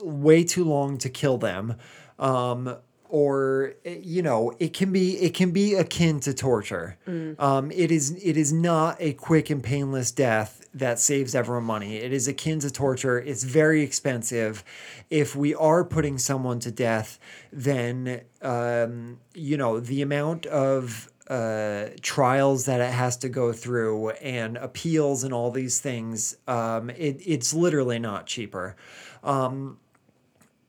way 0.00 0.44
too 0.44 0.64
long 0.64 0.98
to 0.98 1.10
kill 1.10 1.36
them. 1.38 1.76
Um, 2.18 2.76
or 3.10 3.74
eh, 3.84 3.98
you 4.02 4.22
know 4.22 4.52
it 4.58 4.72
can 4.72 4.92
be 4.92 5.16
it 5.18 5.34
can 5.34 5.50
be 5.50 5.74
akin 5.74 6.20
to 6.20 6.32
torture. 6.34 6.96
Um, 7.38 7.70
it 7.70 7.90
is 7.90 8.12
it 8.22 8.36
is 8.36 8.52
not 8.52 8.96
a 9.00 9.12
quick 9.14 9.50
and 9.50 9.62
painless 9.62 10.10
death 10.10 10.66
that 10.72 10.98
saves 10.98 11.34
everyone 11.34 11.64
money. 11.64 11.96
It 11.96 12.12
is 12.12 12.28
akin 12.28 12.60
to 12.60 12.70
torture. 12.70 13.18
It's 13.18 13.42
very 13.42 13.82
expensive. 13.82 14.64
If 15.10 15.34
we 15.34 15.54
are 15.54 15.84
putting 15.84 16.18
someone 16.18 16.60
to 16.60 16.70
death 16.70 17.18
then 17.52 18.22
um, 18.42 19.18
you 19.34 19.56
know 19.56 19.80
the 19.80 20.02
amount 20.02 20.46
of 20.46 21.10
uh, 21.28 21.86
trials 22.00 22.64
that 22.66 22.80
it 22.80 22.92
has 22.92 23.16
to 23.18 23.28
go 23.28 23.52
through 23.52 24.10
and 24.10 24.56
appeals 24.56 25.22
and 25.22 25.32
all 25.32 25.50
these 25.50 25.80
things 25.80 26.36
um, 26.48 26.90
it, 26.90 27.20
it's 27.24 27.54
literally 27.54 27.98
not 27.98 28.26
cheaper 28.26 28.76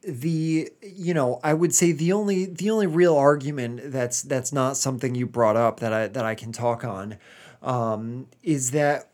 the 0.04 0.70
you 0.82 1.14
know 1.14 1.40
i 1.44 1.54
would 1.54 1.74
say 1.74 1.92
the 1.92 2.12
only 2.12 2.46
the 2.46 2.72
only 2.72 2.88
real 2.88 3.16
argument 3.16 3.80
that's 3.86 4.24
that's 4.24 4.52
not 4.52 4.76
something 4.76 5.14
you 5.14 5.28
brought 5.28 5.56
up 5.56 5.80
that 5.80 5.94
i 5.94 6.08
that 6.08 6.26
i 6.26 6.34
can 6.34 6.52
talk 6.52 6.84
on 6.84 7.18
um 7.62 8.26
is 8.42 8.72
that 8.72 9.10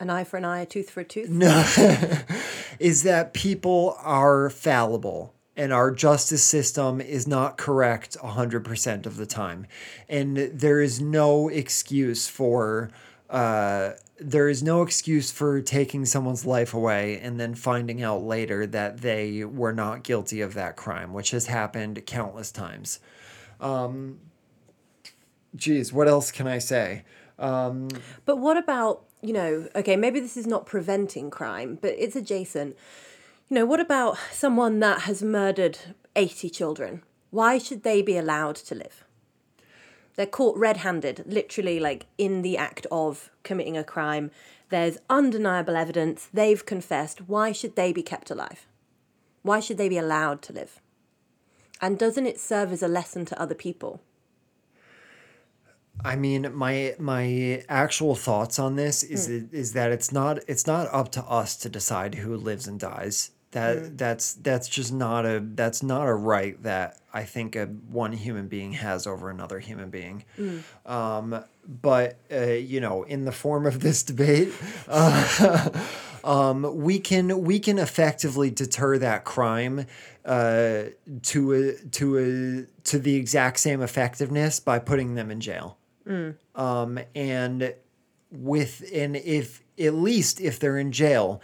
An 0.00 0.08
eye 0.10 0.24
for 0.24 0.38
an 0.38 0.44
eye, 0.44 0.60
a 0.60 0.66
tooth 0.66 0.90
for 0.90 1.00
a 1.00 1.04
tooth. 1.04 1.28
No, 1.28 1.62
is 2.78 3.02
that 3.02 3.34
people 3.34 3.96
are 4.02 4.50
fallible 4.50 5.34
and 5.56 5.72
our 5.72 5.90
justice 5.92 6.42
system 6.42 7.00
is 7.00 7.28
not 7.28 7.56
correct 7.56 8.16
100% 8.18 9.06
of 9.06 9.16
the 9.16 9.26
time 9.26 9.66
and 10.08 10.36
there 10.36 10.80
is 10.80 11.00
no 11.00 11.48
excuse 11.48 12.26
for 12.28 12.90
uh, 13.30 13.92
there 14.18 14.48
is 14.48 14.62
no 14.62 14.82
excuse 14.82 15.30
for 15.32 15.60
taking 15.60 16.04
someone's 16.04 16.46
life 16.46 16.72
away 16.72 17.18
and 17.18 17.40
then 17.40 17.54
finding 17.54 18.02
out 18.02 18.22
later 18.22 18.66
that 18.66 19.00
they 19.00 19.44
were 19.44 19.72
not 19.72 20.02
guilty 20.04 20.40
of 20.40 20.54
that 20.54 20.76
crime 20.76 21.12
which 21.12 21.30
has 21.32 21.46
happened 21.46 22.04
countless 22.06 22.52
times 22.52 23.00
um 23.60 24.18
geez 25.56 25.92
what 25.92 26.06
else 26.08 26.30
can 26.30 26.46
i 26.46 26.58
say 26.58 27.02
Um, 27.38 27.88
But 28.24 28.36
what 28.38 28.56
about, 28.56 29.02
you 29.20 29.32
know, 29.32 29.68
okay, 29.74 29.96
maybe 29.96 30.20
this 30.20 30.36
is 30.36 30.46
not 30.46 30.66
preventing 30.66 31.30
crime, 31.30 31.78
but 31.82 31.94
it's 31.98 32.14
adjacent. 32.14 32.76
You 33.48 33.56
know, 33.56 33.66
what 33.66 33.80
about 33.80 34.16
someone 34.30 34.78
that 34.80 35.00
has 35.02 35.20
murdered 35.22 35.78
80 36.14 36.48
children? 36.50 37.02
Why 37.30 37.58
should 37.58 37.82
they 37.82 38.02
be 38.02 38.16
allowed 38.16 38.54
to 38.56 38.76
live? 38.76 39.03
They're 40.16 40.26
caught 40.26 40.56
red 40.56 40.78
handed, 40.78 41.24
literally, 41.26 41.80
like 41.80 42.06
in 42.18 42.42
the 42.42 42.56
act 42.56 42.86
of 42.90 43.30
committing 43.42 43.76
a 43.76 43.84
crime. 43.84 44.30
There's 44.68 44.98
undeniable 45.10 45.76
evidence. 45.76 46.28
They've 46.32 46.64
confessed. 46.64 47.28
Why 47.28 47.52
should 47.52 47.76
they 47.76 47.92
be 47.92 48.02
kept 48.02 48.30
alive? 48.30 48.66
Why 49.42 49.60
should 49.60 49.76
they 49.76 49.88
be 49.88 49.98
allowed 49.98 50.40
to 50.42 50.52
live? 50.52 50.80
And 51.80 51.98
doesn't 51.98 52.26
it 52.26 52.40
serve 52.40 52.72
as 52.72 52.82
a 52.82 52.88
lesson 52.88 53.24
to 53.26 53.40
other 53.40 53.54
people? 53.54 54.00
I 56.02 56.16
mean, 56.16 56.54
my 56.54 56.94
my 56.98 57.62
actual 57.68 58.14
thoughts 58.14 58.58
on 58.58 58.76
this 58.76 59.02
is 59.02 59.26
hmm. 59.26 59.46
is 59.52 59.74
that 59.74 59.92
it's 59.92 60.10
not 60.10 60.38
it's 60.48 60.66
not 60.66 60.88
up 60.92 61.12
to 61.12 61.22
us 61.24 61.56
to 61.58 61.68
decide 61.68 62.16
who 62.16 62.36
lives 62.36 62.66
and 62.66 62.80
dies. 62.80 63.30
That 63.54 63.98
that's 63.98 64.34
that's 64.34 64.68
just 64.68 64.92
not 64.92 65.24
a 65.24 65.42
that's 65.54 65.82
not 65.82 66.06
a 66.06 66.14
right 66.14 66.60
that 66.62 66.98
I 67.12 67.22
think 67.24 67.56
a 67.56 67.66
one 67.66 68.12
human 68.12 68.48
being 68.48 68.72
has 68.72 69.06
over 69.06 69.30
another 69.30 69.60
human 69.60 69.90
being. 69.90 70.24
Um, 70.84 71.44
but 71.66 72.18
uh, 72.30 72.44
you 72.52 72.80
know, 72.80 73.04
in 73.04 73.24
the 73.24 73.32
form 73.32 73.66
of 73.66 73.80
this 73.80 74.02
debate, 74.02 74.52
uh, 74.88 75.70
um, 76.24 76.82
we 76.82 76.98
can 76.98 77.42
we 77.44 77.58
can 77.60 77.78
effectively 77.78 78.50
deter 78.50 78.98
that 78.98 79.24
crime 79.24 79.86
uh, 80.24 80.84
to 81.22 81.52
a 81.52 81.72
to 81.90 82.18
a 82.18 82.82
to 82.84 82.98
the 82.98 83.14
exact 83.16 83.60
same 83.60 83.80
effectiveness 83.80 84.60
by 84.60 84.78
putting 84.78 85.14
them 85.14 85.30
in 85.30 85.40
jail. 85.40 85.78
Um, 86.54 86.98
and 87.14 87.74
with 88.30 88.84
and 88.92 89.16
if 89.16 89.62
at 89.78 89.94
least 89.94 90.40
if 90.40 90.58
they're 90.58 90.78
in 90.78 90.92
jail 90.92 91.40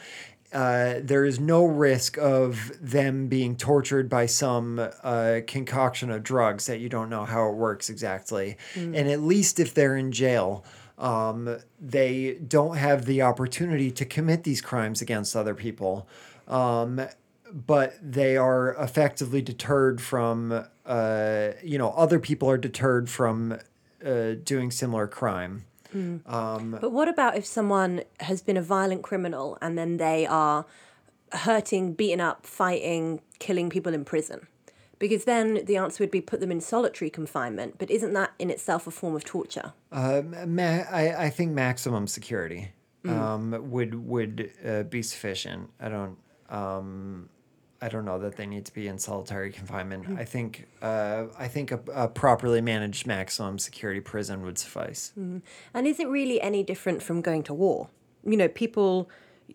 uh, 0.52 0.94
there 1.02 1.24
is 1.24 1.38
no 1.38 1.64
risk 1.64 2.18
of 2.18 2.72
them 2.80 3.28
being 3.28 3.56
tortured 3.56 4.08
by 4.08 4.26
some 4.26 4.78
uh, 5.02 5.40
concoction 5.46 6.10
of 6.10 6.22
drugs 6.22 6.66
that 6.66 6.80
you 6.80 6.88
don't 6.88 7.08
know 7.08 7.24
how 7.24 7.48
it 7.48 7.54
works 7.54 7.88
exactly. 7.88 8.56
And 8.94 9.08
at 9.08 9.20
least 9.20 9.60
if 9.60 9.74
they're 9.74 9.96
in 9.96 10.10
jail, 10.10 10.64
um, 10.98 11.58
they 11.80 12.34
don't 12.34 12.76
have 12.76 13.06
the 13.06 13.22
opportunity 13.22 13.90
to 13.92 14.04
commit 14.04 14.44
these 14.44 14.60
crimes 14.60 15.00
against 15.00 15.36
other 15.36 15.54
people. 15.54 16.08
Um, 16.48 17.00
but 17.52 17.94
they 18.02 18.36
are 18.36 18.74
effectively 18.74 19.42
deterred 19.42 20.00
from, 20.00 20.64
uh, 20.86 21.48
you 21.62 21.78
know, 21.78 21.90
other 21.90 22.18
people 22.18 22.48
are 22.50 22.58
deterred 22.58 23.08
from 23.08 23.58
uh, 24.04 24.32
doing 24.44 24.70
similar 24.70 25.06
crime. 25.06 25.64
But 26.80 26.92
what 26.92 27.08
about 27.08 27.36
if 27.36 27.44
someone 27.44 28.02
has 28.20 28.42
been 28.42 28.56
a 28.56 28.62
violent 28.62 29.02
criminal 29.02 29.58
and 29.60 29.76
then 29.76 29.96
they 29.96 30.26
are 30.26 30.66
hurting, 31.32 31.94
beating 31.94 32.20
up, 32.20 32.46
fighting, 32.46 33.20
killing 33.38 33.70
people 33.70 33.94
in 33.94 34.04
prison? 34.04 34.46
Because 34.98 35.24
then 35.24 35.64
the 35.64 35.76
answer 35.76 36.02
would 36.02 36.10
be 36.10 36.20
put 36.20 36.40
them 36.40 36.52
in 36.52 36.60
solitary 36.60 37.08
confinement. 37.10 37.76
But 37.78 37.90
isn't 37.90 38.12
that 38.12 38.32
in 38.38 38.50
itself 38.50 38.86
a 38.86 38.90
form 38.90 39.16
of 39.16 39.24
torture? 39.24 39.72
Ma- 39.90 40.84
I, 40.90 41.14
I 41.26 41.30
think 41.30 41.52
maximum 41.52 42.06
security 42.06 42.72
um, 43.06 43.70
would 43.70 43.94
would 44.06 44.52
uh, 44.66 44.82
be 44.82 45.02
sufficient. 45.02 45.70
I 45.80 45.88
don't 45.88 46.18
um, 46.50 47.30
I 47.82 47.88
don't 47.88 48.04
know 48.04 48.18
that 48.18 48.36
they 48.36 48.46
need 48.46 48.66
to 48.66 48.74
be 48.74 48.88
in 48.88 48.98
solitary 48.98 49.50
confinement. 49.50 50.18
I 50.18 50.24
think 50.24 50.66
uh, 50.82 51.24
I 51.38 51.48
think 51.48 51.72
a, 51.72 51.80
a 51.94 52.08
properly 52.08 52.60
managed 52.60 53.06
maximum 53.06 53.58
security 53.58 54.00
prison 54.00 54.42
would 54.42 54.58
suffice. 54.58 55.12
And 55.16 55.86
is 55.86 55.98
it 55.98 56.08
really 56.08 56.40
any 56.40 56.62
different 56.62 57.02
from 57.02 57.22
going 57.22 57.42
to 57.44 57.54
war? 57.54 57.88
You 58.22 58.36
know, 58.36 58.48
people, 58.48 59.08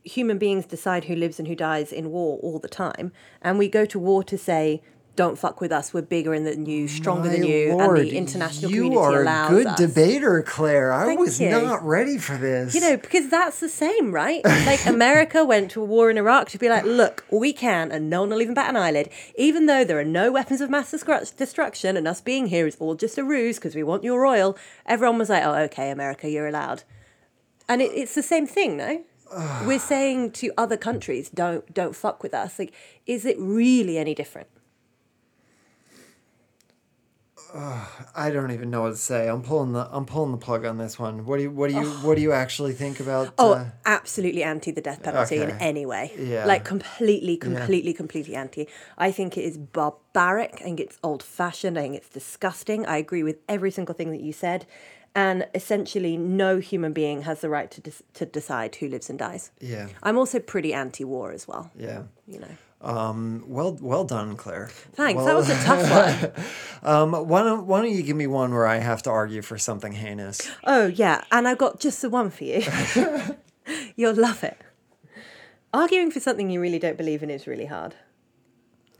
human 0.03 0.39
beings 0.39 0.65
decide 0.65 1.05
who 1.05 1.15
lives 1.15 1.37
and 1.39 1.47
who 1.47 1.55
dies 1.55 1.91
in 1.93 2.09
war 2.09 2.39
all 2.41 2.57
the 2.57 2.67
time. 2.67 3.11
And 3.41 3.59
we 3.59 3.69
go 3.69 3.85
to 3.85 3.99
war 3.99 4.23
to 4.23 4.37
say, 4.37 4.81
don't 5.15 5.37
fuck 5.37 5.61
with 5.61 5.71
us. 5.71 5.93
We're 5.93 6.01
bigger 6.01 6.37
than 6.39 6.65
you, 6.65 6.87
stronger 6.87 7.29
than 7.29 7.43
you, 7.43 7.75
Lord, 7.75 7.99
and 7.99 8.07
the 8.07 8.17
international 8.17 8.71
you 8.71 8.83
community 8.83 9.15
are 9.15 9.21
allows 9.21 9.51
a 9.51 9.53
good 9.53 9.67
us. 9.67 9.77
debater, 9.77 10.43
Claire. 10.43 10.91
I 10.91 11.05
Thank 11.05 11.19
was 11.19 11.39
you. 11.39 11.49
not 11.49 11.83
ready 11.85 12.17
for 12.17 12.37
this. 12.37 12.75
You 12.75 12.81
know, 12.81 12.97
because 12.97 13.29
that's 13.29 13.59
the 13.59 13.69
same, 13.69 14.11
right? 14.11 14.41
Like 14.65 14.85
America 14.87 15.45
went 15.45 15.69
to 15.71 15.81
a 15.81 15.85
war 15.85 16.09
in 16.09 16.17
Iraq 16.17 16.49
to 16.49 16.57
be 16.57 16.69
like, 16.69 16.85
look, 16.85 17.23
we 17.31 17.53
can, 17.53 17.91
and 17.91 18.09
no 18.09 18.21
one 18.21 18.31
will 18.31 18.41
even 18.41 18.55
bat 18.55 18.69
an 18.69 18.75
eyelid, 18.77 19.09
even 19.37 19.67
though 19.67 19.83
there 19.83 19.99
are 19.99 20.03
no 20.03 20.31
weapons 20.31 20.59
of 20.59 20.71
mass 20.71 20.91
destruction, 20.91 21.95
and 21.95 22.07
us 22.07 22.19
being 22.19 22.47
here 22.47 22.65
is 22.65 22.75
all 22.77 22.95
just 22.95 23.17
a 23.19 23.23
ruse 23.23 23.57
because 23.57 23.75
we 23.75 23.83
want 23.83 24.03
your 24.03 24.25
oil. 24.25 24.57
Everyone 24.87 25.19
was 25.19 25.29
like, 25.29 25.43
oh, 25.43 25.53
okay, 25.65 25.91
America, 25.91 26.27
you're 26.27 26.47
allowed, 26.47 26.83
and 27.69 27.81
it, 27.81 27.91
it's 27.93 28.15
the 28.15 28.23
same 28.23 28.47
thing, 28.47 28.75
no? 28.75 29.03
We're 29.65 29.79
saying 29.79 30.31
to 30.31 30.51
other 30.57 30.77
countries, 30.77 31.29
don't 31.29 31.71
don't 31.73 31.95
fuck 31.95 32.23
with 32.23 32.33
us. 32.33 32.57
Like, 32.57 32.73
is 33.05 33.25
it 33.25 33.37
really 33.39 33.97
any 33.97 34.15
different? 34.15 34.47
I 38.15 38.31
don't 38.31 38.51
even 38.51 38.69
know 38.69 38.81
what 38.81 38.89
to 38.89 38.95
say. 38.97 39.29
I'm 39.29 39.41
pulling 39.41 39.71
the 39.71 39.87
I'm 39.91 40.05
pulling 40.05 40.31
the 40.31 40.37
plug 40.37 40.65
on 40.65 40.77
this 40.77 40.99
one. 40.99 41.25
What 41.25 41.37
do 41.37 41.43
you 41.43 41.51
what 41.51 41.69
do 41.69 41.75
you 41.75 41.85
what 42.03 42.15
do 42.15 42.21
you 42.21 42.33
actually 42.33 42.73
think 42.73 42.99
about? 42.99 43.33
Oh, 43.37 43.53
uh, 43.53 43.65
absolutely 43.85 44.43
anti 44.43 44.71
the 44.71 44.81
death 44.81 45.03
penalty 45.03 45.37
in 45.37 45.51
any 45.51 45.85
way. 45.85 46.11
Yeah. 46.17 46.45
Like 46.45 46.65
completely, 46.65 47.37
completely, 47.37 47.93
completely 47.93 48.35
anti. 48.35 48.67
I 48.97 49.11
think 49.11 49.37
it 49.37 49.43
is 49.43 49.57
barbaric. 49.57 50.55
I 50.55 50.63
think 50.63 50.79
it's 50.79 50.97
old 51.03 51.23
fashioned. 51.23 51.77
I 51.77 51.83
think 51.83 51.95
it's 51.95 52.09
disgusting. 52.09 52.85
I 52.85 52.97
agree 52.97 53.23
with 53.23 53.37
every 53.47 53.71
single 53.71 53.95
thing 53.95 54.11
that 54.11 54.21
you 54.21 54.33
said. 54.33 54.65
And 55.17 55.47
essentially, 55.55 56.17
no 56.17 56.59
human 56.59 56.91
being 56.91 57.21
has 57.21 57.39
the 57.39 57.47
right 57.47 57.71
to, 57.71 57.79
dis- 57.79 58.03
to 58.15 58.25
decide 58.25 58.75
who 58.75 58.89
lives 58.89 59.09
and 59.09 59.17
dies. 59.17 59.49
yeah, 59.61 59.87
I'm 60.03 60.17
also 60.17 60.39
pretty 60.39 60.73
anti 60.73 61.05
war 61.05 61.31
as 61.31 61.47
well, 61.47 61.71
yeah. 61.77 62.03
you 62.27 62.39
know. 62.39 62.49
Um, 62.85 63.43
well, 63.47 63.75
well 63.81 64.03
done, 64.03 64.37
Claire. 64.37 64.67
Thanks. 64.93 65.17
Well, 65.17 65.25
that 65.25 65.35
was 65.35 65.49
a 65.49 65.55
tough 65.63 66.33
one. 66.83 66.93
Um, 66.93 67.27
why 67.27 67.41
don't 67.41 67.65
why 67.65 67.81
don't 67.81 67.91
you 67.91 68.03
give 68.03 68.15
me 68.15 68.27
one 68.27 68.53
where 68.53 68.67
I 68.67 68.77
have 68.77 69.01
to 69.03 69.09
argue 69.09 69.41
for 69.41 69.57
something 69.57 69.93
heinous? 69.93 70.47
Oh, 70.63 70.85
yeah. 70.85 71.23
And 71.31 71.47
I've 71.47 71.57
got 71.57 71.79
just 71.79 72.01
the 72.03 72.11
one 72.11 72.29
for 72.29 72.43
you. 72.43 72.61
You'll 73.95 74.13
love 74.13 74.43
it. 74.43 74.61
Arguing 75.73 76.11
for 76.11 76.19
something 76.19 76.49
you 76.51 76.61
really 76.61 76.77
don't 76.77 76.95
believe 76.95 77.23
in 77.23 77.31
is 77.31 77.47
really 77.47 77.65
hard. 77.65 77.95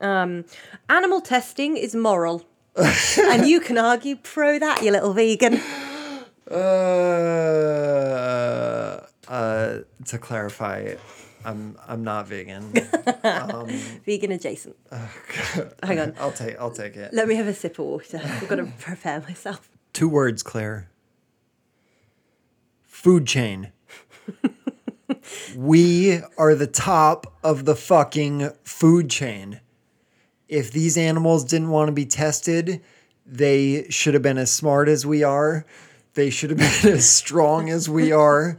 Um, 0.01 0.45
animal 0.89 1.21
testing 1.21 1.77
is 1.77 1.95
moral. 1.95 2.43
and 2.75 3.47
you 3.47 3.59
can 3.61 3.77
argue 3.77 4.15
pro 4.17 4.57
that, 4.59 4.81
you 4.81 4.91
little 4.91 5.13
vegan. 5.13 5.61
Uh, 6.49 6.55
uh, 9.27 9.79
to 10.05 10.17
clarify, 10.17 10.95
I'm 11.45 11.77
I'm 11.87 12.03
not 12.03 12.27
vegan. 12.27 12.73
Um, 13.23 13.67
vegan 14.05 14.31
adjacent. 14.31 14.75
Oh, 14.91 15.09
Hang 15.83 15.99
on. 15.99 16.13
I'll 16.19 16.31
take 16.31 16.59
I'll 16.59 16.71
take 16.71 16.95
it. 16.95 17.13
Let 17.13 17.27
me 17.27 17.35
have 17.35 17.47
a 17.47 17.53
sip 17.53 17.79
of 17.79 17.85
water. 17.85 18.21
I've 18.23 18.47
got 18.47 18.55
to 18.55 18.65
prepare 18.79 19.21
myself. 19.21 19.69
Two 19.93 20.09
words, 20.09 20.43
Claire. 20.43 20.89
Food 22.83 23.25
chain. 23.25 23.71
we 25.55 26.19
are 26.37 26.55
the 26.55 26.67
top 26.67 27.33
of 27.43 27.65
the 27.65 27.75
fucking 27.75 28.51
food 28.63 29.09
chain. 29.09 29.59
If 30.47 30.71
these 30.71 30.97
animals 30.97 31.43
didn't 31.43 31.69
want 31.69 31.87
to 31.87 31.93
be 31.93 32.05
tested, 32.05 32.81
they 33.25 33.87
should 33.89 34.13
have 34.13 34.23
been 34.23 34.37
as 34.37 34.51
smart 34.51 34.87
as 34.87 35.05
we 35.05 35.23
are. 35.23 35.65
They 36.13 36.29
should 36.29 36.51
have 36.51 36.59
been 36.59 36.93
as 36.93 37.09
strong 37.09 37.69
as 37.69 37.89
we 37.89 38.11
are. 38.11 38.57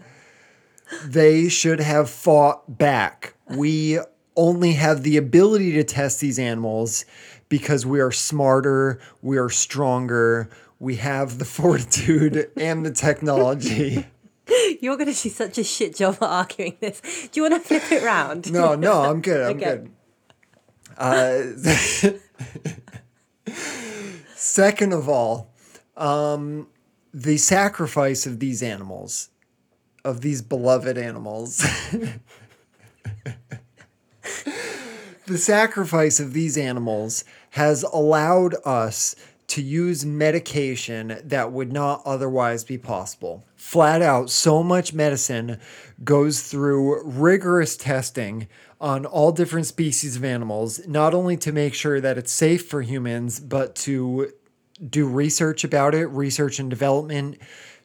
They 1.04 1.48
should 1.48 1.80
have 1.80 2.08
fought 2.08 2.78
back. 2.78 3.34
We 3.48 3.98
only 4.36 4.72
have 4.74 5.02
the 5.02 5.16
ability 5.16 5.72
to 5.72 5.84
test 5.84 6.20
these 6.20 6.38
animals 6.38 7.04
because 7.48 7.86
we 7.86 8.00
are 8.00 8.12
smarter, 8.12 9.00
we 9.22 9.38
are 9.38 9.48
stronger, 9.48 10.48
we 10.78 10.96
have 10.96 11.38
the 11.38 11.44
fortitude 11.56 12.50
and 12.56 12.84
the 12.84 12.90
technology. 12.92 14.06
You're 14.80 14.96
going 14.96 15.12
to 15.12 15.22
do 15.22 15.28
such 15.30 15.58
a 15.58 15.64
shit 15.64 15.96
job 15.96 16.16
at 16.16 16.22
arguing 16.22 16.76
this. 16.80 17.00
Do 17.00 17.40
you 17.40 17.42
want 17.50 17.54
to 17.54 17.60
flip 17.68 17.90
it 17.90 18.04
round? 18.04 18.52
No, 18.52 18.74
no, 18.76 19.02
I'm 19.02 19.20
good. 19.20 19.42
I'm 19.50 19.56
Okay. 19.56 19.64
good. 19.64 19.90
Uh, 20.96 21.42
second 24.34 24.92
of 24.92 25.08
all, 25.08 25.52
um, 25.96 26.68
the 27.12 27.36
sacrifice 27.38 28.26
of 28.26 28.38
these 28.38 28.62
animals, 28.62 29.30
of 30.06 30.20
these 30.20 30.40
beloved 30.40 30.96
animals, 30.96 31.58
the 35.26 35.36
sacrifice 35.36 36.20
of 36.20 36.32
these 36.32 36.56
animals 36.56 37.24
has 37.50 37.82
allowed 37.82 38.54
us 38.64 39.16
to 39.48 39.60
use 39.60 40.06
medication 40.06 41.18
that 41.24 41.50
would 41.50 41.72
not 41.72 42.02
otherwise 42.04 42.62
be 42.62 42.78
possible. 42.78 43.44
Flat 43.56 44.00
out, 44.00 44.30
so 44.30 44.62
much 44.62 44.94
medicine 44.94 45.58
goes 46.04 46.42
through 46.42 47.02
rigorous 47.02 47.76
testing 47.76 48.46
on 48.80 49.06
all 49.06 49.32
different 49.32 49.66
species 49.66 50.14
of 50.16 50.24
animals, 50.24 50.86
not 50.86 51.14
only 51.14 51.36
to 51.36 51.50
make 51.50 51.74
sure 51.74 52.00
that 52.00 52.16
it's 52.18 52.32
safe 52.32 52.68
for 52.68 52.82
humans, 52.82 53.40
but 53.40 53.74
to 53.74 54.32
do 54.88 55.08
research 55.08 55.64
about 55.64 55.94
it, 55.94 56.06
research 56.08 56.58
and 56.58 56.68
development, 56.68 57.38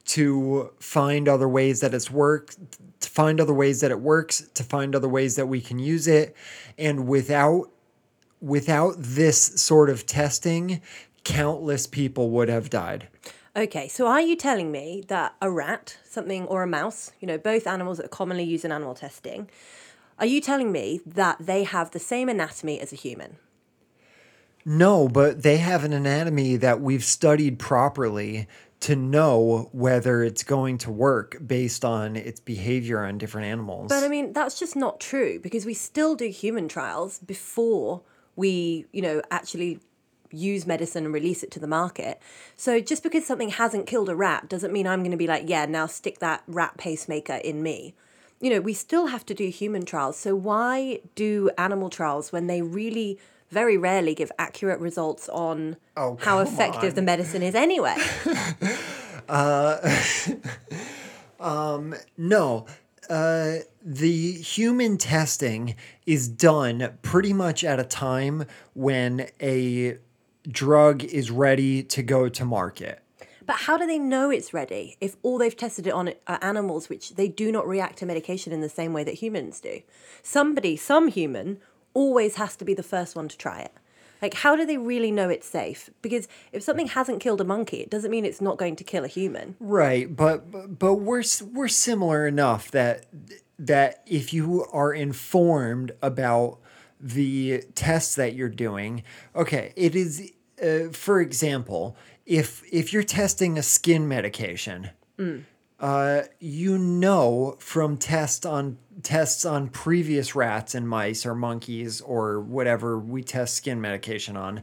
to 0.06 0.72
find 0.80 1.28
other 1.28 1.47
ways 1.47 1.80
that 1.82 1.93
it's 1.93 2.12
worked, 2.12 2.58
to 3.02 3.10
find 3.10 3.39
other 3.39 3.54
ways 3.54 3.82
that 3.82 3.91
it 3.91 3.99
works, 3.99 4.47
to 4.54 4.64
find 4.64 4.95
other 4.95 5.10
ways 5.10 5.36
that 5.36 5.47
we 5.47 5.62
can 5.62 5.80
use 5.80 6.08
it. 6.08 6.36
And 6.78 7.08
without 7.08 7.72
without 8.41 8.95
this 8.97 9.62
sort 9.62 9.89
of 9.89 10.06
testing, 10.06 10.82
countless 11.24 11.86
people 11.86 12.32
would 12.32 12.49
have 12.49 12.70
died. 12.70 13.08
Okay, 13.56 13.88
so 13.88 14.08
are 14.08 14.22
you 14.22 14.36
telling 14.36 14.72
me 14.72 15.04
that 15.08 15.36
a 15.41 15.52
rat, 15.52 15.97
something, 16.06 16.45
or 16.45 16.64
a 16.64 16.68
mouse, 16.68 17.12
you 17.20 17.28
know, 17.28 17.38
both 17.38 17.68
animals 17.68 17.97
that 17.97 18.06
are 18.06 18.10
commonly 18.10 18.43
used 18.43 18.66
in 18.66 18.72
animal 18.72 18.95
testing, 18.95 19.49
are 20.18 20.26
you 20.26 20.39
telling 20.39 20.72
me 20.72 21.02
that 21.06 21.38
they 21.39 21.64
have 21.64 21.91
the 21.91 21.99
same 21.99 22.30
anatomy 22.30 22.80
as 22.80 22.93
a 22.93 22.95
human? 22.95 23.38
No, 24.64 25.10
but 25.10 25.43
they 25.43 25.58
have 25.58 25.84
an 25.84 25.91
anatomy 25.91 26.56
that 26.58 26.82
we've 26.82 27.04
studied 27.04 27.60
properly 27.60 28.47
to 28.82 28.96
know 28.96 29.70
whether 29.72 30.24
it's 30.24 30.44
going 30.44 30.78
to 30.80 30.92
work 30.92 31.38
based 31.46 31.86
on 31.86 32.16
its 32.16 32.40
behavior 32.40 33.04
on 33.04 33.18
different 33.18 33.48
animals. 33.48 33.90
But 33.90 34.04
I 34.04 34.08
mean, 34.08 34.34
that's 34.34 34.60
just 34.60 34.76
not 34.76 35.00
true 35.00 35.40
because 35.40 35.66
we 35.66 35.74
still 35.74 36.16
do 36.16 36.30
human 36.30 36.68
trials 36.68 37.20
before 37.20 38.02
we, 38.36 38.88
you 38.92 39.02
know, 39.02 39.22
actually 39.30 39.80
use 40.32 40.66
medicine 40.66 41.06
and 41.06 41.14
release 41.14 41.44
it 41.44 41.52
to 41.52 41.60
the 41.60 41.68
market. 41.68 42.20
So 42.56 42.80
just 42.80 43.04
because 43.04 43.26
something 43.26 43.50
hasn't 43.50 43.86
killed 43.86 44.10
a 44.10 44.16
rat 44.16 44.50
doesn't 44.50 44.74
mean 44.74 44.88
I'm 44.88 45.02
going 45.02 45.12
to 45.12 45.18
be 45.18 45.28
like, 45.28 45.48
yeah, 45.48 45.66
now 45.66 45.86
stick 45.86 46.20
that 46.20 46.44
rat 46.48 46.78
pacemaker 46.78 47.36
in 47.36 47.62
me. 47.62 47.94
You 48.40 48.50
know, 48.50 48.62
we 48.62 48.74
still 48.74 49.08
have 49.08 49.26
to 49.28 49.36
do 49.36 49.50
human 49.50 49.86
trials. 49.86 50.18
So 50.18 50.36
why 50.36 51.02
do 51.14 51.52
animal 51.58 51.92
trials 51.92 52.32
when 52.32 52.48
they 52.48 52.64
really 52.64 53.20
very 53.52 53.78
rarely 53.78 54.16
give 54.16 54.32
accurate 54.39 54.80
results 54.80 55.30
on 55.30 55.78
Oh, 55.95 56.18
how 56.22 56.39
effective 56.39 56.91
on. 56.91 56.95
the 56.95 57.02
medicine 57.02 57.43
is 57.43 57.54
anyway? 57.54 57.95
No, 62.18 62.66
uh, 63.10 63.56
the 63.84 64.32
human 64.34 64.97
testing 64.97 65.76
is 66.06 66.28
done 66.28 66.97
pretty 67.02 67.34
much 67.34 67.64
at 67.64 67.80
a 67.80 67.84
time 67.84 68.45
when 68.74 69.28
a 69.41 69.97
drug 70.47 71.04
is 71.04 71.32
ready 71.32 71.84
to 71.84 72.04
go 72.04 72.30
to 72.30 72.45
market. 72.45 72.99
But 73.45 73.56
how 73.62 73.78
do 73.78 73.86
they 73.86 73.99
know 73.99 74.30
it's 74.30 74.54
ready 74.54 74.97
if 75.02 75.18
all 75.24 75.38
they've 75.38 75.56
tested 75.56 75.88
it 75.88 75.93
on 75.93 76.14
are 76.28 76.39
animals 76.41 76.89
which 76.89 77.16
they 77.16 77.28
do 77.28 77.52
not 77.52 77.68
react 77.68 77.97
to 77.99 78.06
medication 78.06 78.54
in 78.54 78.62
the 78.62 78.70
same 78.70 78.93
way 78.93 79.04
that 79.04 79.16
humans 79.16 79.60
do? 79.60 79.82
Somebody, 80.22 80.78
some 80.78 81.08
human, 81.08 81.60
always 81.94 82.36
has 82.36 82.56
to 82.58 82.66
be 82.66 82.74
the 82.74 82.84
first 82.84 83.16
one 83.16 83.28
to 83.28 83.38
try 83.38 83.60
it. 83.62 83.74
Like, 84.22 84.36
how 84.36 84.56
do 84.56 84.66
they 84.66 84.78
really 84.78 85.12
know 85.12 85.30
it's 85.30 85.48
safe? 85.48 85.89
Because 86.02 86.28
if 86.52 86.62
something 86.62 86.88
hasn't 86.88 87.22
killed 87.22 87.42
a 87.42 87.44
monkey, 87.44 87.78
it 87.78 87.89
doesn't 87.89 88.12
mean 88.12 88.24
it's 88.24 88.42
not 88.42 88.58
going 88.58 88.76
to 88.76 88.84
kill 88.84 89.04
a 89.04 89.08
human. 89.08 89.56
Right, 89.60 90.16
but 90.16 90.52
but- 90.80 90.96
we're 90.96 91.24
we're 91.52 91.68
similar 91.68 92.28
enough 92.28 92.70
that 92.72 93.08
that 93.58 94.04
if 94.06 94.34
you 94.34 94.66
are 94.72 94.94
informed 94.94 95.92
about 96.02 96.60
the 97.00 97.64
tests 97.74 98.16
that 98.16 98.36
you're 98.36 98.50
doing, 98.50 99.04
okay, 99.36 99.74
it 99.76 99.96
is 99.96 100.32
uh, 100.62 100.89
for 100.92 101.20
example, 101.20 101.98
if 102.28 102.62
if 102.72 102.94
you're 102.94 103.04
testing 103.04 103.58
a 103.58 103.64
skin 103.64 104.08
medication, 104.08 104.92
uh, 105.82 106.22
you 106.40 106.78
know 106.78 107.56
from 107.60 107.98
test 107.98 108.46
on 108.46 108.78
tests 109.02 109.44
on 109.46 109.68
previous 109.68 110.36
rats 110.36 110.76
and 110.76 110.88
mice 110.88 111.26
or 111.26 111.34
monkeys 111.34 112.02
or 112.02 112.40
whatever 112.40 113.00
we 113.00 113.24
test 113.24 113.56
skin 113.56 113.82
medication 113.82 114.38
on, 114.38 114.62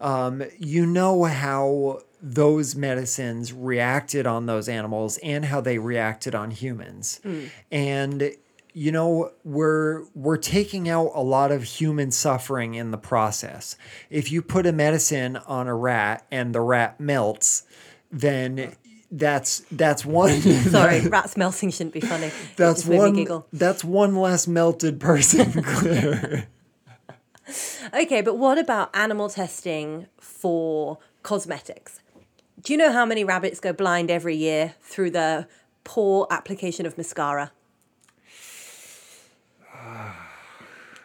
um, 0.00 0.42
you 0.58 0.84
know 0.84 1.22
how 1.24 2.00
those 2.20 2.74
medicines 2.74 3.52
reacted 3.52 4.26
on 4.26 4.46
those 4.46 4.68
animals 4.68 5.18
and 5.18 5.44
how 5.44 5.60
they 5.60 5.78
reacted 5.78 6.34
on 6.34 6.50
humans, 6.50 7.20
and 7.70 8.32
you 8.74 8.90
know 8.90 9.30
we're 9.44 10.02
we're 10.14 10.36
taking 10.36 10.88
out 10.88 11.12
a 11.14 11.22
lot 11.22 11.52
of 11.52 11.62
human 11.62 12.10
suffering 12.10 12.74
in 12.74 12.90
the 12.90 12.98
process. 12.98 13.76
If 14.10 14.32
you 14.32 14.42
put 14.42 14.66
a 14.66 14.72
medicine 14.72 15.36
on 15.36 15.68
a 15.68 15.76
rat 15.76 16.26
and 16.32 16.52
the 16.52 16.60
rat 16.60 16.98
melts, 16.98 17.62
then 18.10 18.74
that's 19.10 19.60
that's 19.70 20.04
one 20.04 20.40
Sorry, 20.40 21.00
rats 21.08 21.36
melting 21.36 21.70
shouldn't 21.70 21.94
be 21.94 22.00
funny. 22.00 22.30
That's 22.56 22.80
just 22.82 22.88
made 22.88 23.12
me 23.12 23.24
one 23.26 23.44
that's 23.52 23.84
one 23.84 24.16
less 24.16 24.46
melted 24.46 25.00
person 25.00 25.62
Claire. 25.62 26.48
Okay, 27.94 28.20
but 28.20 28.36
what 28.36 28.58
about 28.58 28.94
animal 28.94 29.28
testing 29.28 30.06
for 30.20 30.98
cosmetics? 31.22 32.00
Do 32.60 32.72
you 32.72 32.76
know 32.76 32.90
how 32.90 33.06
many 33.06 33.22
rabbits 33.22 33.60
go 33.60 33.72
blind 33.72 34.10
every 34.10 34.34
year 34.34 34.74
through 34.80 35.10
the 35.10 35.46
poor 35.84 36.26
application 36.30 36.86
of 36.86 36.98
mascara? 36.98 37.52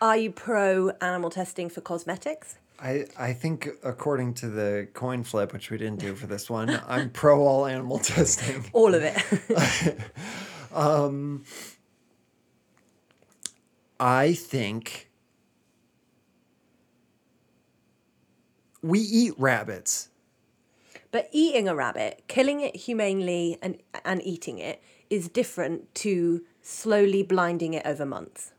Are 0.02 0.18
you 0.18 0.32
pro 0.32 0.90
animal 1.02 1.30
testing 1.30 1.70
for 1.70 1.82
cosmetics? 1.82 2.58
I, 2.82 3.06
I 3.18 3.34
think 3.34 3.70
according 3.84 4.34
to 4.36 4.50
the 4.50 4.88
coin 4.94 5.24
flip, 5.24 5.54
which 5.54 5.70
we 5.70 5.78
didn't 5.78 6.00
do 6.00 6.16
for 6.16 6.26
this 6.26 6.50
one, 6.50 6.82
I'm 6.88 7.12
pro 7.12 7.40
all 7.42 7.66
animal 7.68 8.00
testing. 8.14 8.66
All 8.74 8.94
of 8.96 9.04
it. 9.04 10.00
Um, 10.74 11.44
I 14.00 14.32
think 14.34 15.10
we 18.82 19.00
eat 19.00 19.34
rabbits. 19.38 20.08
but 21.12 21.28
eating 21.34 21.68
a 21.68 21.76
rabbit, 21.76 22.24
killing 22.30 22.62
it 22.62 22.76
humanely 22.76 23.58
and, 23.62 23.78
and 24.06 24.24
eating 24.26 24.60
it 24.60 24.82
is 25.10 25.28
different 25.28 25.94
to 25.96 26.42
slowly 26.62 27.22
blinding 27.22 27.74
it 27.74 27.86
over 27.86 28.06
months. 28.06 28.54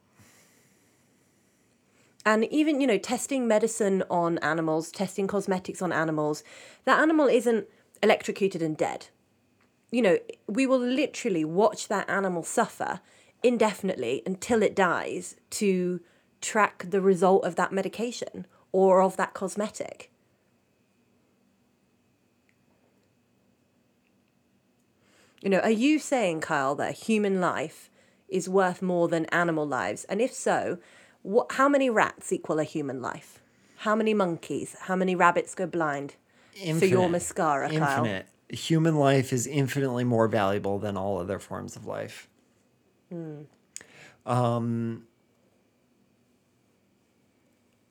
And 2.24 2.44
even, 2.52 2.80
you 2.80 2.86
know, 2.86 2.98
testing 2.98 3.48
medicine 3.48 4.04
on 4.08 4.38
animals, 4.38 4.90
testing 4.90 5.26
cosmetics 5.26 5.82
on 5.82 5.92
animals, 5.92 6.44
that 6.84 7.00
animal 7.00 7.26
isn't 7.26 7.66
electrocuted 8.02 8.62
and 8.62 8.76
dead. 8.76 9.08
You 9.90 10.02
know, 10.02 10.18
we 10.46 10.66
will 10.66 10.78
literally 10.78 11.44
watch 11.44 11.88
that 11.88 12.08
animal 12.08 12.42
suffer 12.44 13.00
indefinitely 13.42 14.22
until 14.24 14.62
it 14.62 14.76
dies 14.76 15.36
to 15.50 16.00
track 16.40 16.86
the 16.88 17.00
result 17.00 17.44
of 17.44 17.56
that 17.56 17.72
medication 17.72 18.46
or 18.70 19.02
of 19.02 19.16
that 19.16 19.34
cosmetic. 19.34 20.10
You 25.42 25.50
know, 25.50 25.58
are 25.58 25.70
you 25.70 25.98
saying, 25.98 26.40
Kyle, 26.40 26.76
that 26.76 26.94
human 26.94 27.40
life 27.40 27.90
is 28.28 28.48
worth 28.48 28.80
more 28.80 29.08
than 29.08 29.26
animal 29.26 29.66
lives? 29.66 30.04
And 30.04 30.20
if 30.20 30.32
so, 30.32 30.78
what, 31.22 31.52
how 31.52 31.68
many 31.68 31.88
rats 31.90 32.32
equal 32.32 32.58
a 32.58 32.64
human 32.64 33.00
life? 33.00 33.40
How 33.78 33.96
many 33.96 34.14
monkeys? 34.14 34.76
How 34.82 34.96
many 34.96 35.14
rabbits 35.14 35.54
go 35.54 35.66
blind 35.66 36.14
for 36.52 36.58
your 36.58 36.74
Infinite. 36.74 37.08
mascara, 37.10 37.68
Kyle? 37.68 38.04
Infinite. 38.04 38.26
Human 38.48 38.96
life 38.96 39.32
is 39.32 39.46
infinitely 39.46 40.04
more 40.04 40.28
valuable 40.28 40.78
than 40.78 40.96
all 40.96 41.18
other 41.18 41.38
forms 41.38 41.74
of 41.74 41.86
life. 41.86 42.28
Um, 44.26 45.04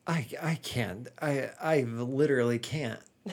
I 0.08 0.28
I 0.42 0.56
can't. 0.62 1.08
I 1.22 1.50
I 1.62 1.82
literally 1.82 2.60
can't. 2.60 3.00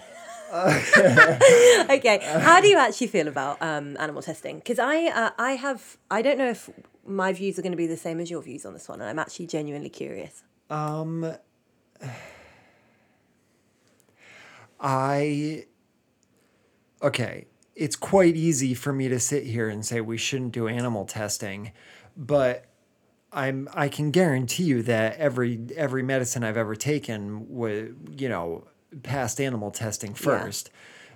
okay 0.54 2.18
how 2.40 2.58
do 2.58 2.68
you 2.68 2.78
actually 2.78 3.06
feel 3.06 3.28
about 3.28 3.60
um, 3.60 3.96
animal 3.98 4.22
testing 4.22 4.56
because 4.56 4.78
i 4.78 5.06
uh, 5.08 5.30
i 5.38 5.52
have 5.52 5.98
i 6.10 6.22
don't 6.22 6.38
know 6.38 6.48
if 6.48 6.70
my 7.08 7.32
views 7.32 7.58
are 7.58 7.62
going 7.62 7.72
to 7.72 7.76
be 7.76 7.86
the 7.86 7.96
same 7.96 8.20
as 8.20 8.30
your 8.30 8.42
views 8.42 8.64
on 8.66 8.72
this 8.74 8.88
one 8.88 9.00
and 9.00 9.08
i'm 9.08 9.18
actually 9.18 9.46
genuinely 9.46 9.88
curious 9.88 10.42
Um, 10.70 11.34
I. 14.80 15.64
Okay, 17.02 17.46
it's 17.74 17.96
quite 17.96 18.36
easy 18.36 18.74
for 18.74 18.92
me 18.92 19.08
to 19.08 19.20
sit 19.20 19.44
here 19.44 19.68
and 19.68 19.84
say 19.84 20.00
we 20.00 20.18
shouldn't 20.18 20.52
do 20.52 20.66
animal 20.68 21.04
testing, 21.04 21.72
but 22.16 22.66
I'm 23.32 23.68
I 23.72 23.88
can 23.88 24.10
guarantee 24.10 24.64
you 24.64 24.82
that 24.82 25.16
every 25.18 25.60
every 25.76 26.02
medicine 26.02 26.42
I've 26.44 26.56
ever 26.56 26.74
taken 26.76 27.48
would 27.48 28.14
you 28.18 28.28
know 28.28 28.64
passed 29.02 29.40
animal 29.40 29.70
testing 29.70 30.14
first. 30.14 30.70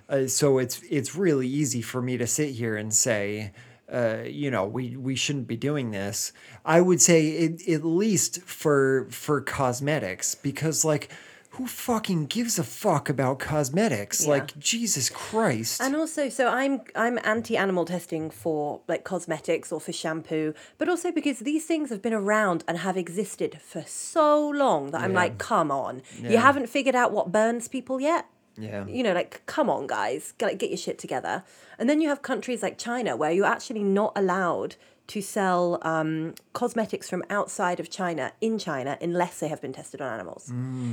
Uh, 0.09 0.27
so 0.27 0.57
it's 0.57 0.81
it's 0.89 1.15
really 1.15 1.47
easy 1.47 1.81
for 1.81 2.01
me 2.01 2.17
to 2.17 2.27
sit 2.27 2.49
here 2.51 2.75
and 2.75 2.93
say, 2.93 3.51
uh, 3.91 4.23
you 4.25 4.49
know, 4.49 4.65
we 4.65 4.95
we 4.95 5.15
shouldn't 5.15 5.47
be 5.47 5.57
doing 5.57 5.91
this. 5.91 6.31
I 6.65 6.81
would 6.81 7.01
say 7.01 7.27
it, 7.29 7.67
at 7.67 7.83
least 7.83 8.41
for 8.43 9.07
for 9.11 9.41
cosmetics 9.41 10.35
because 10.35 10.85
like 10.85 11.09
who 11.51 11.67
fucking 11.67 12.25
gives 12.25 12.57
a 12.57 12.63
fuck 12.63 13.09
about 13.09 13.37
cosmetics? 13.37 14.23
Yeah. 14.23 14.29
Like 14.31 14.57
Jesus 14.57 15.09
Christ. 15.09 15.81
and 15.81 15.95
also 15.95 16.27
so 16.29 16.47
i'm 16.47 16.81
i'm 16.95 17.19
anti 17.23 17.55
animal 17.55 17.85
testing 17.85 18.31
for 18.31 18.81
like 18.87 19.03
cosmetics 19.03 19.71
or 19.71 19.79
for 19.79 19.91
shampoo 19.93 20.53
but 20.79 20.89
also 20.89 21.11
because 21.11 21.39
these 21.39 21.65
things 21.65 21.89
have 21.91 22.01
been 22.01 22.13
around 22.13 22.63
and 22.67 22.79
have 22.79 22.97
existed 22.97 23.59
for 23.61 23.83
so 23.85 24.49
long 24.49 24.89
that 24.91 25.01
i'm 25.01 25.13
like 25.13 25.37
come 25.37 25.69
on 25.71 26.01
you 26.19 26.37
haven't 26.37 26.67
figured 26.67 26.95
out 26.95 27.11
what 27.11 27.31
burns 27.31 27.67
people 27.67 27.99
yet 28.01 28.25
yeah. 28.57 28.85
you 28.87 29.03
know, 29.03 29.13
like, 29.13 29.45
come 29.45 29.69
on, 29.69 29.87
guys, 29.87 30.33
get, 30.37 30.45
like, 30.47 30.59
get 30.59 30.69
your 30.69 30.77
shit 30.77 30.97
together. 30.99 31.43
And 31.77 31.89
then 31.89 32.01
you 32.01 32.09
have 32.09 32.21
countries 32.21 32.61
like 32.63 32.77
China 32.77 33.15
where 33.15 33.31
you're 33.31 33.45
actually 33.45 33.83
not 33.83 34.11
allowed 34.15 34.75
to 35.07 35.21
sell 35.21 35.79
um, 35.81 36.33
cosmetics 36.53 37.09
from 37.09 37.23
outside 37.29 37.79
of 37.79 37.89
China 37.89 38.31
in 38.39 38.57
China 38.57 38.97
unless 39.01 39.39
they 39.39 39.49
have 39.49 39.61
been 39.61 39.73
tested 39.73 40.01
on 40.01 40.13
animals. 40.13 40.51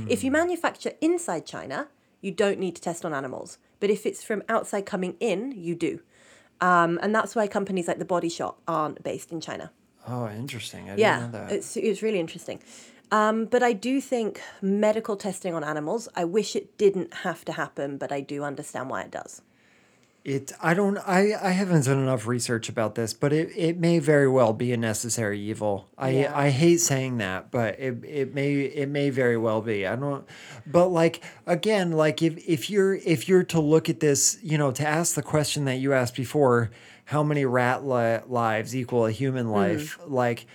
If 0.09 0.23
you 0.23 0.31
manufacture 0.31 0.91
inside 0.99 1.45
China, 1.45 1.87
you 2.19 2.31
don't 2.31 2.59
need 2.59 2.75
to 2.75 2.81
test 2.81 3.05
on 3.05 3.13
animals. 3.13 3.57
But 3.79 3.89
if 3.89 4.05
it's 4.05 4.21
from 4.23 4.43
outside 4.49 4.85
coming 4.85 5.15
in, 5.19 5.53
you 5.53 5.75
do. 5.75 6.01
Um, 6.59 6.99
and 7.01 7.15
that's 7.15 7.35
why 7.35 7.47
companies 7.47 7.87
like 7.87 7.99
the 7.99 8.05
Body 8.05 8.29
Shop 8.29 8.59
aren't 8.67 9.01
based 9.01 9.31
in 9.31 9.39
China. 9.41 9.71
Oh, 10.07 10.27
interesting. 10.29 10.83
I 10.85 10.95
didn't 10.95 10.99
Yeah, 10.99 11.19
know 11.19 11.31
that. 11.31 11.51
it's 11.51 11.77
it's 11.77 12.01
really 12.01 12.19
interesting. 12.19 12.59
Um, 13.11 13.45
but 13.45 13.61
I 13.61 13.73
do 13.73 13.99
think 13.99 14.41
medical 14.61 15.17
testing 15.17 15.53
on 15.53 15.63
animals. 15.63 16.07
I 16.15 16.23
wish 16.25 16.55
it 16.55 16.77
didn't 16.77 17.13
have 17.13 17.43
to 17.45 17.51
happen, 17.53 17.97
but 17.97 18.11
I 18.11 18.21
do 18.21 18.43
understand 18.43 18.89
why 18.89 19.01
it 19.01 19.11
does. 19.11 19.41
It 20.23 20.51
I 20.61 20.75
don't 20.75 20.97
I 20.99 21.33
I 21.41 21.49
haven't 21.49 21.85
done 21.85 21.97
enough 21.97 22.27
research 22.27 22.69
about 22.69 22.93
this, 22.93 23.11
but 23.11 23.33
it, 23.33 23.49
it 23.57 23.79
may 23.79 23.97
very 23.97 24.27
well 24.29 24.53
be 24.53 24.71
a 24.71 24.77
necessary 24.77 25.39
evil. 25.39 25.87
I 25.97 26.09
Yeah. 26.11 26.31
I 26.37 26.49
hate 26.51 26.77
saying 26.77 27.17
that, 27.17 27.49
but 27.49 27.79
it, 27.79 27.97
it 28.05 28.33
may 28.35 28.53
it 28.61 28.87
may 28.87 29.09
very 29.09 29.35
well 29.35 29.61
be. 29.61 29.87
I 29.87 29.95
don't 29.95 30.23
but 30.67 30.89
like 30.89 31.23
again, 31.47 31.91
like 31.93 32.21
if 32.21 32.37
if 32.47 32.69
you're 32.69 32.93
if 32.93 33.27
you're 33.27 33.43
to 33.45 33.59
look 33.59 33.89
at 33.89 33.99
this, 33.99 34.37
you 34.43 34.59
know, 34.59 34.71
to 34.71 34.87
ask 34.87 35.15
the 35.15 35.23
question 35.23 35.65
that 35.65 35.77
you 35.77 35.91
asked 35.91 36.15
before, 36.15 36.69
how 37.05 37.23
many 37.23 37.43
rat 37.43 37.83
li- 37.83 38.19
lives 38.27 38.75
equal 38.75 39.07
a 39.07 39.11
human 39.11 39.47
Mm. 39.47 39.51
life? 39.53 39.97
Like 40.05 40.45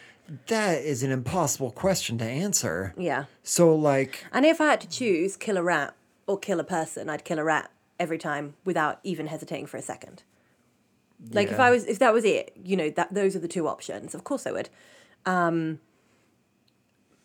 that 0.46 0.82
is 0.82 1.02
an 1.02 1.10
impossible 1.10 1.70
question 1.70 2.18
to 2.18 2.24
answer. 2.24 2.94
Yeah. 2.96 3.24
So 3.42 3.74
like 3.74 4.24
And 4.32 4.44
if 4.44 4.60
I 4.60 4.66
had 4.66 4.80
to 4.82 4.88
choose 4.88 5.36
kill 5.36 5.56
a 5.56 5.62
rat 5.62 5.94
or 6.26 6.38
kill 6.38 6.60
a 6.60 6.64
person, 6.64 7.08
I'd 7.08 7.24
kill 7.24 7.38
a 7.38 7.44
rat 7.44 7.70
every 7.98 8.18
time 8.18 8.54
without 8.64 9.00
even 9.02 9.28
hesitating 9.28 9.66
for 9.66 9.76
a 9.76 9.82
second. 9.82 10.22
Like 11.30 11.48
if 11.48 11.58
I 11.58 11.70
was 11.70 11.86
if 11.86 11.98
that 11.98 12.12
was 12.12 12.24
it, 12.24 12.52
you 12.62 12.76
know, 12.76 12.90
that 12.90 13.14
those 13.14 13.34
are 13.34 13.40
the 13.40 13.48
two 13.48 13.66
options. 13.68 14.14
Of 14.14 14.24
course 14.24 14.46
I 14.46 14.52
would. 14.52 14.68
Um 15.24 15.80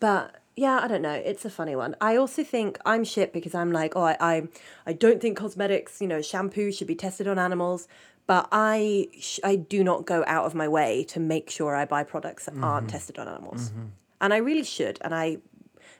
but 0.00 0.42
yeah, 0.54 0.80
I 0.82 0.88
don't 0.88 1.02
know. 1.02 1.12
It's 1.12 1.44
a 1.44 1.50
funny 1.50 1.74
one. 1.74 1.96
I 2.00 2.16
also 2.16 2.44
think 2.44 2.78
I'm 2.84 3.04
shit 3.04 3.32
because 3.32 3.54
I'm 3.54 3.72
like, 3.72 3.96
oh, 3.96 4.02
I, 4.02 4.16
I, 4.20 4.48
I 4.84 4.92
don't 4.92 5.20
think 5.20 5.38
cosmetics, 5.38 6.00
you 6.00 6.06
know, 6.06 6.20
shampoo 6.20 6.70
should 6.72 6.88
be 6.88 6.94
tested 6.94 7.26
on 7.26 7.38
animals. 7.38 7.88
But 8.26 8.48
I, 8.52 9.08
sh- 9.18 9.40
I 9.44 9.56
do 9.56 9.82
not 9.84 10.06
go 10.06 10.22
out 10.26 10.44
of 10.46 10.54
my 10.54 10.68
way 10.68 11.04
to 11.04 11.20
make 11.20 11.50
sure 11.50 11.74
I 11.74 11.84
buy 11.84 12.04
products 12.04 12.44
that 12.46 12.54
aren't 12.62 12.88
tested 12.90 13.18
on 13.18 13.26
animals, 13.28 13.72
and 14.20 14.32
I 14.32 14.36
really 14.38 14.64
should. 14.64 14.98
And 15.02 15.14
I, 15.14 15.38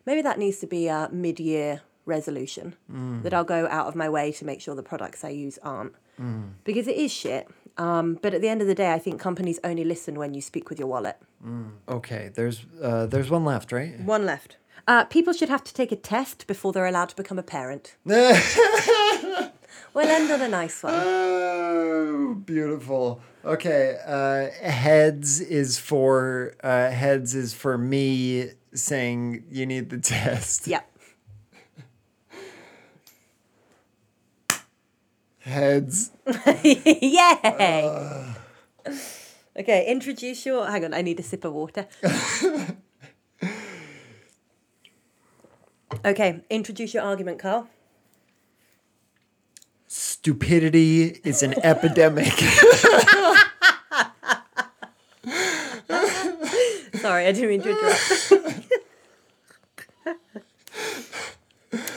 maybe 0.06 0.22
that 0.22 0.38
needs 0.38 0.58
to 0.60 0.66
be 0.66 0.86
a 0.88 1.08
mid-year 1.12 1.80
resolution 2.06 2.74
that 3.22 3.32
I'll 3.34 3.44
go 3.44 3.66
out 3.68 3.86
of 3.86 3.94
my 3.96 4.08
way 4.08 4.32
to 4.32 4.44
make 4.44 4.60
sure 4.60 4.74
the 4.74 4.82
products 4.82 5.24
I 5.24 5.30
use 5.30 5.58
aren't, 5.62 5.94
because 6.64 6.86
it 6.88 6.96
is 6.96 7.12
shit. 7.12 7.48
Um, 7.78 8.18
but 8.22 8.34
at 8.34 8.40
the 8.42 8.48
end 8.48 8.60
of 8.60 8.66
the 8.68 8.74
day, 8.74 8.92
I 8.92 8.98
think 8.98 9.18
companies 9.20 9.58
only 9.64 9.82
listen 9.84 10.14
when 10.16 10.34
you 10.34 10.40
speak 10.42 10.68
with 10.70 10.78
your 10.78 10.88
wallet. 10.88 11.16
okay, 11.88 12.30
there's 12.34 12.64
uh 12.82 13.06
there's 13.06 13.30
one 13.30 13.44
left, 13.44 13.72
right? 13.72 13.98
One 14.00 14.24
left. 14.26 14.56
Uh, 14.86 15.04
people 15.04 15.32
should 15.32 15.48
have 15.48 15.64
to 15.64 15.72
take 15.74 15.90
a 15.92 15.96
test 15.96 16.46
before 16.46 16.72
they're 16.72 16.86
allowed 16.86 17.08
to 17.08 17.16
become 17.16 17.38
a 17.38 17.42
parent. 17.42 17.96
we'll 19.94 20.08
end 20.08 20.30
on 20.30 20.40
a 20.40 20.48
nice 20.48 20.82
one. 20.82 20.94
Oh, 20.96 22.34
beautiful. 22.44 23.20
Okay, 23.44 23.98
uh, 24.06 24.50
heads 24.64 25.40
is 25.40 25.78
for 25.78 26.54
uh, 26.62 26.90
heads 26.90 27.34
is 27.34 27.52
for 27.54 27.76
me 27.76 28.50
saying 28.72 29.44
you 29.50 29.66
need 29.66 29.90
the 29.90 29.98
test. 30.14 30.66
Yep. 30.66 30.88
Heads. 35.40 36.12
Yay! 36.62 38.34
okay, 39.58 39.86
introduce 39.88 40.46
your. 40.46 40.70
Hang 40.70 40.84
on, 40.84 40.94
I 40.94 41.02
need 41.02 41.18
a 41.18 41.22
sip 41.24 41.44
of 41.44 41.52
water. 41.52 41.88
okay, 46.04 46.44
introduce 46.48 46.94
your 46.94 47.02
argument, 47.02 47.40
Carl. 47.40 47.68
Stupidity 50.32 51.06
is 51.24 51.42
an 51.42 51.52
epidemic. 51.64 52.32
Sorry, 56.94 57.26
I 57.26 57.32
didn't 57.32 57.48
mean 57.48 57.62
to 57.62 57.70
interrupt. 57.70 58.32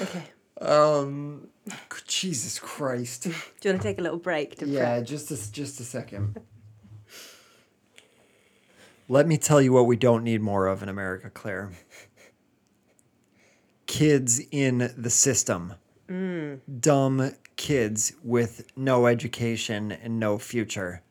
okay, 0.02 0.24
um, 0.60 1.50
Jesus 2.08 2.58
Christ. 2.58 3.24
do 3.24 3.30
you 3.30 3.36
want 3.70 3.82
to 3.84 3.88
take 3.88 4.00
a 4.00 4.02
little 4.02 4.18
break 4.18 4.56
to 4.58 4.66
Yeah, 4.68 4.96
prep? 4.96 5.06
just 5.06 5.30
a, 5.30 5.52
just 5.52 5.80
a 5.80 5.84
second. 5.84 6.40
Let 9.08 9.28
me 9.28 9.38
tell 9.38 9.62
you 9.62 9.72
what 9.72 9.86
we 9.86 9.98
don't 9.98 10.24
need 10.24 10.42
more 10.42 10.66
of 10.66 10.82
in 10.82 10.90
America, 10.90 11.30
Claire. 11.30 11.74
Kids 13.86 14.42
in 14.50 14.92
the 14.98 15.12
system. 15.12 15.76
Dumb 16.08 17.32
kids 17.56 18.14
with 18.24 18.68
no 18.76 19.08
education 19.08 19.92
and 19.92 20.20
no 20.20 20.38
future. 20.38 21.02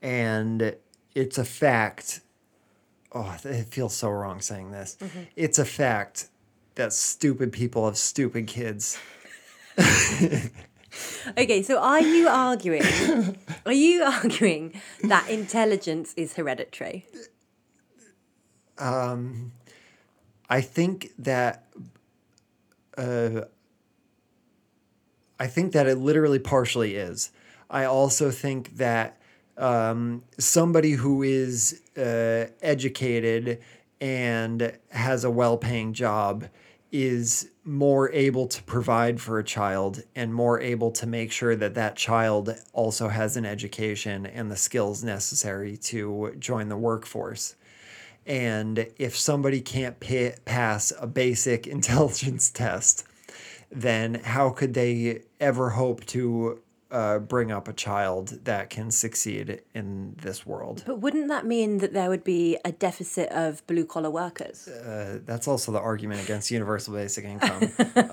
And 0.00 0.76
it's 1.14 1.38
a 1.38 1.44
fact. 1.44 2.20
Oh, 3.14 3.36
it 3.44 3.66
feels 3.66 3.94
so 3.94 4.08
wrong 4.10 4.40
saying 4.40 4.70
this. 4.70 4.96
It's 5.36 5.58
a 5.58 5.64
fact 5.64 6.28
that 6.74 6.92
stupid 6.92 7.52
people 7.52 7.84
have 7.84 7.98
stupid 7.98 8.46
kids. 8.46 8.98
Okay, 11.38 11.62
so 11.62 11.78
are 11.78 12.02
you 12.02 12.28
arguing? 12.28 12.82
are 13.66 13.72
you 13.72 14.02
arguing 14.02 14.80
that 15.04 15.28
intelligence 15.30 16.12
is 16.16 16.34
hereditary? 16.34 17.06
Um, 18.78 19.52
I 20.50 20.60
think 20.60 21.12
that 21.18 21.66
uh, 22.98 23.42
I 25.42 25.48
think 25.48 25.72
that 25.72 25.88
it 25.88 25.98
literally 25.98 26.38
partially 26.38 26.94
is. 26.94 27.32
I 27.68 27.84
also 27.84 28.30
think 28.30 28.76
that 28.76 29.20
um, 29.56 30.22
somebody 30.38 30.92
who 30.92 31.24
is 31.24 31.82
uh, 31.96 32.46
educated 32.62 33.60
and 34.00 34.78
has 34.90 35.24
a 35.24 35.32
well-paying 35.32 35.94
job 35.94 36.44
is 36.92 37.50
more 37.64 38.12
able 38.12 38.46
to 38.46 38.62
provide 38.62 39.20
for 39.20 39.40
a 39.40 39.44
child 39.44 40.04
and 40.14 40.32
more 40.32 40.60
able 40.60 40.92
to 40.92 41.08
make 41.08 41.32
sure 41.32 41.56
that 41.56 41.74
that 41.74 41.96
child 41.96 42.54
also 42.72 43.08
has 43.08 43.36
an 43.36 43.44
education 43.44 44.24
and 44.26 44.48
the 44.48 44.56
skills 44.56 45.02
necessary 45.02 45.76
to 45.76 46.36
join 46.38 46.68
the 46.68 46.76
workforce. 46.76 47.56
And 48.24 48.86
if 48.96 49.18
somebody 49.18 49.60
can't 49.60 49.98
pa 49.98 50.36
pass 50.44 50.92
a 51.00 51.08
basic 51.08 51.66
intelligence 51.78 52.48
test, 52.48 53.08
then 53.72 54.14
how 54.14 54.50
could 54.50 54.74
they 54.74 55.22
ever 55.40 55.70
hope 55.70 56.04
to 56.06 56.60
uh, 56.92 57.18
bring 57.18 57.50
up 57.50 57.68
a 57.68 57.72
child 57.72 58.38
that 58.44 58.68
can 58.68 58.90
succeed 58.90 59.62
in 59.74 60.14
this 60.20 60.44
world? 60.44 60.84
But 60.86 61.00
wouldn't 61.00 61.28
that 61.28 61.46
mean 61.46 61.78
that 61.78 61.94
there 61.94 62.10
would 62.10 62.22
be 62.22 62.58
a 62.64 62.70
deficit 62.70 63.30
of 63.30 63.66
blue 63.66 63.86
collar 63.86 64.10
workers? 64.10 64.68
Uh, 64.68 65.20
that's 65.24 65.48
also 65.48 65.72
the 65.72 65.80
argument 65.80 66.22
against 66.22 66.50
universal 66.50 66.94
basic 66.94 67.24
income. 67.24 67.72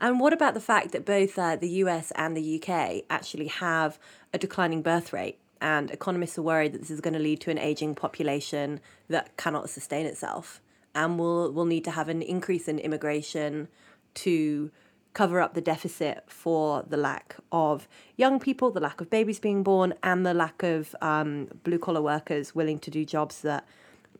And 0.00 0.20
what 0.20 0.32
about 0.32 0.54
the 0.54 0.60
fact 0.60 0.92
that 0.92 1.04
both 1.04 1.36
uh, 1.38 1.56
the 1.56 1.68
US 1.82 2.12
and 2.12 2.36
the 2.36 2.62
UK 2.62 3.04
actually 3.10 3.48
have 3.48 3.98
a 4.32 4.38
declining 4.38 4.82
birth 4.82 5.12
rate? 5.12 5.38
And 5.60 5.90
economists 5.90 6.38
are 6.38 6.42
worried 6.42 6.74
that 6.74 6.82
this 6.82 6.90
is 6.90 7.00
going 7.00 7.14
to 7.14 7.20
lead 7.20 7.40
to 7.40 7.50
an 7.50 7.58
aging 7.58 7.94
population 7.94 8.80
that 9.08 9.36
cannot 9.36 9.68
sustain 9.68 10.06
itself. 10.06 10.60
And 10.94 11.18
we'll, 11.18 11.50
we'll 11.50 11.64
need 11.64 11.84
to 11.84 11.90
have 11.90 12.08
an 12.08 12.22
increase 12.22 12.68
in 12.68 12.78
immigration 12.78 13.68
to 14.16 14.70
cover 15.14 15.40
up 15.40 15.54
the 15.54 15.62
deficit 15.62 16.24
for 16.26 16.84
the 16.86 16.96
lack 16.96 17.36
of 17.50 17.88
young 18.16 18.38
people, 18.38 18.70
the 18.70 18.80
lack 18.80 19.00
of 19.00 19.08
babies 19.08 19.38
being 19.40 19.62
born, 19.62 19.94
and 20.02 20.26
the 20.26 20.34
lack 20.34 20.62
of 20.62 20.94
um, 21.00 21.48
blue 21.64 21.78
collar 21.78 22.02
workers 22.02 22.54
willing 22.54 22.78
to 22.78 22.90
do 22.90 23.02
jobs 23.04 23.40
that, 23.40 23.66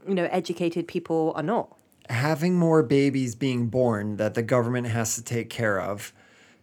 you 0.09 0.15
know, 0.15 0.27
educated 0.31 0.89
people 0.89 1.33
are 1.37 1.43
not. 1.43 1.69
having 2.09 2.55
more 2.55 2.83
babies 2.83 3.35
being 3.35 3.67
born 3.67 4.17
that 4.17 4.35
the 4.35 4.43
government 4.43 4.87
has 4.87 5.17
to 5.17 5.23
take 5.23 5.51
care 5.51 5.81
of 5.81 6.13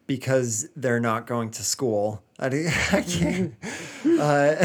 because 0.07 0.67
they're 0.75 0.99
not 0.99 1.27
going 1.27 1.49
to 1.51 1.63
school. 1.63 2.23
I, 2.39 2.47
I 2.91 3.01
can't. 3.01 3.53
uh, 4.19 4.55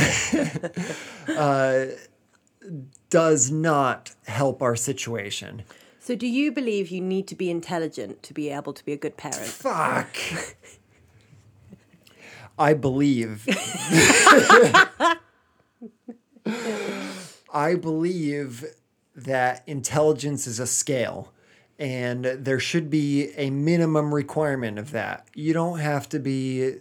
uh, 1.32 1.86
does 3.10 3.50
not 3.50 4.14
help 4.26 4.62
our 4.62 4.76
situation. 4.76 5.62
So, 6.08 6.14
do 6.14 6.26
you 6.26 6.50
believe 6.52 6.88
you 6.88 7.02
need 7.02 7.28
to 7.28 7.34
be 7.34 7.50
intelligent 7.50 8.22
to 8.22 8.32
be 8.32 8.48
able 8.48 8.72
to 8.72 8.82
be 8.82 8.94
a 8.94 8.96
good 8.96 9.18
parent? 9.18 9.44
Fuck. 9.44 10.16
I 12.58 12.72
believe. 12.72 13.46
I 17.52 17.74
believe 17.74 18.64
that 19.14 19.62
intelligence 19.66 20.46
is 20.46 20.58
a 20.58 20.66
scale 20.66 21.30
and 21.78 22.24
there 22.24 22.58
should 22.58 22.88
be 22.88 23.30
a 23.36 23.50
minimum 23.50 24.14
requirement 24.14 24.78
of 24.78 24.92
that. 24.92 25.28
You 25.34 25.52
don't 25.52 25.80
have 25.80 26.08
to 26.08 26.18
be 26.18 26.76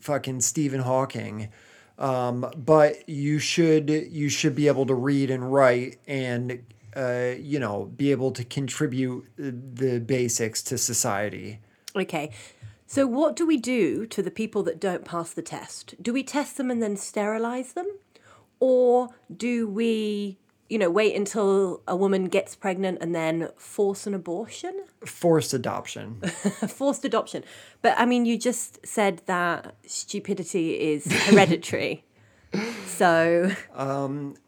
fucking 0.00 0.40
Stephen 0.40 0.80
Hawking. 0.80 1.50
Um, 1.98 2.50
but 2.56 3.06
you 3.06 3.40
should 3.40 3.90
you 3.90 4.30
should 4.30 4.54
be 4.54 4.68
able 4.68 4.86
to 4.86 4.94
read 4.94 5.30
and 5.30 5.52
write 5.52 5.98
and 6.06 6.62
uh, 6.96 7.34
you 7.38 7.58
know 7.58 7.90
be 7.96 8.10
able 8.10 8.32
to 8.32 8.44
contribute 8.44 9.26
the 9.36 10.00
basics 10.00 10.62
to 10.64 10.78
society. 10.78 11.60
Okay. 11.96 12.30
So, 12.86 13.06
what 13.06 13.36
do 13.36 13.46
we 13.46 13.56
do 13.56 14.04
to 14.06 14.20
the 14.20 14.32
people 14.32 14.64
that 14.64 14.80
don't 14.80 15.04
pass 15.04 15.32
the 15.32 15.42
test? 15.42 15.94
Do 16.02 16.12
we 16.12 16.24
test 16.24 16.56
them 16.56 16.72
and 16.72 16.82
then 16.82 16.96
sterilize 16.96 17.74
them? 17.74 17.86
Or 18.58 19.10
do 19.34 19.68
we, 19.68 20.38
you 20.68 20.76
know, 20.76 20.90
wait 20.90 21.14
until 21.14 21.82
a 21.86 21.94
woman 21.94 22.24
gets 22.24 22.56
pregnant 22.56 22.98
and 23.00 23.14
then 23.14 23.50
force 23.56 24.08
an 24.08 24.14
abortion? 24.14 24.86
Forced 25.06 25.54
adoption. 25.54 26.20
Forced 26.68 27.04
adoption. 27.04 27.44
But 27.80 27.94
I 27.96 28.06
mean, 28.06 28.26
you 28.26 28.36
just 28.36 28.84
said 28.84 29.22
that 29.26 29.76
stupidity 29.86 30.72
is 30.72 31.10
hereditary. 31.26 32.04
so, 32.86 33.50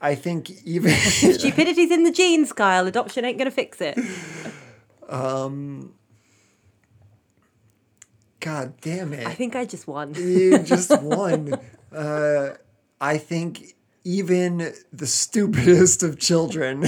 I 0.00 0.14
think 0.14 0.50
even 0.64 0.90
stupidity's 0.94 1.90
in 1.90 2.05
the 2.05 2.12
genes, 2.12 2.53
Kyle. 2.53 2.86
Adoption 2.86 3.24
ain't 3.24 3.38
to 3.50 3.55
fix 3.55 3.80
it. 3.80 3.98
God 8.42 8.74
damn 8.80 9.12
it! 9.12 9.24
I 9.24 9.34
think 9.34 9.55
I 9.55 9.64
just 9.64 9.86
won. 9.86 10.14
You 10.14 10.59
just 10.59 10.90
won. 11.03 11.55
Uh, 11.92 12.50
I 13.00 13.16
think 13.18 13.76
even 14.03 14.74
the 14.92 15.07
stupidest 15.07 16.03
of 16.03 16.18
children 16.18 16.84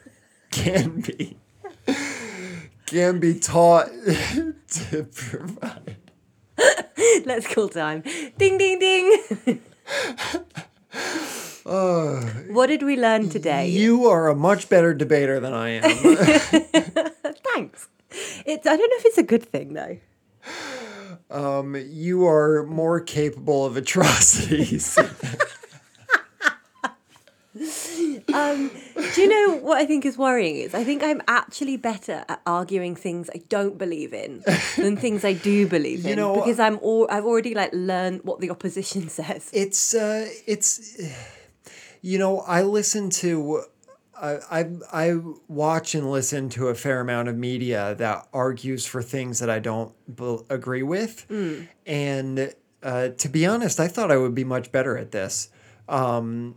can 0.50 1.00
be 1.00 1.36
can 2.86 3.20
be 3.20 3.38
taught 3.38 3.86
to 3.86 5.04
provide. 5.14 5.96
Let's 7.24 7.46
call 7.46 7.68
time. 7.68 8.02
Ding, 8.36 8.58
ding, 8.58 8.80
ding. 8.80 9.60
What 12.48 12.66
did 12.66 12.82
we 12.82 12.96
learn 12.96 13.28
today? 13.28 13.68
You 13.68 14.06
are 14.06 14.28
a 14.28 14.34
much 14.34 14.68
better 14.68 14.94
debater 14.94 15.40
than 15.40 15.52
I 15.52 15.70
am. 15.70 15.82
Thanks. 17.54 17.88
It's 18.46 18.66
I 18.66 18.76
don't 18.76 18.90
know 18.90 18.96
if 18.96 19.04
it's 19.06 19.18
a 19.18 19.22
good 19.22 19.42
thing 19.42 19.74
though. 19.74 19.98
Um, 21.30 21.76
you 21.76 22.26
are 22.26 22.64
more 22.64 23.00
capable 23.00 23.66
of 23.66 23.76
atrocities. 23.76 24.98
Do 28.28 29.22
you 29.22 29.28
know 29.28 29.56
what 29.56 29.78
I 29.78 29.86
think 29.86 30.04
is 30.04 30.18
worrying 30.18 30.56
is? 30.56 30.74
I 30.74 30.84
think 30.84 31.02
I'm 31.02 31.22
actually 31.28 31.76
better 31.76 32.24
at 32.28 32.40
arguing 32.46 32.94
things 32.94 33.30
I 33.34 33.40
don't 33.48 33.78
believe 33.78 34.12
in 34.12 34.42
than 34.76 34.96
things 35.04 35.24
I 35.24 35.32
do 35.32 35.66
believe 35.66 36.04
in 36.06 36.16
know- 36.16 36.34
because 36.34 36.58
I'm 36.60 36.78
all 36.82 37.06
I've 37.10 37.24
already 37.24 37.54
like 37.54 37.70
learned 37.72 38.20
what 38.24 38.40
the 38.40 38.50
opposition 38.50 39.08
says. 39.18 39.48
it's 39.52 39.94
uh 39.94 40.28
it's 40.46 41.00
you 42.02 42.18
know 42.18 42.40
i 42.40 42.62
listen 42.62 43.10
to 43.10 43.62
I, 44.20 44.38
I 44.50 44.70
I 44.92 45.16
watch 45.48 45.94
and 45.94 46.10
listen 46.10 46.48
to 46.50 46.68
a 46.68 46.74
fair 46.74 47.00
amount 47.00 47.28
of 47.28 47.36
media 47.36 47.94
that 47.98 48.26
argues 48.32 48.84
for 48.84 49.00
things 49.00 49.38
that 49.38 49.48
I 49.48 49.60
don't 49.60 49.92
bel 50.08 50.44
agree 50.50 50.82
with, 50.82 51.24
and 51.86 52.52
uh, 52.82 53.08
to 53.10 53.28
be 53.28 53.46
honest, 53.46 53.78
I 53.78 53.86
thought 53.86 54.10
I 54.10 54.16
would 54.16 54.34
be 54.34 54.42
much 54.42 54.72
better 54.72 54.98
at 54.98 55.12
this, 55.12 55.50
um, 55.88 56.56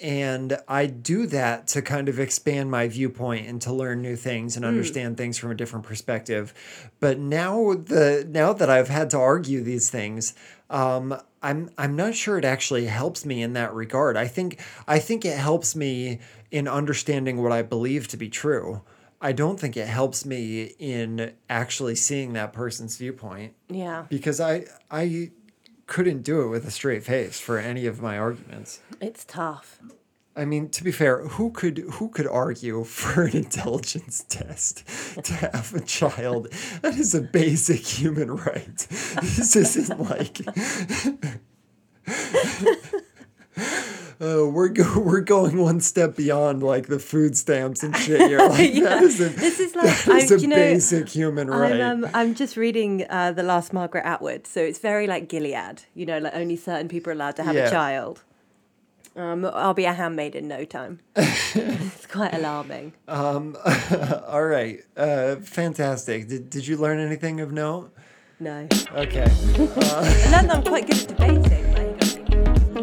and 0.00 0.58
I 0.68 0.86
do 0.86 1.26
that 1.28 1.66
to 1.68 1.82
kind 1.82 2.08
of 2.08 2.18
expand 2.20 2.70
my 2.70 2.86
viewpoint 2.88 3.46
and 3.48 3.60
to 3.62 3.72
learn 3.72 4.02
new 4.02 4.16
things 4.16 4.56
and 4.56 4.64
understand 4.64 5.16
things 5.16 5.38
from 5.38 5.50
a 5.50 5.54
different 5.54 5.86
perspective. 5.86 6.52
But 7.00 7.18
now 7.18 7.74
the 7.74 8.26
now 8.28 8.52
that 8.52 8.68
I've 8.68 8.88
had 8.88 9.10
to 9.10 9.18
argue 9.18 9.62
these 9.62 9.88
things, 9.90 10.34
um, 10.70 11.18
I'm 11.42 11.70
I'm 11.78 11.96
not 11.96 12.14
sure 12.14 12.36
it 12.38 12.44
actually 12.44 12.86
helps 12.86 13.24
me 13.24 13.42
in 13.42 13.54
that 13.54 13.72
regard. 13.72 14.16
I 14.16 14.26
think 14.26 14.60
I 14.86 14.98
think 14.98 15.24
it 15.24 15.38
helps 15.38 15.74
me 15.74 16.20
in 16.50 16.68
understanding 16.68 17.42
what 17.42 17.52
I 17.52 17.62
believe 17.62 18.08
to 18.08 18.16
be 18.16 18.28
true. 18.28 18.82
I 19.20 19.32
don't 19.32 19.58
think 19.58 19.78
it 19.78 19.88
helps 19.88 20.26
me 20.26 20.74
in 20.78 21.32
actually 21.48 21.94
seeing 21.94 22.34
that 22.34 22.52
person's 22.52 22.98
viewpoint 22.98 23.54
Yeah. 23.68 24.04
because 24.10 24.40
I 24.40 24.66
I 24.90 25.30
couldn't 25.86 26.22
do 26.22 26.42
it 26.42 26.48
with 26.48 26.66
a 26.66 26.70
straight 26.70 27.04
face 27.04 27.40
for 27.40 27.58
any 27.58 27.86
of 27.86 28.00
my 28.00 28.18
arguments. 28.18 28.80
It's 29.00 29.24
tough. 29.24 29.80
I 30.38 30.44
mean, 30.44 30.68
to 30.70 30.84
be 30.84 30.92
fair, 30.92 31.26
who 31.26 31.50
could 31.50 31.78
who 31.78 32.10
could 32.10 32.26
argue 32.26 32.84
for 32.84 33.24
an 33.24 33.36
intelligence 33.36 34.24
test 34.28 34.84
to 35.22 35.32
have 35.32 35.74
a 35.74 35.80
child? 35.80 36.48
That 36.82 36.96
is 36.96 37.14
a 37.14 37.22
basic 37.22 37.80
human 37.80 38.30
right. 38.30 38.76
This 38.76 39.56
isn't 39.56 40.00
like 40.00 40.40
uh, 43.58 44.46
we're 44.48 44.68
go- 44.68 44.98
we're 45.04 45.20
going 45.20 45.58
one 45.58 45.80
step 45.80 46.16
beyond 46.16 46.62
like 46.62 46.86
the 46.86 46.98
food 46.98 47.36
stamps 47.36 47.82
and 47.82 47.96
shit. 47.96 48.30
You're 48.30 48.48
like 48.48 48.74
Yeah. 48.74 48.84
that 48.84 49.02
is 49.02 49.20
a 49.20 49.28
This 49.28 49.60
is 49.60 49.74
like 49.74 49.86
is 50.08 50.32
I, 50.32 50.34
a 50.34 50.38
you 50.38 50.46
know, 50.48 50.56
basic 50.56 51.08
human 51.08 51.48
right. 51.50 51.80
I'm, 51.80 52.04
um, 52.04 52.10
I'm 52.14 52.34
just 52.34 52.56
reading 52.56 53.04
uh, 53.10 53.32
The 53.32 53.42
Last 53.42 53.72
Margaret 53.72 54.04
Atwood, 54.04 54.46
so 54.46 54.60
it's 54.60 54.78
very 54.78 55.06
like 55.06 55.28
Gilead, 55.28 55.82
you 55.94 56.06
know, 56.06 56.18
like 56.18 56.34
only 56.34 56.56
certain 56.56 56.88
people 56.88 57.10
are 57.10 57.14
allowed 57.14 57.36
to 57.36 57.42
have 57.44 57.54
Yeah. 57.54 57.68
a 57.68 57.70
child. 57.70 58.22
Um, 59.16 59.46
I'll 59.46 59.72
be 59.72 59.86
a 59.86 59.94
handmaid 59.94 60.34
in 60.34 60.46
no 60.46 60.64
time. 60.66 61.00
it's 61.16 62.04
quite 62.06 62.34
alarming. 62.34 62.92
All 63.08 64.44
right, 64.44 64.80
uh, 64.94 65.36
fantastic. 65.36 66.28
Did 66.28 66.50
did 66.50 66.66
you 66.66 66.76
learn 66.76 66.98
anything 66.98 67.40
of 67.40 67.50
note? 67.50 67.94
No. 68.38 68.68
Okay. 68.92 69.22
I 69.24 70.30
learned 70.30 70.50
that 70.50 70.56
I'm 70.56 70.62
quite 70.62 70.86
good 70.86 70.98
at 70.98 71.08
debating. 71.08 71.65
Uh, 72.76 72.80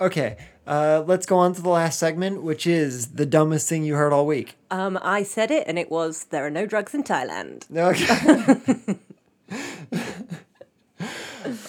okay. 0.00 0.38
Uh, 0.66 1.04
let's 1.06 1.26
go 1.26 1.36
on 1.36 1.52
to 1.52 1.60
the 1.60 1.68
last 1.68 1.98
segment, 1.98 2.42
which 2.42 2.66
is 2.66 3.08
the 3.08 3.26
dumbest 3.26 3.68
thing 3.68 3.84
you 3.84 3.94
heard 3.94 4.14
all 4.14 4.24
week. 4.24 4.56
Um, 4.70 4.98
I 5.02 5.22
said 5.22 5.50
it, 5.50 5.64
and 5.66 5.78
it 5.78 5.90
was 5.90 6.24
there 6.30 6.46
are 6.46 6.50
no 6.50 6.64
drugs 6.64 6.94
in 6.94 7.04
Thailand. 7.04 7.66
Okay. 7.70 8.98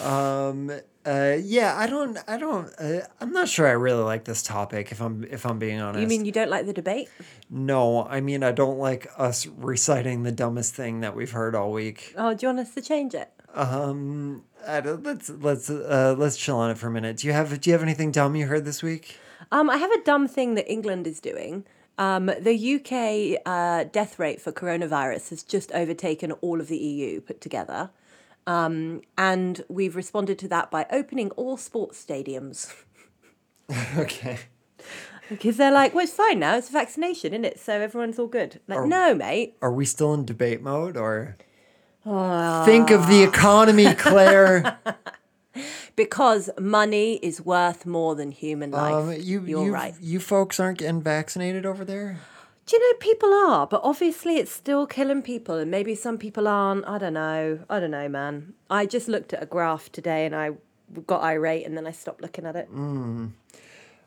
um. 0.00 0.80
Uh. 1.04 1.36
Yeah. 1.40 1.74
I 1.76 1.86
don't. 1.86 2.18
I 2.28 2.36
don't. 2.36 2.68
Uh, 2.78 3.00
I'm 3.20 3.32
not 3.32 3.48
sure. 3.48 3.66
I 3.66 3.72
really 3.72 4.02
like 4.02 4.24
this 4.24 4.42
topic. 4.42 4.92
If 4.92 5.00
I'm. 5.00 5.24
If 5.24 5.46
I'm 5.46 5.58
being 5.58 5.80
honest. 5.80 6.00
You 6.00 6.06
mean 6.06 6.24
you 6.24 6.32
don't 6.32 6.50
like 6.50 6.66
the 6.66 6.72
debate? 6.72 7.08
No. 7.48 8.04
I 8.04 8.20
mean 8.20 8.42
I 8.42 8.52
don't 8.52 8.78
like 8.78 9.06
us 9.16 9.46
reciting 9.46 10.22
the 10.22 10.32
dumbest 10.32 10.74
thing 10.74 11.00
that 11.00 11.16
we've 11.16 11.30
heard 11.32 11.54
all 11.54 11.72
week. 11.72 12.14
Oh, 12.16 12.34
do 12.34 12.46
you 12.46 12.48
want 12.48 12.60
us 12.60 12.74
to 12.74 12.82
change 12.82 13.14
it? 13.14 13.30
Um. 13.54 14.44
I 14.66 14.80
don't, 14.80 15.02
let's 15.02 15.30
let's 15.30 15.70
uh 15.70 16.14
let's 16.18 16.36
chill 16.36 16.58
on 16.58 16.70
it 16.70 16.78
for 16.78 16.88
a 16.88 16.90
minute. 16.90 17.18
Do 17.18 17.26
you 17.26 17.32
have 17.32 17.60
Do 17.60 17.70
you 17.70 17.72
have 17.72 17.82
anything 17.82 18.12
dumb 18.12 18.36
you 18.36 18.46
heard 18.46 18.64
this 18.64 18.82
week? 18.82 19.18
Um, 19.50 19.70
I 19.70 19.78
have 19.78 19.90
a 19.90 20.02
dumb 20.02 20.28
thing 20.28 20.54
that 20.54 20.70
England 20.70 21.06
is 21.06 21.20
doing. 21.20 21.64
Um, 21.98 22.26
the 22.26 22.74
UK 22.76 23.42
uh, 23.44 23.84
death 23.84 24.18
rate 24.18 24.40
for 24.40 24.52
coronavirus 24.52 25.30
has 25.30 25.42
just 25.42 25.72
overtaken 25.72 26.32
all 26.32 26.60
of 26.60 26.68
the 26.68 26.78
EU 26.78 27.20
put 27.20 27.40
together. 27.40 27.90
Um, 28.50 29.02
and 29.16 29.62
we've 29.68 29.94
responded 29.94 30.38
to 30.40 30.48
that 30.48 30.70
by 30.70 30.86
opening 30.90 31.30
all 31.32 31.56
sports 31.56 32.04
stadiums. 32.04 32.72
Okay. 33.96 34.36
Because 35.28 35.56
they're 35.56 35.70
like, 35.70 35.94
well, 35.94 36.02
it's 36.02 36.12
fine 36.12 36.40
now. 36.40 36.56
It's 36.56 36.70
a 36.70 36.72
vaccination, 36.72 37.32
isn't 37.32 37.44
it? 37.44 37.60
So 37.60 37.74
everyone's 37.74 38.18
all 38.18 38.26
good. 38.26 38.58
Like, 38.66 38.84
no, 38.84 39.14
mate. 39.14 39.54
Are 39.62 39.70
we 39.70 39.84
still 39.84 40.12
in 40.12 40.24
debate 40.24 40.60
mode 40.60 40.96
or? 40.96 41.36
Think 42.02 42.90
of 42.90 43.06
the 43.06 43.22
economy, 43.22 43.94
Claire. 43.94 44.76
Because 45.94 46.50
money 46.58 47.16
is 47.16 47.44
worth 47.44 47.84
more 47.84 48.14
than 48.14 48.30
human 48.32 48.70
life. 48.70 48.94
Um, 48.94 49.12
you, 49.12 49.44
You're 49.44 49.66
you, 49.66 49.72
right. 49.72 49.94
you 50.00 50.18
folks 50.18 50.58
aren't 50.58 50.78
getting 50.78 51.02
vaccinated 51.02 51.66
over 51.66 51.84
there. 51.84 52.20
Do 52.70 52.76
you 52.76 52.92
know 52.92 52.98
people 53.00 53.34
are, 53.34 53.66
but 53.66 53.80
obviously 53.82 54.36
it's 54.36 54.52
still 54.52 54.86
killing 54.86 55.22
people, 55.22 55.56
and 55.56 55.72
maybe 55.72 55.96
some 55.96 56.18
people 56.18 56.46
aren't. 56.46 56.86
I 56.86 56.98
don't 56.98 57.14
know. 57.14 57.58
I 57.68 57.80
don't 57.80 57.90
know, 57.90 58.08
man. 58.08 58.54
I 58.70 58.86
just 58.86 59.08
looked 59.08 59.32
at 59.32 59.42
a 59.42 59.46
graph 59.46 59.90
today 59.90 60.24
and 60.24 60.36
I 60.36 60.52
got 61.04 61.20
irate, 61.24 61.66
and 61.66 61.76
then 61.76 61.84
I 61.84 61.90
stopped 61.90 62.22
looking 62.22 62.46
at 62.46 62.54
it. 62.54 62.72
Mm. 62.72 63.32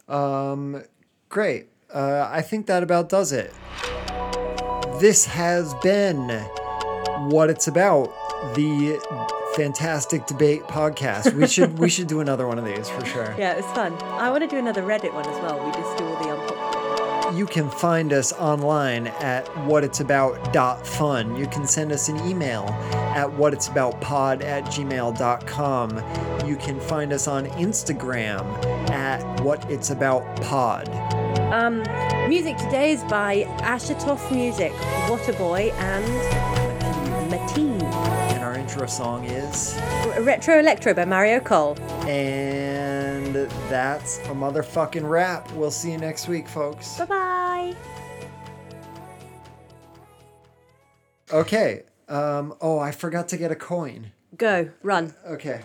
Um, 0.08 0.82
great. 1.28 1.68
Uh, 1.94 2.30
I 2.32 2.42
think 2.42 2.68
that 2.68 2.84
about 2.84 3.10
does 3.10 3.34
it. 3.34 3.54
This 5.02 5.26
has 5.26 5.74
been 5.84 6.30
what 7.32 7.50
it's 7.50 7.68
about. 7.68 8.14
The 8.56 8.98
fantastic 9.58 10.26
debate 10.26 10.62
podcast. 10.64 11.34
We 11.34 11.48
should 11.48 11.78
we 11.78 11.90
should 11.90 12.08
do 12.08 12.22
another 12.22 12.48
one 12.48 12.58
of 12.58 12.64
these 12.64 12.90
for 12.90 13.06
sure. 13.06 13.36
Yeah, 13.38 13.54
it 13.54 13.58
was 13.58 13.72
fun. 13.74 13.94
I 14.04 14.30
want 14.30 14.42
to 14.44 14.48
do 14.48 14.58
another 14.58 14.84
Reddit 14.84 15.14
one 15.14 15.28
as 15.28 15.42
well. 15.42 15.66
We 15.66 15.72
just 15.74 15.98
do 15.98 16.06
all 16.06 16.13
the 16.13 16.13
unpopular. 16.13 16.13
You 17.34 17.48
can 17.48 17.68
find 17.68 18.14
us 18.14 18.32
online 18.34 19.08
at 19.08 19.48
whatitsabout.fun. 19.66 21.36
You 21.36 21.48
can 21.48 21.66
send 21.66 21.92
us 21.92 22.08
an 22.08 22.20
email 22.28 22.66
at 23.16 23.28
whatitsaboutpod 23.28 24.44
at 24.44 24.66
gmail.com. 24.66 26.48
You 26.48 26.56
can 26.58 26.80
find 26.80 27.12
us 27.12 27.28
on 27.28 27.48
Instagram 27.48 28.46
at 28.92 29.22
whatitsaboutpod. 29.40 31.52
Um, 31.52 32.30
music 32.30 32.56
today 32.58 32.92
is 32.92 33.04
by 33.06 33.46
Ashatoth 33.62 34.32
Music, 34.32 34.72
Waterboy, 35.08 35.74
and 35.74 36.06
Mateen. 37.32 37.82
And 38.32 38.44
our 38.44 38.54
intro 38.54 38.86
song 38.86 39.26
is. 39.26 39.76
Retro 40.20 40.60
Electro 40.60 40.94
by 40.94 41.06
Mario 41.06 41.40
Cole. 41.40 41.76
And 43.36 43.50
that's 43.68 44.20
a 44.20 44.34
motherfucking 44.34 45.10
wrap. 45.10 45.52
We'll 45.54 45.72
see 45.72 45.92
you 45.92 45.98
next 45.98 46.28
week, 46.28 46.48
folks. 46.48 47.00
Bye 47.00 47.06
bye. 47.06 47.76
Okay. 51.32 51.84
Um, 52.08 52.54
oh, 52.62 52.78
I 52.78 52.92
forgot 52.92 53.30
to 53.30 53.38
get 53.38 53.52
a 53.52 53.56
coin. 53.56 54.12
Go, 54.38 54.70
run. 54.84 55.16
Okay. 55.26 55.62